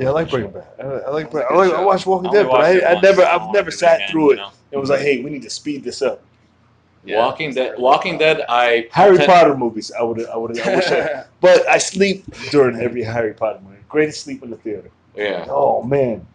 yeah, 0.00 0.08
I 0.08 0.10
like 0.12 0.30
Breaking. 0.30 0.52
Bad. 0.52 0.66
I, 0.78 0.82
I 0.82 1.10
like. 1.10 1.26
It's 1.26 1.34
a 1.34 1.38
I, 1.44 1.54
like 1.56 1.72
I 1.72 1.80
watched 1.84 2.06
Walking 2.06 2.30
I 2.30 2.32
Dead, 2.32 2.46
but 2.46 2.60
I, 2.64 2.94
I 2.96 3.00
never, 3.00 3.22
I 3.22 3.36
I've 3.36 3.52
never 3.52 3.70
sat 3.70 3.96
again, 3.96 4.10
through 4.10 4.30
it. 4.30 4.34
you 4.36 4.42
know? 4.42 4.50
It 4.70 4.78
was 4.78 4.90
like, 4.90 5.00
hey, 5.00 5.22
we 5.22 5.30
need 5.30 5.42
to 5.42 5.50
speed 5.50 5.84
this 5.84 6.02
up. 6.02 6.22
Yeah. 7.06 7.18
Walking 7.18 7.52
Dead. 7.54 7.78
Walking 7.78 8.16
Dead. 8.18 8.42
I 8.48 8.88
Harry 8.92 9.16
pretend- 9.16 9.32
Potter 9.32 9.56
movies. 9.56 9.92
I 9.98 10.02
would, 10.02 10.26
I 10.26 10.36
would, 10.36 10.58
I 10.60 10.76
wish. 10.76 10.86
I, 10.90 11.24
but 11.40 11.68
I 11.68 11.78
sleep 11.78 12.24
during 12.50 12.80
every 12.80 13.02
Harry 13.02 13.34
Potter 13.34 13.60
movie. 13.62 13.76
Greatest 13.88 14.22
sleep 14.22 14.42
in 14.42 14.50
the 14.50 14.56
theater. 14.56 14.90
Yeah, 15.14 15.46
Oh 15.48 15.82
man. 15.82 16.26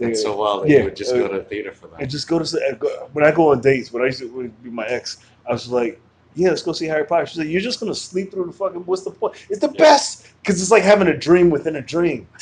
it's 0.00 0.22
so 0.22 0.36
wild 0.36 0.64
that 0.64 0.70
Yeah, 0.70 0.78
you 0.78 0.84
would 0.84 0.96
just 0.96 1.12
uh, 1.12 1.18
go 1.18 1.28
to 1.28 1.38
the 1.38 1.44
theater 1.44 1.72
for 1.72 1.86
that. 1.88 2.00
and 2.00 2.10
just 2.10 2.26
go 2.26 2.38
to 2.38 2.44
uh, 2.44 3.06
when 3.12 3.24
I 3.24 3.30
go 3.30 3.52
on 3.52 3.60
dates. 3.60 3.92
When 3.92 4.02
I 4.02 4.06
used 4.06 4.18
to 4.20 4.48
be 4.62 4.70
my 4.70 4.86
ex, 4.86 5.18
I 5.46 5.52
was 5.52 5.68
like, 5.68 6.00
"Yeah, 6.34 6.48
let's 6.48 6.62
go 6.62 6.72
see 6.72 6.86
Harry 6.86 7.04
Potter." 7.04 7.26
She's 7.26 7.38
like, 7.38 7.48
"You're 7.48 7.60
just 7.60 7.78
gonna 7.78 7.94
sleep 7.94 8.32
through 8.32 8.46
the 8.46 8.52
fucking. 8.52 8.80
What's 8.86 9.02
the 9.04 9.10
point? 9.12 9.34
It's 9.50 9.60
the 9.60 9.68
Yeah. 9.70 9.78
best 9.78 10.26
because 10.42 10.60
it's 10.60 10.70
like 10.72 10.82
having 10.82 11.08
a 11.08 11.16
dream 11.16 11.50
within 11.50 11.76
a 11.76 11.82
dream. 11.82 12.26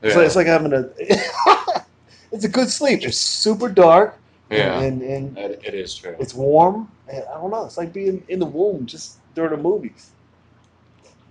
It's, 0.00 0.12
yeah. 0.14 0.18
like, 0.18 0.26
it's 0.26 0.36
like 0.36 0.46
having 0.46 0.72
a. 0.74 0.90
it's 2.32 2.44
a 2.44 2.48
good 2.48 2.68
sleep. 2.70 3.00
It's 3.02 3.18
super 3.18 3.68
dark. 3.68 4.16
Yeah. 4.50 4.80
And 4.80 5.02
and 5.02 5.36
It, 5.38 5.60
it 5.64 5.74
is 5.74 5.94
true. 5.94 6.16
it's 6.18 6.34
warm. 6.34 6.90
And 7.08 7.24
I 7.24 7.34
don't 7.34 7.50
know. 7.50 7.64
It's 7.64 7.76
like 7.78 7.92
being 7.92 8.22
in 8.28 8.38
the 8.38 8.46
womb 8.46 8.86
just 8.86 9.18
during 9.34 9.50
the 9.50 9.56
movies. 9.62 10.10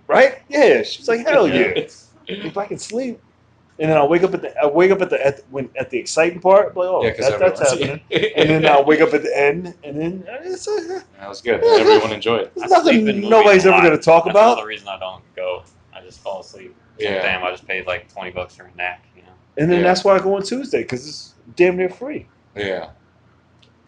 Right? 0.06 0.38
Yeah. 0.48 0.82
She's 0.82 1.08
like, 1.08 1.26
hell 1.26 1.46
yeah. 1.48 1.86
If 2.26 2.56
I 2.56 2.66
can 2.66 2.78
sleep. 2.78 3.20
And 3.80 3.88
then 3.88 3.96
I'll 3.96 4.08
wake 4.08 4.24
up 4.24 4.34
at 4.34 4.42
the 4.42 4.58
I 4.60 4.66
wake 4.66 4.90
up 4.90 5.00
at 5.02 5.08
the 5.10 5.24
at 5.24 5.36
the, 5.36 5.42
when 5.50 5.70
at 5.78 5.88
the 5.88 5.98
exciting 5.98 6.40
part, 6.40 6.76
like, 6.76 6.88
oh, 6.88 7.04
yeah, 7.04 7.12
that, 7.16 7.38
that's 7.38 7.60
happening. 7.60 8.00
and 8.10 8.50
then 8.50 8.66
I'll 8.66 8.84
wake 8.84 9.00
up 9.00 9.14
at 9.14 9.22
the 9.22 9.38
end, 9.38 9.72
and 9.84 9.96
then 10.00 10.24
uh, 10.28 10.38
it's, 10.42 10.66
uh, 10.66 11.00
that 11.20 11.28
was 11.28 11.40
good. 11.40 11.62
Everyone 11.62 12.10
enjoyed 12.12 12.40
it. 12.40 12.52
there's 12.56 12.72
I 12.72 12.82
sleep 12.82 12.96
in 13.02 13.04
nothing 13.06 13.30
nobody's 13.30 13.66
ever 13.66 13.80
going 13.80 13.96
to 13.96 14.02
talk 14.02 14.24
That's 14.24 14.34
about. 14.34 14.56
The 14.56 14.66
reason 14.66 14.88
I 14.88 14.98
don't 14.98 15.22
go. 15.36 15.62
I 15.94 16.00
just 16.00 16.18
fall 16.18 16.40
asleep. 16.40 16.74
Yeah. 16.98 17.22
Damn, 17.22 17.44
I 17.44 17.52
just 17.52 17.68
paid 17.68 17.86
like 17.86 18.12
twenty 18.12 18.32
bucks 18.32 18.56
for 18.56 18.64
a 18.64 18.74
nap. 18.76 19.04
You 19.14 19.22
know. 19.22 19.28
And 19.58 19.70
then 19.70 19.78
Yeah. 19.78 19.84
that's 19.84 20.02
why 20.02 20.16
I 20.16 20.18
go 20.18 20.34
on 20.34 20.42
Tuesday 20.42 20.82
because 20.82 21.06
it's 21.06 21.34
damn 21.54 21.76
near 21.76 21.88
free. 21.88 22.26
Yeah. 22.56 22.90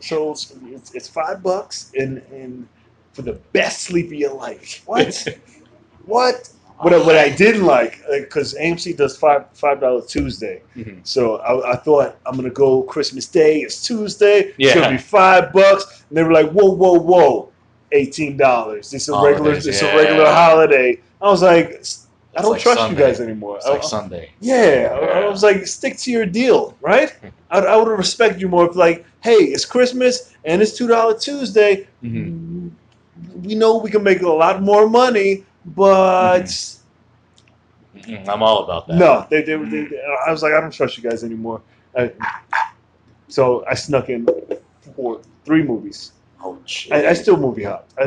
So 0.00 0.32
it's, 0.32 0.54
it's, 0.66 0.94
it's 0.94 1.08
five 1.08 1.42
bucks 1.42 1.92
and 1.96 2.18
and 2.32 2.66
for 3.12 3.22
the 3.22 3.34
best 3.52 3.82
sleep 3.82 4.06
of 4.06 4.12
your 4.14 4.34
life. 4.34 4.82
What? 4.86 5.26
what? 6.06 6.50
What 6.78 6.94
I, 6.94 6.98
what 6.98 7.14
I 7.14 7.28
didn't 7.28 7.66
like 7.66 8.00
because 8.10 8.54
AMC 8.54 8.96
does 8.96 9.14
five 9.14 9.44
five 9.52 9.80
dollar 9.80 10.00
Tuesday, 10.00 10.62
Mhm. 10.74 11.06
so 11.06 11.36
I, 11.36 11.72
I 11.72 11.76
thought 11.76 12.16
I'm 12.24 12.34
gonna 12.36 12.48
go 12.48 12.82
Christmas 12.84 13.26
Day. 13.26 13.58
It's 13.60 13.86
Tuesday. 13.86 14.54
It's 14.58 14.74
gonna 14.74 14.90
be 14.92 14.96
five 14.96 15.52
bucks, 15.52 16.04
and 16.08 16.16
they 16.16 16.22
were 16.22 16.32
like, 16.32 16.50
"Whoa, 16.52 16.70
whoa, 16.70 16.94
whoa, 16.98 17.50
eighteen 17.92 18.38
dollars. 18.38 18.94
It's 18.94 19.08
a 19.08 19.12
regular. 19.12 19.34
Holidays, 19.36 19.66
It's 19.66 19.82
a 19.82 19.94
regular 19.94 20.24
holiday." 20.24 21.00
I 21.20 21.30
was 21.30 21.42
like, 21.42 21.82
"I 22.36 22.42
don't 22.42 22.52
like 22.52 22.60
trust 22.62 22.80
Sunday. 22.80 23.00
you 23.00 23.06
guys 23.06 23.20
anymore." 23.20 23.56
It's 23.56 23.66
I- 23.66 23.70
like 23.70 23.82
Sunday. 23.84 24.30
yeah, 24.40 24.88
I, 24.92 25.20
I 25.22 25.28
was 25.28 25.42
like, 25.42 25.66
stick 25.66 25.96
to 25.98 26.10
your 26.10 26.26
deal, 26.26 26.76
right? 26.80 27.12
I, 27.50 27.58
I 27.60 27.76
would 27.76 27.88
respect 27.88 28.40
you 28.40 28.48
more 28.48 28.68
if, 28.70 28.76
like, 28.76 29.04
hey, 29.22 29.32
it's 29.34 29.64
Christmas 29.64 30.34
and 30.44 30.62
it's 30.62 30.76
two 30.76 30.86
dollar 30.86 31.18
Tuesday. 31.18 31.86
Mhm. 32.02 32.70
We 33.42 33.54
know 33.54 33.76
we 33.78 33.90
can 33.90 34.02
make 34.02 34.22
a 34.22 34.28
lot 34.28 34.62
more 34.62 34.88
money, 34.88 35.44
but 35.66 36.44
Mhm. 37.96 38.28
I'm 38.28 38.42
all 38.42 38.64
about 38.64 38.86
that. 38.88 38.96
no, 38.96 39.26
they, 39.30 39.42
they, 39.42 39.56
they, 39.56 39.84
they- 39.84 40.02
I 40.26 40.30
was 40.30 40.42
like, 40.42 40.52
I 40.52 40.60
don't 40.60 40.70
trust 40.72 40.96
you 40.96 41.02
guys 41.08 41.24
anymore. 41.24 41.60
I, 41.96 42.12
so 43.28 43.64
I 43.68 43.74
snuck 43.74 44.08
in 44.08 44.26
four, 44.96 45.20
three 45.44 45.62
movies. 45.62 46.12
Oh. 46.42 46.58
I, 46.90 47.08
I 47.08 47.12
still 47.12 47.36
movie 47.36 47.64
hop. 47.64 47.88
I, 47.98 48.04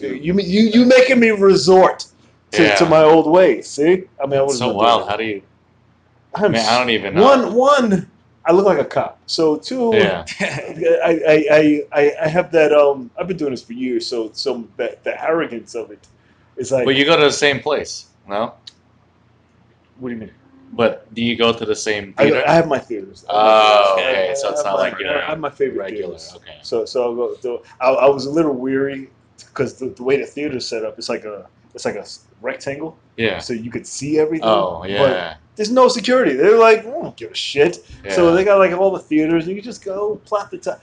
you, 0.00 0.34
you, 0.38 0.38
you 0.38 0.84
making 0.84 1.18
me 1.18 1.30
resort 1.30 2.06
to, 2.52 2.62
Yeah. 2.62 2.74
to 2.76 2.86
my 2.86 3.02
old 3.02 3.30
ways. 3.30 3.68
See, 3.68 4.04
I 4.22 4.26
mean, 4.26 4.38
I 4.38 4.42
It's 4.44 4.52
was 4.52 4.58
so 4.58 4.72
wild. 4.72 5.08
How 5.08 5.16
do 5.16 5.24
you? 5.24 5.42
I 6.34 6.44
I'm 6.46 6.52
mean, 6.52 6.62
I 6.62 6.78
don't 6.78 6.90
even 6.90 7.14
know. 7.14 7.22
One, 7.22 7.54
one, 7.54 8.10
I 8.46 8.52
look 8.52 8.64
like 8.64 8.78
a 8.78 8.84
cop. 8.84 9.18
So 9.26 9.56
two, 9.56 9.90
Yeah. 9.94 10.24
I, 10.40 11.20
I, 11.26 11.46
I, 11.50 11.82
I, 11.92 12.12
I 12.22 12.28
have 12.28 12.50
that. 12.52 12.72
Um, 12.72 13.10
I've 13.18 13.28
been 13.28 13.36
doing 13.36 13.50
this 13.52 13.62
for 13.62 13.72
years. 13.74 14.06
So, 14.06 14.30
so 14.32 14.66
that 14.76 15.04
the 15.04 15.22
arrogance 15.22 15.74
of 15.74 15.90
it 15.90 16.06
is 16.56 16.72
like. 16.72 16.84
But 16.84 16.94
you 16.96 17.04
go 17.04 17.16
to 17.16 17.24
the 17.24 17.32
same 17.32 17.60
place, 17.60 18.06
no? 18.28 18.54
what 19.98 20.08
do 20.08 20.14
you 20.14 20.20
mean? 20.20 20.30
But 20.74 21.12
do 21.14 21.22
you 21.22 21.36
go 21.36 21.52
to 21.52 21.64
the 21.66 21.76
same 21.76 22.14
I, 22.16 22.24
theater? 22.24 22.42
I 22.48 22.54
have 22.54 22.66
my 22.66 22.78
theaters. 22.78 23.24
I 23.28 23.32
my 23.32 23.38
Oh, 23.38 23.94
theaters. 23.96 24.14
okay. 24.14 24.34
So 24.40 24.48
I 24.48 24.50
it's 24.52 24.64
not 24.64 24.74
my- 24.74 24.80
like 24.80 24.98
you're 24.98 25.22
I 25.22 25.26
have 25.26 25.38
my 25.38 25.50
favorite 25.50 25.78
regular. 25.78 26.16
theaters. 26.18 26.32
Okay. 26.36 26.58
So, 26.62 26.84
so 26.86 27.02
I'll 27.04 27.14
go. 27.14 27.36
So 27.40 27.62
I, 27.80 27.90
I 27.90 28.08
was 28.08 28.24
a 28.26 28.30
little 28.30 28.54
weary 28.54 29.10
because 29.36 29.74
the, 29.78 29.88
the 29.90 30.02
way 30.02 30.16
the 30.16 30.26
theater's 30.26 30.66
set 30.66 30.82
up, 30.84 30.98
it's 30.98 31.10
like 31.10 31.24
a, 31.24 31.46
it's 31.74 31.84
like 31.84 31.94
a 31.96 32.04
rectangle, 32.40 32.96
Yeah. 33.16 33.38
so 33.38 33.52
you 33.52 33.70
could 33.70 33.86
see 33.86 34.18
everything. 34.18 34.48
Oh 34.48 34.80
But 34.80 34.90
yeah. 34.90 35.34
there's 35.56 35.70
no 35.70 35.88
security. 35.88 36.34
They're 36.34 36.58
like, 36.58 36.80
I 36.80 36.90
don't 36.90 37.16
give 37.16 37.30
a 37.30 37.34
shit. 37.34 37.78
yeah. 38.04 38.14
So 38.14 38.34
they 38.34 38.44
got 38.44 38.58
like 38.58 38.72
all 38.72 38.90
the 38.90 38.98
theaters, 38.98 39.46
and 39.46 39.56
you 39.56 39.62
just 39.62 39.84
go 39.84 40.16
plot 40.24 40.50
the 40.50 40.58
time. 40.58 40.78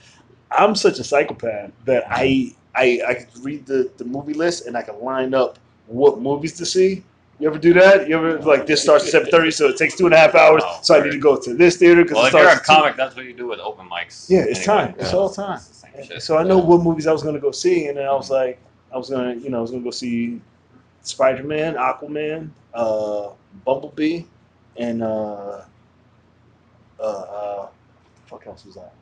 I'm 0.50 0.74
such 0.74 0.98
a 0.98 1.04
psychopath 1.04 1.70
that 1.84 2.04
I 2.10 2.54
I 2.74 3.00
I 3.06 3.14
could 3.14 3.44
read 3.44 3.66
the, 3.66 3.90
the 3.98 4.04
movie 4.04 4.34
list 4.34 4.66
and 4.66 4.76
I 4.76 4.82
can 4.82 5.00
line 5.00 5.34
up 5.34 5.58
what 5.86 6.20
movies 6.20 6.54
to 6.58 6.66
see. 6.66 7.04
You 7.38 7.48
ever 7.48 7.58
do 7.58 7.72
that? 7.74 8.08
You 8.08 8.16
ever 8.16 8.38
like 8.40 8.66
this 8.66 8.82
starts 8.82 9.04
at 9.06 9.10
seven 9.10 9.30
thirty, 9.30 9.50
so 9.50 9.68
it 9.68 9.76
takes 9.76 9.96
two 9.96 10.06
and 10.06 10.14
a 10.14 10.18
half 10.18 10.34
hours. 10.34 10.62
Oh, 10.66 10.78
so 10.82 11.00
I 11.00 11.02
need 11.04 11.12
to 11.12 11.18
go 11.18 11.36
to 11.40 11.54
this 11.54 11.76
theater 11.76 12.02
because 12.02 12.16
Well, 12.16 12.24
it 12.26 12.28
if 12.28 12.32
you're 12.34 12.42
a 12.42 12.50
starts. 12.50 12.68
at 12.68 12.74
two- 12.74 12.80
comic, 12.80 12.96
that's 12.96 13.16
what 13.16 13.24
you 13.24 13.32
do 13.32 13.46
with 13.46 13.60
open 13.60 13.88
mics. 13.88 14.28
Yeah, 14.28 14.40
it's 14.40 14.68
Anyway, 14.68 14.86
time. 14.92 14.94
It's 14.98 15.14
all 15.14 15.30
time. 15.30 15.56
It's 15.56 15.68
the 15.68 15.74
same 15.74 16.06
shit. 16.06 16.22
So 16.22 16.36
I 16.36 16.42
know 16.42 16.58
Yeah. 16.58 16.64
what 16.64 16.82
movies 16.82 17.06
I 17.06 17.12
was 17.12 17.22
gonna 17.22 17.38
go 17.38 17.50
see, 17.50 17.86
and 17.86 17.96
then 17.96 18.06
I 18.06 18.12
was 18.12 18.26
mm-hmm. 18.26 18.34
like, 18.34 18.58
I 18.92 18.98
was 18.98 19.08
gonna, 19.08 19.34
you 19.34 19.48
know, 19.50 19.58
I 19.58 19.60
was 19.62 19.70
gonna 19.70 19.82
go 19.82 19.90
see 19.90 20.40
Spider 21.02 21.42
Man, 21.42 21.74
Aquaman, 21.74 22.50
uh, 22.74 23.30
Bumblebee, 23.64 24.24
and 24.76 25.02
uh, 25.02 25.62
uh, 26.98 27.02
uh, 27.02 27.68
fuck 28.26 28.46
else 28.46 28.64
was 28.64 28.74
that? 28.74 28.92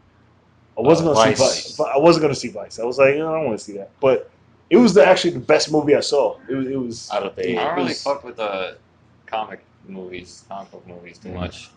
I 0.78 0.80
wasn't 0.80 1.08
Uh, 1.08 1.14
gonna 1.14 1.26
Vice. 1.34 1.38
see 1.64 1.74
Vice. 1.76 1.80
I 1.94 1.98
wasn't 1.98 2.22
gonna 2.22 2.34
see 2.34 2.48
Vice. 2.48 2.78
I 2.78 2.84
was 2.84 2.98
like, 2.98 3.14
I 3.14 3.18
don't 3.18 3.46
want 3.46 3.58
to 3.58 3.64
see 3.64 3.72
that, 3.78 3.90
but 4.00 4.30
it 4.70 4.76
was 4.76 4.94
the, 4.94 5.04
actually 5.04 5.30
the 5.32 5.40
best 5.40 5.72
movie 5.72 5.94
I 5.96 6.00
saw. 6.00 6.36
It 6.48 6.54
was. 6.54 6.66
It 6.68 6.76
was 6.76 7.10
Out 7.10 7.24
of 7.24 7.34
the 7.36 7.42
I 7.42 7.46
eight. 7.50 7.54
don't 7.56 7.74
really 7.74 7.88
was- 7.88 8.02
fuck 8.02 8.22
with 8.24 8.36
the 8.36 8.76
comic 9.26 9.64
movies, 9.88 10.44
comic 10.48 10.70
book 10.70 10.86
movies 10.86 11.18
too 11.18 11.30
Mhm. 11.30 11.34
much. 11.34 11.70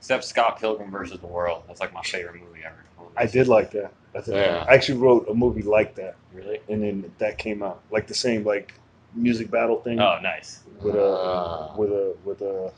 Except 0.00 0.24
Scott 0.24 0.58
Pilgrim 0.60 0.90
versus 0.90 1.18
the 1.20 1.26
World. 1.26 1.62
That's 1.66 1.80
like 1.80 1.94
my 1.94 2.02
favorite 2.02 2.34
movie 2.34 2.60
ever. 2.64 2.74
I 3.16 3.26
did 3.26 3.48
like 3.48 3.70
that. 3.70 3.92
I. 4.14 4.22
Yeah. 4.26 4.64
I 4.68 4.74
actually 4.74 4.98
wrote 4.98 5.28
a 5.28 5.34
movie 5.34 5.62
like 5.62 5.94
that, 5.94 6.16
Really? 6.32 6.60
and 6.68 6.82
then 6.82 7.10
that 7.18 7.38
came 7.38 7.62
out 7.62 7.80
like 7.90 8.06
the 8.06 8.14
same 8.14 8.44
like 8.44 8.74
music 9.14 9.50
battle 9.50 9.80
thing. 9.80 10.00
Oh, 10.00 10.18
nice. 10.22 10.60
with 10.82 10.94
a 10.96 11.02
Ah. 11.02 11.74
with 11.76 11.90
a 11.90 12.14
with 12.24 12.40
a 12.42 12.72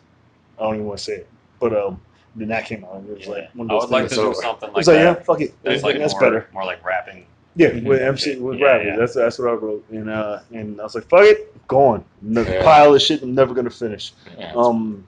I 0.58 0.62
don't 0.62 0.74
even 0.74 0.86
want 0.86 0.98
to 0.98 1.04
say 1.04 1.12
it, 1.14 1.28
but 1.60 1.76
um 1.76 2.00
then 2.34 2.48
that 2.48 2.66
came 2.66 2.84
out 2.84 2.96
and 2.96 3.08
it 3.08 3.18
was 3.18 3.26
Yeah. 3.26 3.32
like 3.34 3.50
one 3.54 3.70
of 3.70 3.70
those 3.70 3.82
I 3.82 3.84
would 3.86 3.90
like 3.92 4.00
things. 4.02 4.10
to 4.10 4.16
do 4.16 4.22
over. 4.26 4.34
something 4.34 4.64
I 4.68 4.72
like 4.72 4.76
was 4.76 4.86
like, 4.88 4.96
yeah, 4.98 5.14
fuck 5.14 5.40
it, 5.40 5.54
That's 5.62 5.74
that's, 5.76 5.84
like 5.84 5.98
that's 5.98 6.12
more, 6.14 6.20
better. 6.20 6.46
more 6.52 6.64
like 6.64 6.84
rapping 6.84 7.24
Yeah, 7.56 7.70
Mhm. 7.70 7.84
with 7.84 8.02
MC 8.02 8.36
with 8.36 8.58
Yeah, 8.58 8.66
rappers. 8.66 8.86
yeah. 8.86 8.96
That's 8.96 9.14
that's 9.14 9.38
what 9.38 9.48
I 9.48 9.52
wrote, 9.52 9.84
and 9.90 10.10
uh, 10.10 10.40
and 10.52 10.78
I 10.80 10.84
was 10.84 10.94
like, 10.94 11.08
fuck 11.08 11.24
it, 11.24 11.66
go 11.68 11.84
on. 11.86 12.04
Yeah. 12.22 12.62
pile 12.62 12.94
of 12.94 13.00
shit 13.00 13.22
I'm 13.22 13.34
never 13.34 13.54
gonna 13.54 13.70
finish. 13.70 14.12
Yeah. 14.38 14.52
Um, 14.54 15.06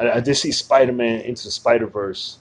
I, 0.00 0.10
I 0.12 0.20
did 0.20 0.34
see 0.34 0.50
Spider 0.50 0.92
Man 0.92 1.20
into 1.20 1.44
the 1.44 1.50
Spider 1.52 1.86
Verse, 1.86 2.38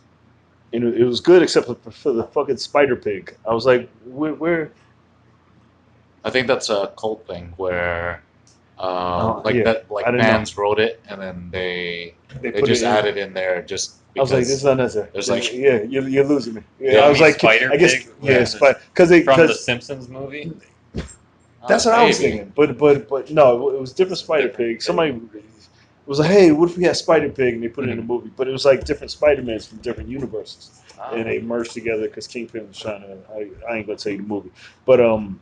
and 0.73 0.83
it, 0.83 1.01
it 1.01 1.05
was 1.05 1.19
good 1.21 1.43
except 1.43 1.67
for, 1.67 1.75
for 1.91 2.11
the 2.13 2.23
fucking 2.23 2.57
Spider 2.57 2.95
Pig. 2.95 3.35
I 3.47 3.53
was 3.53 3.65
like, 3.67 3.87
where, 4.05 4.33
where? 4.33 4.71
I 6.29 6.31
think 6.31 6.45
that's 6.47 6.69
a 6.69 6.93
cult 6.95 7.25
thing 7.25 7.53
where, 7.57 8.21
uh, 8.77 8.83
Oh, 9.37 9.41
like 9.43 9.55
yeah. 9.55 9.63
that, 9.63 9.89
like 9.91 10.05
I 10.05 10.11
didn't 10.11 10.27
know. 10.27 10.31
fans 10.33 10.55
wrote 10.55 10.79
it 10.79 11.01
and 11.09 11.19
then 11.19 11.49
they 11.51 12.13
They, 12.41 12.51
they 12.51 12.61
just 12.61 12.83
it 12.83 12.85
in. 12.85 12.91
added 12.91 13.17
in 13.17 13.33
there 13.33 13.63
just 13.63 13.95
I 14.15 14.21
was 14.21 14.31
like, 14.31 14.41
this 14.41 14.51
is 14.51 14.65
unnecessary. 14.65 15.09
There's 15.11 15.29
like- 15.29 15.51
yeah, 15.53 15.81
you're, 15.81 16.07
you're 16.07 16.23
losing 16.25 16.53
me. 16.55 16.61
Yeah, 16.79 16.91
Yeah, 16.91 16.99
I 16.99 17.09
was 17.09 17.19
like, 17.19 17.39
Spider 17.39 17.69
I 17.73 17.77
guess, 17.77 17.95
Pig? 17.95 18.07
yeah, 18.21 18.31
Yeah. 18.31 18.43
Spider, 18.43 18.79
because 18.93 19.09
they, 19.09 19.23
From 19.23 19.39
the 19.47 19.53
Simpsons 19.55 20.07
movie. 20.07 20.51
that's 21.67 21.85
Oh, 21.87 21.89
what 21.91 21.99
I 21.99 22.05
was 22.05 22.19
maybe. 22.19 22.31
thinking. 22.37 22.53
But, 22.55 22.77
but, 22.77 23.09
but 23.09 23.31
no, 23.31 23.69
it 23.69 23.79
was 23.81 23.91
different 23.91 24.19
Spider 24.19 24.49
Pig. 24.49 24.81
Somebody 24.83 25.19
was 26.05 26.19
like, 26.19 26.29
hey, 26.29 26.51
what 26.51 26.69
if 26.69 26.77
we 26.77 26.83
had 26.83 26.95
Spider 26.95 27.29
Pig 27.29 27.55
and 27.55 27.63
they 27.63 27.67
put 27.69 27.85
it 27.85 27.89
in 27.89 27.97
the 27.97 28.03
movie? 28.03 28.29
But 28.37 28.47
it 28.47 28.51
was 28.51 28.65
like 28.65 28.83
different 28.83 29.09
Spider 29.11 29.41
Mans 29.41 29.65
from 29.65 29.79
different 29.79 30.09
universes. 30.09 30.75
Oh. 31.01 31.15
and 31.15 31.25
they 31.27 31.39
merged 31.39 31.71
together 31.71 32.07
because 32.09 32.27
Kingpin 32.27 32.67
was 32.67 32.77
trying 32.77 33.01
to. 33.03 33.17
I, 33.33 33.47
I 33.71 33.77
ain't 33.77 33.87
gonna 33.87 33.97
tell 33.97 34.11
you 34.11 34.17
the 34.17 34.27
movie, 34.27 34.51
but 34.85 34.99
um, 34.99 35.39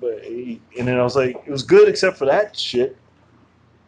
but 0.00 0.22
he, 0.24 0.60
and 0.78 0.86
then 0.86 0.98
I 0.98 1.02
was 1.02 1.16
like, 1.16 1.36
it 1.46 1.50
was 1.50 1.62
good 1.62 1.88
except 1.88 2.16
for 2.16 2.26
that 2.26 2.56
shit. 2.56 2.96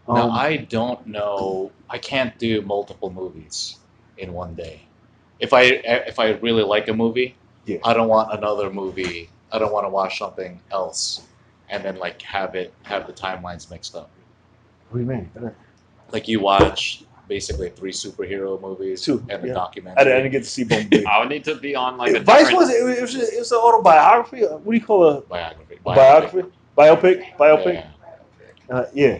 Now 0.09 0.25
Um, 0.25 0.31
I 0.33 0.57
don't 0.57 1.07
know. 1.07 1.71
I 1.89 1.99
can't 1.99 2.37
do 2.39 2.63
multiple 2.63 3.11
movies 3.11 3.77
in 4.19 4.33
one 4.33 4.55
day. 4.55 4.83
If 5.39 5.53
I 5.53 5.63
if 5.63 6.19
I 6.19 6.31
really 6.33 6.63
like 6.65 6.89
a 6.89 6.93
movie, 6.95 7.35
Yeah. 7.67 7.79
I 7.85 7.95
don't 7.95 8.09
want 8.09 8.33
another 8.33 8.71
movie. 8.71 9.31
I 9.53 9.59
don't 9.59 9.73
want 9.73 9.85
to 9.85 9.89
watch 9.91 10.19
something 10.19 10.61
else, 10.71 11.23
and 11.69 11.83
then 11.85 11.97
like 11.97 12.21
have 12.23 12.55
it 12.55 12.73
have 12.83 13.07
the 13.07 13.13
timelines 13.13 13.71
mixed 13.71 13.95
up. 13.97 14.11
what 14.91 14.99
do 14.99 15.05
you 15.05 15.09
mean? 15.11 15.31
Like 16.13 16.27
you 16.29 16.41
watch 16.41 17.05
basically 17.29 17.71
three 17.71 17.93
superhero 17.93 18.61
movies 18.61 19.03
Two, 19.03 19.25
and 19.31 19.45
a 19.45 19.55
documentary. 19.55 20.01
I, 20.01 20.05
didn't- 20.05 20.17
I 20.19 20.23
didn't 20.23 20.33
get 20.33 20.43
to 20.43 20.51
see 20.51 20.65
Bumblebee. 20.65 21.05
I 21.13 21.21
would 21.21 21.29
need 21.29 21.45
to 21.45 21.55
be 21.55 21.77
on 21.77 21.97
like 21.97 22.13
a 22.13 22.19
Vice 22.21 22.49
different- 22.49 22.59
was 22.59 22.71
it, 22.71 22.99
it 22.99 23.01
was 23.01 23.15
it 23.15 23.39
was 23.39 23.53
an 23.53 23.59
autobiography. 23.59 24.45
Uh, 24.45 24.57
What 24.57 24.73
do 24.73 24.79
you 24.79 24.85
call 24.85 25.05
a 25.07 25.21
biography. 25.23 25.70
Biography? 25.85 26.49
Biopic? 26.77 27.37
Biopic? 27.37 27.75
Yeah. 27.75 28.77
Uh, 28.77 28.87
yeah. 28.95 29.19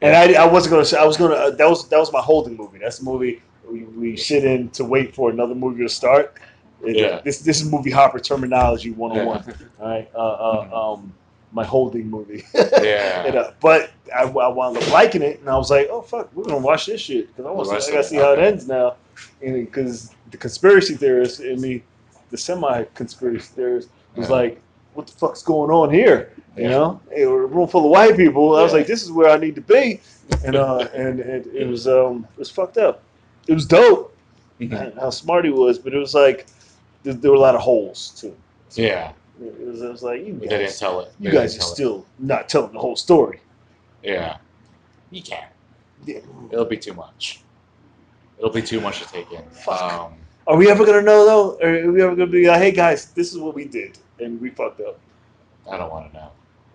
And 0.00 0.14
I, 0.14 0.42
I 0.42 0.46
wasn't 0.46 0.72
gonna 0.72 0.84
say 0.84 0.98
I 0.98 1.04
was 1.04 1.16
gonna 1.16 1.34
uh, 1.34 1.50
that 1.50 1.68
was 1.68 1.88
that 1.88 1.98
was 1.98 2.12
my 2.12 2.20
holding 2.20 2.56
movie. 2.56 2.78
That's 2.78 2.98
the 2.98 3.04
movie 3.04 3.42
we, 3.70 3.84
we 3.84 4.16
sit 4.16 4.44
in 4.44 4.68
to 4.70 4.84
wait 4.84 5.14
for 5.14 5.30
another 5.30 5.54
movie 5.54 5.82
to 5.82 5.88
start. 5.88 6.34
It- 6.82 6.96
Yeah. 6.96 7.20
This 7.24 7.40
this 7.40 7.60
is 7.62 7.70
movie 7.70 7.90
hopper 7.90 8.18
terminology 8.18 8.90
one 8.90 9.18
on 9.18 9.26
one. 9.26 9.44
Yeah. 9.46 9.54
All 9.80 9.88
right. 9.88 10.10
Uh, 10.14 10.18
uh, 10.18 10.92
um, 10.94 11.12
my 11.52 11.64
holding 11.64 12.10
movie. 12.10 12.44
Yeah. 12.54 13.24
And, 13.26 13.36
uh, 13.36 13.52
but 13.60 13.90
I, 14.14 14.22
I 14.24 14.48
wound 14.48 14.76
up 14.76 14.90
liking 14.90 15.22
it, 15.22 15.40
and 15.40 15.48
I 15.48 15.56
was 15.56 15.70
like, 15.70 15.88
"Oh 15.90 16.02
fuck, 16.02 16.28
we're 16.34 16.44
gonna 16.44 16.58
watch 16.58 16.86
this 16.86 17.00
shit 17.00 17.28
because 17.28 17.46
I 17.46 17.50
want 17.50 17.68
to. 17.68 17.74
I 17.76 17.90
gotta 17.94 18.04
see 18.04 18.16
how 18.16 18.32
it 18.32 18.38
ends 18.38 18.66
now." 18.68 18.96
and 19.42 19.54
Because 19.64 20.10
the 20.30 20.36
conspiracy 20.36 20.94
theorist 20.94 21.40
in 21.40 21.60
me, 21.60 21.82
the 22.30 22.36
semi-conspiracy 22.36 23.52
theorist, 23.54 23.88
was 24.16 24.28
Yeah. 24.28 24.34
like, 24.34 24.60
"What 24.94 25.06
the 25.06 25.12
fuck's 25.12 25.42
going 25.42 25.70
on 25.70 25.92
here?" 25.92 26.32
You 26.56 26.64
Yeah. 26.64 26.68
know, 26.70 27.00
Hey, 27.10 27.26
we're 27.26 27.44
a 27.44 27.46
room 27.46 27.66
full 27.68 27.84
of 27.84 27.90
white 27.90 28.16
people. 28.16 28.54
I 28.56 28.62
was 28.62 28.72
Yeah. 28.72 28.78
like, 28.78 28.86
"This 28.86 29.02
is 29.02 29.10
where 29.12 29.28
I 29.30 29.36
need 29.38 29.54
to 29.56 29.60
be," 29.60 30.00
and 30.44 30.56
uh, 30.56 30.88
and, 30.94 31.20
and 31.20 31.46
it 31.54 31.66
was 31.66 31.86
um, 31.88 32.26
it 32.36 32.38
was 32.38 32.50
fucked 32.50 32.78
up. 32.78 33.02
It 33.48 33.54
was 33.54 33.66
dope 33.66 34.14
Mhm. 34.60 34.98
how 34.98 35.10
smart 35.10 35.44
he 35.44 35.50
was, 35.50 35.78
but 35.78 35.92
it 35.92 35.98
was 35.98 36.14
like 36.14 36.46
there, 37.02 37.12
there 37.14 37.30
were 37.30 37.36
a 37.36 37.40
lot 37.40 37.54
of 37.54 37.60
holes 37.60 38.12
too. 38.20 38.34
Yeah. 38.74 39.12
It 39.42 39.66
was, 39.66 39.82
it 39.82 39.90
was 39.90 40.02
like 40.04 40.24
you 40.24 40.32
But 40.34 40.42
they 40.42 40.48
didn't 40.48 40.66
guys, 40.66 40.78
tell 40.78 41.00
it. 41.00 41.12
you 41.18 41.30
guys 41.32 41.56
are 41.56 41.58
tell 41.58 41.68
it. 41.68 41.74
still 41.74 42.06
not 42.20 42.48
telling 42.48 42.72
the 42.72 42.78
whole 42.78 42.94
story. 42.96 43.40
Yeah. 44.02 44.36
You 45.10 45.22
can't. 45.22 45.50
Yeah. 46.06 46.20
It'll 46.52 46.64
be 46.64 46.76
too 46.76 46.94
much. 46.94 47.40
It'll 48.38 48.50
be 48.50 48.62
too 48.62 48.80
much 48.80 49.02
to 49.02 49.08
take 49.08 49.30
in. 49.32 49.42
Fuck. 49.50 49.82
Um, 49.82 50.12
Are 50.46 50.56
we 50.56 50.70
ever 50.70 50.86
gonna 50.86 51.02
know 51.02 51.24
though? 51.26 51.58
Or 51.60 51.68
are 51.68 51.90
we 51.92 52.00
ever 52.02 52.14
gonna 52.14 52.30
be 52.30 52.46
like, 52.46 52.60
hey 52.60 52.70
guys, 52.70 53.06
this 53.06 53.32
is 53.32 53.38
what 53.38 53.54
we 53.56 53.64
did 53.64 53.98
and 54.20 54.40
we 54.40 54.50
fucked 54.50 54.80
up? 54.80 54.98
I 55.70 55.76
don't 55.76 55.90
want 55.90 56.10
to 56.12 56.18
know. 56.18 56.30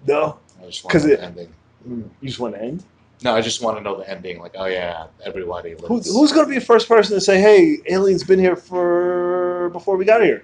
No, 0.08 0.38
I 0.62 0.66
just 0.68 0.84
want 0.84 0.92
'Cause 0.92 1.04
to 1.04 1.08
know 1.10 1.14
it- 1.14 1.18
the 1.18 1.24
ending. 1.26 1.50
Mm, 1.88 2.10
you 2.22 2.28
just 2.28 2.40
want 2.40 2.56
to 2.56 2.62
end. 2.62 2.84
No, 3.24 3.36
I 3.36 3.42
just 3.42 3.62
want 3.62 3.78
to 3.78 3.84
know 3.84 3.98
the 3.98 4.10
ending. 4.10 4.40
Like, 4.40 4.56
oh 4.58 4.66
yeah, 4.66 5.08
everybody 5.26 5.76
lives. 5.76 5.88
Who, 5.88 6.20
who's 6.20 6.32
gonna 6.32 6.48
be 6.48 6.56
the 6.56 6.62
first 6.66 6.88
person 6.88 7.16
to 7.16 7.22
say, 7.22 7.40
hey, 7.42 7.80
aliens 7.90 8.24
been 8.24 8.40
here 8.40 8.56
for 8.56 9.70
before 9.74 9.98
we 9.98 10.06
got 10.06 10.22
here? 10.22 10.44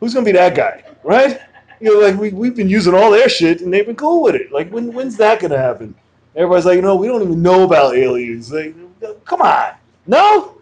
Who's 0.00 0.12
gonna 0.12 0.26
be 0.26 0.32
that 0.32 0.54
guy, 0.54 0.84
right? 1.04 1.40
You 1.80 1.94
know, 1.94 2.06
like 2.06 2.18
we 2.18 2.30
we've 2.30 2.56
been 2.56 2.68
using 2.68 2.94
all 2.94 3.10
their 3.10 3.28
shit 3.28 3.60
and 3.60 3.72
they've 3.72 3.86
been 3.86 3.96
cool 3.96 4.22
with 4.22 4.34
it. 4.34 4.50
Like 4.52 4.70
when 4.70 4.92
when's 4.92 5.16
that 5.18 5.40
gonna 5.40 5.58
happen? 5.58 5.94
Everybody's 6.34 6.66
like, 6.66 6.80
no, 6.80 6.96
we 6.96 7.06
don't 7.06 7.22
even 7.22 7.40
know 7.40 7.62
about 7.64 7.94
aliens. 7.96 8.52
Like, 8.52 8.74
come 9.24 9.40
on, 9.42 9.72
no. 10.06 10.54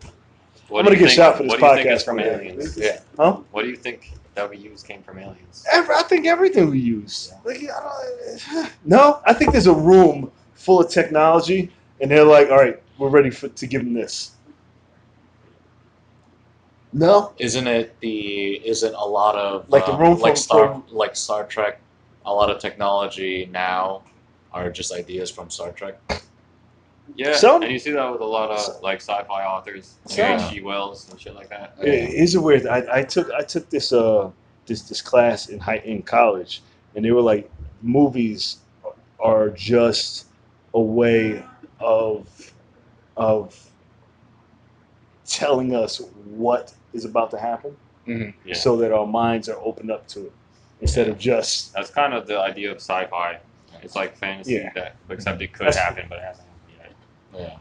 What 0.69 0.81
I'm 0.81 0.85
do 0.87 0.91
gonna 0.91 0.91
you 0.91 0.97
get 0.97 0.99
think- 1.07 1.11
shot 1.11 1.37
for 1.37 1.43
this 1.45 1.51
what 1.53 1.61
do 1.61 1.67
you 1.67 1.75
think 1.75 1.89
podcast 1.89 1.97
is 1.97 2.05
from 2.05 2.17
one 2.17 2.25
day. 2.27 2.35
aliens? 2.35 2.77
Yeah. 2.77 3.01
Huh? 3.17 3.37
What 3.51 3.63
do 3.63 3.69
you 3.71 3.77
think 3.77 4.13
that 4.35 4.49
we 4.51 4.57
use 4.57 4.83
came 4.83 5.03
from 5.03 5.19
aliens? 5.19 5.65
Every, 5.73 5.95
I 5.95 6.03
think 6.03 6.27
everything 6.27 6.71
we 6.71 6.79
use. 6.79 7.33
Like, 7.45 7.63
I 7.65 8.05
don't, 8.53 8.73
no, 8.85 9.21
I 9.27 9.33
think 9.33 9.53
there's 9.53 9.67
a 9.67 9.75
room 9.75 10.31
full 10.55 10.81
of 10.81 10.91
technology, 10.91 11.71
and 12.01 12.11
they're 12.11 12.25
like, 12.25 12.51
"All 12.51 12.57
right, 12.59 12.81
we're 12.99 13.09
ready 13.09 13.31
for, 13.31 13.49
to 13.49 13.67
give 13.67 13.83
them 13.85 13.95
this." 13.95 14.33
No, 16.93 17.33
Isn't 17.39 17.67
it 17.67 17.99
the? 18.01 18.57
Isn't 18.67 18.95
a 18.95 19.05
lot 19.05 19.35
of 19.35 19.69
Like 19.69 19.85
the 19.87 19.93
um, 19.95 20.01
room 20.01 20.19
like 20.21 20.35
from- 20.35 20.37
Star 20.37 20.69
from- 20.69 20.85
like 20.91 21.17
Star 21.17 21.45
Trek? 21.45 21.81
A 22.27 22.33
lot 22.33 22.51
of 22.51 22.59
technology 22.61 23.49
now 23.53 24.03
are 24.53 24.71
just 24.71 24.93
ideas 24.93 25.31
from 25.31 25.51
Star 25.51 25.73
Trek. 25.73 25.99
Yeah, 27.17 27.35
Some- 27.37 27.63
and 27.63 27.71
you 27.71 27.79
see 27.79 27.91
that 27.93 28.11
with 28.11 28.21
a 28.21 28.25
lot 28.25 28.59
Some- 28.59 28.77
of 28.77 28.83
like 28.83 29.01
sci-fi 29.01 29.45
authors, 29.45 29.95
like 30.09 30.19
H.G. 30.19 30.63
Wells 30.63 31.09
and 31.11 31.21
shit 31.21 31.35
like 31.35 31.49
that. 31.51 31.75
Yeah, 31.83 31.93
Here's 31.93 32.35
a 32.35 32.41
weird. 32.41 32.67
I, 32.67 32.83
I 32.91 33.03
took 33.03 33.31
I 33.31 33.43
took 33.43 33.69
this 33.71 33.93
uh 33.93 34.31
this 34.67 34.83
this 34.89 35.03
class 35.03 35.49
in 35.49 35.59
high 35.61 35.83
in 35.85 36.03
college, 36.03 36.63
and 36.95 37.05
they 37.05 37.11
were 37.13 37.21
like, 37.21 37.51
movies 37.83 38.59
are 39.21 39.51
just 39.51 40.27
a 40.73 40.81
way 40.81 41.45
of 41.81 42.27
of 43.17 43.59
telling 45.27 45.75
us 45.75 45.99
what 46.25 46.75
is 46.93 47.05
about 47.05 47.31
to 47.31 47.39
happen, 47.39 47.77
Mhm. 48.07 48.35
Yeah. 48.45 48.55
so 48.55 48.77
that 48.77 48.93
our 48.93 49.07
minds 49.07 49.49
are 49.49 49.59
opened 49.61 49.91
up 49.91 50.07
to 50.09 50.27
it 50.27 50.33
instead 50.81 51.09
of 51.09 51.19
just 51.19 51.73
That's 51.75 51.91
kind 51.91 52.13
of 52.15 52.27
the 52.27 52.39
idea 52.41 52.71
of 52.71 52.77
sci-fi. 52.79 53.39
It's 53.83 53.95
like 53.97 54.17
fantasy 54.17 54.55
Yeah. 54.55 54.71
that, 54.75 54.97
except 55.11 55.41
it 55.43 55.53
could 55.53 55.67
That's- 55.67 55.77
happen, 55.83 56.07
but 56.09 56.19
it 56.19 56.23
hasn't 56.25 56.47
happened 56.47 56.49
yet. 56.49 56.54
Yeah, 57.37 57.57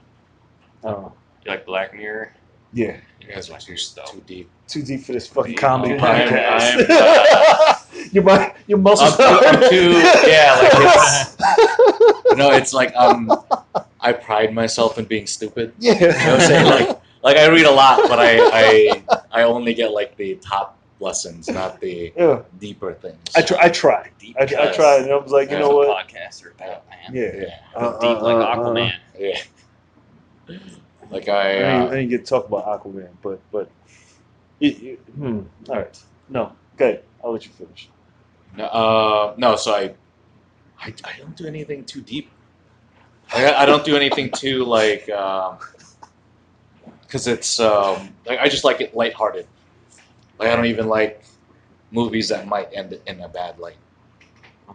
I. 0.84 0.90
You 0.90 1.12
like 1.52 1.66
Black 1.66 1.94
Mirror? 1.94 2.34
Yeah, 2.74 2.98
you 3.22 3.28
guys 3.34 3.50
are 3.50 3.60
too 3.60 3.76
too 3.76 4.24
deep. 4.26 4.50
too 4.68 4.82
deep 4.82 5.02
for 5.04 5.12
this 5.14 5.28
fucking 5.28 5.54
Yeah. 5.54 5.60
comedy 5.60 5.94
I 6.00 6.22
am- 6.22 6.30
podcast. 6.30 6.86
I 6.90 7.80
your 8.12 8.24
mi- 8.24 8.54
your 8.68 8.78
muscles 8.80 9.12
I'm 9.20 9.40
too- 9.40 9.48
I'm 9.48 9.56
are- 9.64 9.70
too- 9.70 10.30
yeah, 10.30 10.60
like 10.60 10.74
it's- 10.74 11.38
No, 12.38 12.52
it's 12.52 12.74
like 12.74 12.96
um, 12.96 13.32
I 14.00 14.12
pride 14.14 14.54
myself 14.54 14.98
in 14.98 15.06
being 15.06 15.28
stupid. 15.28 15.74
yeah. 15.80 15.94
You 15.94 16.00
know 16.00 16.08
what 16.08 16.26
I'm 16.28 16.40
saying? 16.42 16.66
Like, 16.88 17.00
like 17.24 17.38
I 17.38 17.48
read 17.48 17.66
a 17.66 17.72
lot, 17.72 18.00
but 18.10 18.20
I, 18.20 18.40
I, 18.42 19.04
I 19.32 19.44
only 19.44 19.74
get 19.76 19.92
like 19.92 20.18
the 20.18 20.36
top 20.36 20.78
lessons, 21.00 21.48
not 21.50 21.80
the 21.80 22.12
yeah. 22.18 22.42
deeper 22.60 22.94
things. 22.94 23.20
I 23.36 23.42
try. 23.44 23.58
I 23.62 23.70
try. 23.70 24.10
Deep 24.20 24.36
I, 24.40 24.44
I 24.44 24.48
cuts. 24.48 24.76
tried, 24.78 25.02
and 25.04 25.12
I 25.12 25.16
was 25.18 25.32
like, 25.32 25.52
you 25.52 25.60
know 25.60 25.80
That's 25.86 25.88
what? 25.90 26.08
podcasts 26.08 26.44
are 26.46 26.50
about, 26.52 26.84
man. 26.90 27.14
Yeah. 27.14 27.32
Yeah, 27.36 27.60
Go 27.76 27.80
Uh, 27.80 28.00
deep 28.00 28.18
uh, 28.18 28.24
like 28.24 28.36
uh, 28.36 28.40
uh. 28.40 28.56
Aquaman. 28.58 28.94
yeah. 29.20 29.40
Like 31.10 31.28
I, 31.30 31.50
I, 31.50 31.54
didn't, 31.54 31.82
uh, 31.82 31.88
I 31.88 31.90
didn't 31.96 32.10
get 32.10 32.26
to 32.26 32.30
talk 32.30 32.48
about 32.48 32.66
Aquaman, 32.66 33.10
but 33.22 33.40
but 33.52 33.70
it, 34.60 34.82
it- 34.82 35.00
hmm. 35.16 35.42
All 35.70 35.76
right. 35.76 36.04
No. 36.30 36.54
good. 36.78 37.04
I'll 37.24 37.32
let 37.32 37.46
you 37.46 37.52
finish. 37.52 37.90
no, 38.58 38.66
uh, 38.66 39.34
no. 39.38 39.56
So 39.56 39.74
I, 39.74 39.94
I, 40.80 40.94
I 41.04 41.18
don't 41.18 41.36
do 41.36 41.46
anything 41.46 41.86
too 41.86 42.02
deep. 42.02 42.30
I, 43.34 43.54
I 43.54 43.66
don't 43.66 43.86
do 43.86 43.96
anything 43.96 44.30
too 44.32 44.64
like, 44.66 45.06
because 47.02 47.28
it's 47.28 47.60
um, 47.60 48.14
like 48.26 48.40
I 48.40 48.50
just 48.50 48.64
like 48.64 48.82
it 48.82 48.96
lighthearted. 48.96 49.48
Like 50.40 50.50
I 50.50 50.56
don't 50.56 50.66
even 50.66 50.88
like 50.88 51.24
movies 51.92 52.30
that 52.30 52.48
might 52.48 52.70
end 52.74 53.00
in 53.08 53.22
a 53.22 53.30
bad 53.30 53.60
light. 53.60 53.78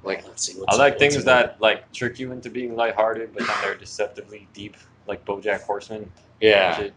Like 0.02 0.26
let's 0.26 0.44
see. 0.44 0.58
What's 0.58 0.74
I 0.74 0.78
like 0.78 0.94
what's 0.94 1.00
things 1.00 1.16
in 1.16 1.24
that 1.26 1.60
like 1.60 1.90
trick 1.92 2.18
you 2.18 2.32
into 2.32 2.50
being 2.50 2.74
lighthearted, 2.76 3.34
but 3.34 3.46
then 3.46 3.56
they're 3.62 3.74
deceptively 3.76 4.48
deep, 4.54 4.76
like 5.08 5.24
BoJack 5.24 5.62
Horseman. 5.62 6.10
Yeah. 6.40 6.88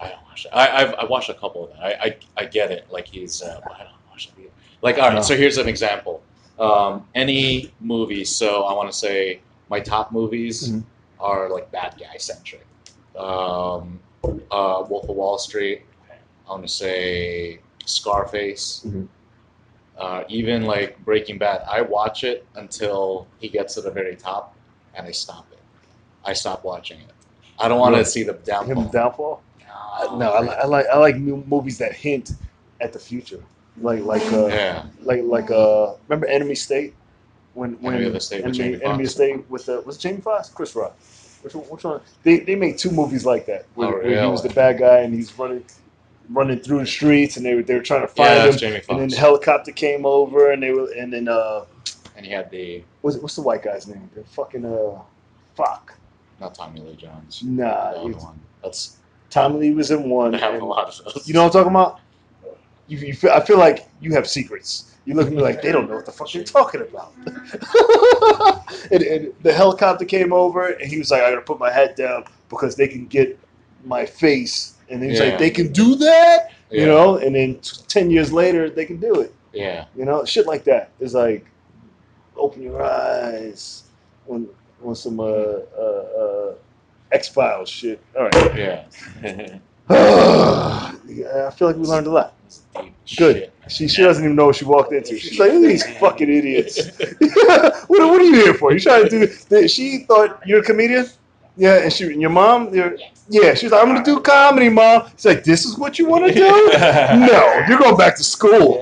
I 0.00 0.08
don't 0.10 0.22
watch 0.24 0.44
it. 0.44 0.50
I, 0.52 0.82
I've 0.82 0.94
I 0.94 1.04
watched 1.06 1.30
a 1.30 1.34
couple 1.34 1.64
of 1.64 1.70
them. 1.70 1.78
I, 1.82 1.92
I, 1.92 2.16
I 2.36 2.44
get 2.46 2.70
it. 2.70 2.86
Like 2.90 3.06
he's, 3.06 3.42
uh, 3.42 3.60
I 3.64 3.84
don't 3.84 3.92
watch 4.10 4.26
it. 4.28 4.40
either. 4.40 4.50
Like 4.82 4.98
all 4.98 5.08
right. 5.10 5.24
So 5.24 5.36
here's 5.36 5.58
an 5.58 5.68
example. 5.68 6.22
Um, 6.58 7.06
any 7.14 7.72
movie. 7.80 8.24
So 8.24 8.64
I 8.64 8.74
want 8.74 8.90
to 8.90 8.96
say 8.96 9.40
my 9.70 9.80
top 9.80 10.12
movies 10.12 10.68
Mhm. 10.70 10.84
are 11.20 11.48
like 11.50 11.70
bad 11.72 11.94
guy 11.98 12.16
centric. 12.18 12.66
Um, 13.16 13.98
uh, 14.24 14.84
Wolf 14.88 15.08
of 15.08 15.16
Wall 15.16 15.38
Street. 15.38 15.82
I 16.46 16.50
want 16.52 16.62
to 16.62 16.68
say 16.72 17.58
Scarface. 17.84 18.82
Mhm. 18.86 19.08
Uh, 19.98 20.22
even 20.28 20.62
like 20.62 20.96
Breaking 21.04 21.38
Bad, 21.38 21.62
I 21.68 21.80
watch 21.82 22.22
it 22.22 22.46
until 22.54 23.26
he 23.40 23.48
gets 23.48 23.74
to 23.74 23.80
the 23.80 23.90
very 23.90 24.14
top, 24.14 24.54
and 24.94 25.06
I 25.08 25.10
stop 25.10 25.46
it. 25.50 25.58
I 26.24 26.32
stop 26.34 26.62
watching 26.64 27.00
it. 27.00 27.10
I 27.58 27.68
don't 27.68 27.80
want 27.80 27.96
to 27.96 28.04
see 28.04 28.22
the 28.22 28.34
downfall. 28.34 28.82
Him 28.84 28.90
downfall. 28.90 29.42
Uh, 30.00 30.16
no, 30.16 30.30
I, 30.30 30.44
I 30.62 30.64
like 30.66 30.86
I 30.86 30.98
like 30.98 31.16
new 31.16 31.42
movies 31.48 31.78
that 31.78 31.92
hint 31.92 32.32
at 32.80 32.92
the 32.92 32.98
future, 32.98 33.42
like 33.80 34.00
like 34.04 34.22
uh, 34.32 34.46
yeah, 34.46 34.86
like 35.02 35.22
like 35.24 35.50
uh 35.50 35.94
remember 36.08 36.26
Enemy 36.26 36.54
State? 36.54 36.94
When 37.54 37.72
when 37.82 37.94
Enemy 37.94 38.06
of 38.08 38.12
the 38.12 38.20
State 38.20 38.44
with 38.44 38.54
Enemy, 38.60 38.72
Jamie 38.76 38.84
Enemy 38.84 39.06
State 39.06 39.50
with 39.50 39.68
was 39.84 39.96
it 39.96 40.00
Jamie 40.00 40.20
Foxx? 40.20 40.48
Chris 40.50 40.76
Rock. 40.76 40.96
Which 41.42 41.54
one, 41.54 41.64
which 41.64 41.84
one? 41.84 42.00
They 42.22 42.40
they 42.40 42.54
made 42.54 42.78
two 42.78 42.90
movies 42.90 43.24
like 43.26 43.46
that 43.46 43.66
where, 43.74 43.88
Oh, 43.88 43.92
where 44.02 44.22
he 44.22 44.26
was 44.28 44.42
the 44.42 44.50
bad 44.50 44.78
guy 44.78 44.98
and 45.00 45.14
he's 45.14 45.36
running 45.38 45.64
running 46.30 46.58
through 46.58 46.80
the 46.80 46.86
streets 46.86 47.36
and 47.36 47.46
they 47.46 47.54
were 47.54 47.62
they 47.62 47.74
were 47.74 47.82
trying 47.82 48.02
to 48.02 48.08
find 48.08 48.60
yeah, 48.60 48.68
him. 48.68 48.82
and 48.90 49.00
then 49.00 49.08
the 49.08 49.16
helicopter 49.16 49.72
came 49.72 50.04
over 50.04 50.52
and 50.52 50.62
they 50.62 50.72
were 50.72 50.90
and 50.96 51.12
then 51.12 51.26
uh 51.28 51.64
And 52.16 52.24
he 52.26 52.32
had 52.32 52.50
the 52.50 52.82
what's 53.00 53.16
what's 53.16 53.34
the 53.36 53.42
white 53.42 53.62
guy's 53.62 53.86
name? 53.88 54.08
The 54.14 54.24
fucking 54.24 54.64
uh 54.64 55.00
fuck 55.56 55.94
not 56.40 56.54
Tommy 56.54 56.80
Lee 56.80 56.96
Jones. 56.96 57.42
nah 57.44 57.92
the 57.92 57.98
other 58.00 58.12
one. 58.16 58.38
That's 58.62 58.96
Tommy 59.30 59.58
Lee 59.60 59.72
was 59.72 59.90
in 59.90 60.08
one 60.08 60.32
they 60.32 60.38
have 60.38 60.60
a 60.60 60.64
lot 60.64 60.88
of 60.88 61.14
those. 61.14 61.26
You 61.28 61.34
know 61.34 61.40
what 61.44 61.54
I'm 61.54 61.64
talking 61.64 61.70
about? 61.72 62.00
You, 62.86 62.98
you 62.98 63.12
feel, 63.14 63.30
I 63.32 63.40
feel 63.44 63.58
like 63.58 63.86
you 64.00 64.12
have 64.14 64.26
secrets. 64.26 64.94
You 65.04 65.14
look 65.14 65.26
at 65.26 65.32
me 65.32 65.40
like 65.42 65.60
they 65.62 65.72
don't 65.72 65.88
know 65.88 65.96
what 65.96 66.06
the 66.06 66.12
fuck 66.12 66.32
you're 66.34 66.44
talking 66.44 66.80
about. 66.82 67.12
and, 68.90 69.02
and 69.02 69.32
the 69.42 69.52
helicopter 69.52 70.04
came 70.04 70.32
over, 70.32 70.68
and 70.68 70.90
he 70.90 70.98
was 70.98 71.10
like, 71.10 71.22
"I 71.22 71.30
gotta 71.30 71.42
put 71.42 71.58
my 71.58 71.70
head 71.72 71.94
down 71.96 72.24
because 72.48 72.76
they 72.76 72.88
can 72.88 73.06
get 73.06 73.38
my 73.84 74.04
face." 74.06 74.74
And 74.90 75.02
he's 75.02 75.18
Yeah. 75.18 75.26
like, 75.26 75.38
"They 75.38 75.50
can 75.50 75.72
do 75.72 75.94
that," 75.96 76.50
Yeah. 76.70 76.80
you 76.80 76.86
know. 76.86 77.16
And 77.16 77.34
then 77.34 77.58
t- 77.60 77.82
ten 77.88 78.10
years 78.10 78.32
later, 78.32 78.68
they 78.70 78.84
can 78.84 78.98
do 78.98 79.20
it. 79.20 79.34
Yeah, 79.52 79.86
You 79.96 80.04
know, 80.04 80.24
shit 80.26 80.46
like 80.46 80.64
that 80.64 80.90
is 81.00 81.14
like, 81.14 81.46
open 82.36 82.62
your 82.62 82.82
eyes 82.82 83.84
on 84.28 84.46
on 84.84 84.94
some 84.94 85.20
uh, 85.20 85.24
uh, 85.24 85.80
uh, 85.80 86.54
X 87.12 87.28
Files 87.28 87.68
shit. 87.68 88.00
All 88.16 88.24
right. 88.24 88.56
yeah. 88.56 89.58
I 89.90 91.50
feel 91.50 91.68
like 91.68 91.76
we 91.76 91.84
learned 91.86 92.06
a 92.06 92.10
lot. 92.10 92.34
Good. 93.16 93.36
shit. 93.36 93.52
She 93.68 93.88
she 93.88 94.02
doesn't 94.02 94.22
even 94.24 94.36
know 94.36 94.46
what 94.46 94.56
she 94.56 94.64
walked 94.64 94.92
into. 94.92 95.18
She's 95.18 95.38
like, 95.38 95.52
these 95.52 95.84
fucking 96.00 96.28
idiots. 96.30 96.88
what, 97.18 97.88
what 97.88 98.20
are 98.20 98.22
you 98.22 98.34
here 98.34 98.54
for? 98.54 98.72
You 98.72 98.80
trying 98.80 99.08
to 99.08 99.26
do? 99.48 99.68
She 99.68 100.00
thought 100.00 100.40
you're 100.46 100.60
a 100.60 100.64
comedian. 100.64 101.06
Yeah, 101.56 101.78
and 101.82 101.92
she 101.92 102.04
and 102.04 102.20
your 102.20 102.30
mom. 102.30 102.72
You're, 102.72 102.96
yeah, 103.30 103.54
she's 103.54 103.72
like, 103.72 103.82
I'm 103.82 103.88
gonna 103.88 104.04
do 104.04 104.20
comedy, 104.20 104.68
mom. 104.68 105.08
She's 105.16 105.24
like, 105.26 105.44
this 105.44 105.64
is 105.64 105.76
what 105.76 105.98
you 105.98 106.06
want 106.06 106.26
to 106.26 106.32
do? 106.32 106.40
no, 106.78 107.64
you're 107.68 107.78
going 107.78 107.96
back 107.96 108.16
to 108.16 108.24
school. 108.24 108.80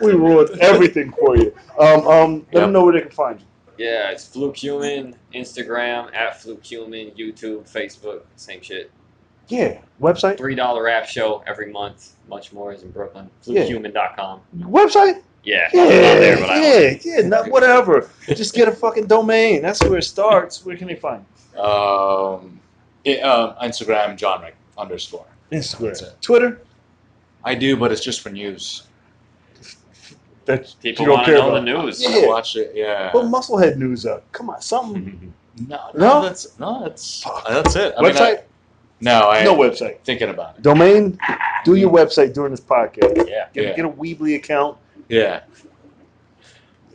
we 0.00 0.12
ruined 0.12 0.50
everything 0.60 1.12
for 1.12 1.36
you. 1.36 1.52
Um, 1.78 2.06
um, 2.06 2.34
let 2.52 2.54
Yep. 2.54 2.62
them 2.62 2.72
know 2.72 2.84
where 2.84 2.92
they 2.94 3.00
can 3.02 3.10
find 3.10 3.40
you. 3.40 3.46
Yeah, 3.78 4.10
it's 4.10 4.26
Fluke 4.26 4.56
Human, 4.56 5.16
Instagram 5.34 6.14
at 6.14 6.40
Fluke 6.40 6.64
Human, 6.64 7.10
YouTube, 7.12 7.70
Facebook, 7.70 8.22
same 8.36 8.60
shit. 8.60 8.90
Yeah, 9.48 9.80
website, 10.00 10.36
Three 10.36 10.54
dollar 10.54 10.82
rap 10.84 11.06
show 11.06 11.42
every 11.46 11.72
month. 11.72 12.16
Much 12.28 12.52
more 12.52 12.72
is 12.72 12.82
in 12.82 12.90
Brooklyn. 12.90 13.30
Yeah. 13.44 13.62
FlukeHuman.com. 13.62 14.40
website. 14.58 15.22
Yeah, 15.44 15.68
Yeah, 15.72 15.84
not 15.84 15.90
there, 15.90 16.36
but 16.36 16.50
I 16.50 16.60
yeah, 16.60 16.98
yeah. 17.02 17.20
Not 17.26 17.50
whatever. 17.50 18.10
Just 18.26 18.54
get 18.54 18.68
a 18.68 18.72
fucking 18.72 19.06
domain. 19.06 19.62
That's 19.62 19.82
where 19.82 19.98
it 19.98 20.02
starts. 20.02 20.64
Where 20.66 20.76
can 20.76 20.88
they 20.88 20.96
find? 20.96 21.24
you? 21.54 21.62
Um, 21.62 22.60
it, 23.04 23.20
um, 23.22 23.54
Instagram 23.62 24.16
John 24.16 24.42
Rick 24.42 24.56
underscore. 24.76 25.24
Instagram. 25.50 26.20
Twitter. 26.20 26.60
I 27.44 27.54
do, 27.54 27.76
but 27.76 27.92
it's 27.92 28.02
just 28.02 28.20
for 28.20 28.28
news. 28.30 28.87
That 30.48 30.74
People 30.82 31.04
you 31.04 31.06
don't 31.06 31.08
want 31.14 31.26
to 31.26 31.32
care 31.32 31.40
know 31.40 31.48
about. 31.50 31.64
the 31.64 31.82
news. 31.84 32.02
Yeah. 32.02 32.26
Watch 32.26 32.56
it. 32.56 32.72
Yeah. 32.74 33.10
Put 33.10 33.24
Musclehead 33.26 33.76
news 33.76 34.04
up. 34.06 34.30
Come 34.32 34.50
on, 34.50 34.60
something. 34.60 35.32
No, 35.66 35.90
No? 35.92 36.20
no, 36.20 36.22
that's 36.22 36.56
no, 36.60 36.82
that's 36.84 37.22
Fuck. 37.24 37.44
that's 37.48 37.74
it. 37.74 37.92
I 37.98 38.02
mean, 38.02 38.12
website? 38.12 38.38
I- 38.38 38.42
no, 39.00 39.28
I 39.28 39.42
no 39.44 39.56
website. 39.56 39.98
thinking 40.04 40.28
about 40.28 40.56
it. 40.56 40.62
Domain. 40.62 41.18
Do 41.64 41.74
your 41.74 41.90
website 41.92 42.32
during 42.32 42.52
this 42.52 42.60
podcast. 42.60 43.16
Yeah. 43.28 43.46
Get, 43.52 43.64
Yeah. 43.64 43.72
get 43.76 43.84
a 43.84 43.88
Weebly 43.88 44.36
account. 44.36 44.76
Yeah, 45.08 45.40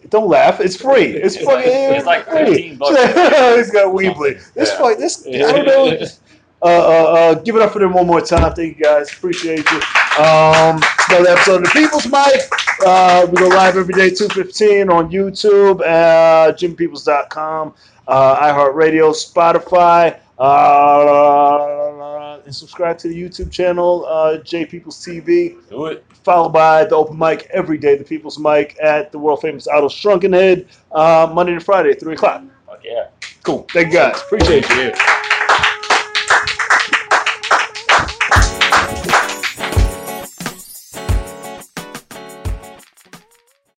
Don't 0.09 0.27
laugh. 0.29 0.59
It's 0.61 0.75
free. 0.75 1.07
It's, 1.07 1.35
It's 1.35 1.43
fucking. 1.45 1.71
like- 1.71 1.97
it's 1.97 2.05
like 2.05 2.25
free. 2.29 2.45
15 2.45 2.77
bucks. 2.77 2.97
He's 3.57 3.71
got 3.71 3.93
Weebly. 3.93 4.53
This 4.53 4.69
Yeah. 4.69 4.77
fuck. 4.77 4.97
This. 4.97 5.27
I 5.27 5.31
don't 5.51 5.65
know. 5.65 5.97
Uh, 6.61 6.65
uh, 6.67 6.69
uh, 6.71 7.33
give 7.33 7.57
it 7.57 7.61
up 7.61 7.73
for 7.73 7.79
them 7.79 7.91
one 7.91 8.07
more 8.07 8.21
time. 8.21 8.53
Thank 8.53 8.77
you 8.77 8.83
guys. 8.85 9.11
Appreciate 9.11 9.69
you. 9.69 9.77
Um, 10.23 10.77
it's 10.81 11.09
another 11.09 11.29
episode 11.31 11.55
of 11.57 11.63
the 11.63 11.71
People's 11.73 12.05
Mic. 12.07 12.49
Uh, 12.85 13.25
we 13.29 13.37
go 13.37 13.47
live 13.47 13.77
every 13.77 13.93
day, 13.93 14.09
2.15 14.09 14.93
on 14.93 15.09
YouTube, 15.09 15.79
uh, 15.81 16.51
JimPeoples.com, 16.53 17.73
uh, 18.07 18.53
iHeartRadio, 18.53 19.13
Spotify, 19.13 20.19
uh, 20.37 22.39
and 22.45 22.53
subscribe 22.53 22.97
to 22.97 23.07
the 23.07 23.15
YouTube 23.15 23.51
channel, 23.51 24.05
uh, 24.07 24.37
J 24.39 24.65
Peoples 24.65 24.99
TV, 25.05 25.55
Do 25.69 25.85
it. 25.85 26.03
followed 26.23 26.49
by 26.49 26.83
the 26.83 26.95
open 26.95 27.17
mic 27.17 27.47
every 27.53 27.77
day, 27.77 27.95
the 27.95 28.03
People's 28.03 28.37
Mic 28.37 28.75
at 28.81 29.11
the 29.13 29.19
world 29.19 29.39
famous 29.41 29.67
Idol 29.67 29.87
Shrunken 29.89 30.33
Head, 30.33 30.67
uh, 30.91 31.31
Monday 31.33 31.53
to 31.53 31.61
Friday, 31.61 31.93
3 31.93 32.13
o'clock. 32.15 32.43
Fuck 32.65 32.81
yeah. 32.83 33.07
Cool. 33.43 33.65
Thank 33.71 33.93
you 33.93 33.99
guys. 33.99 34.19
Appreciate 34.21 34.67
you. 34.69 34.91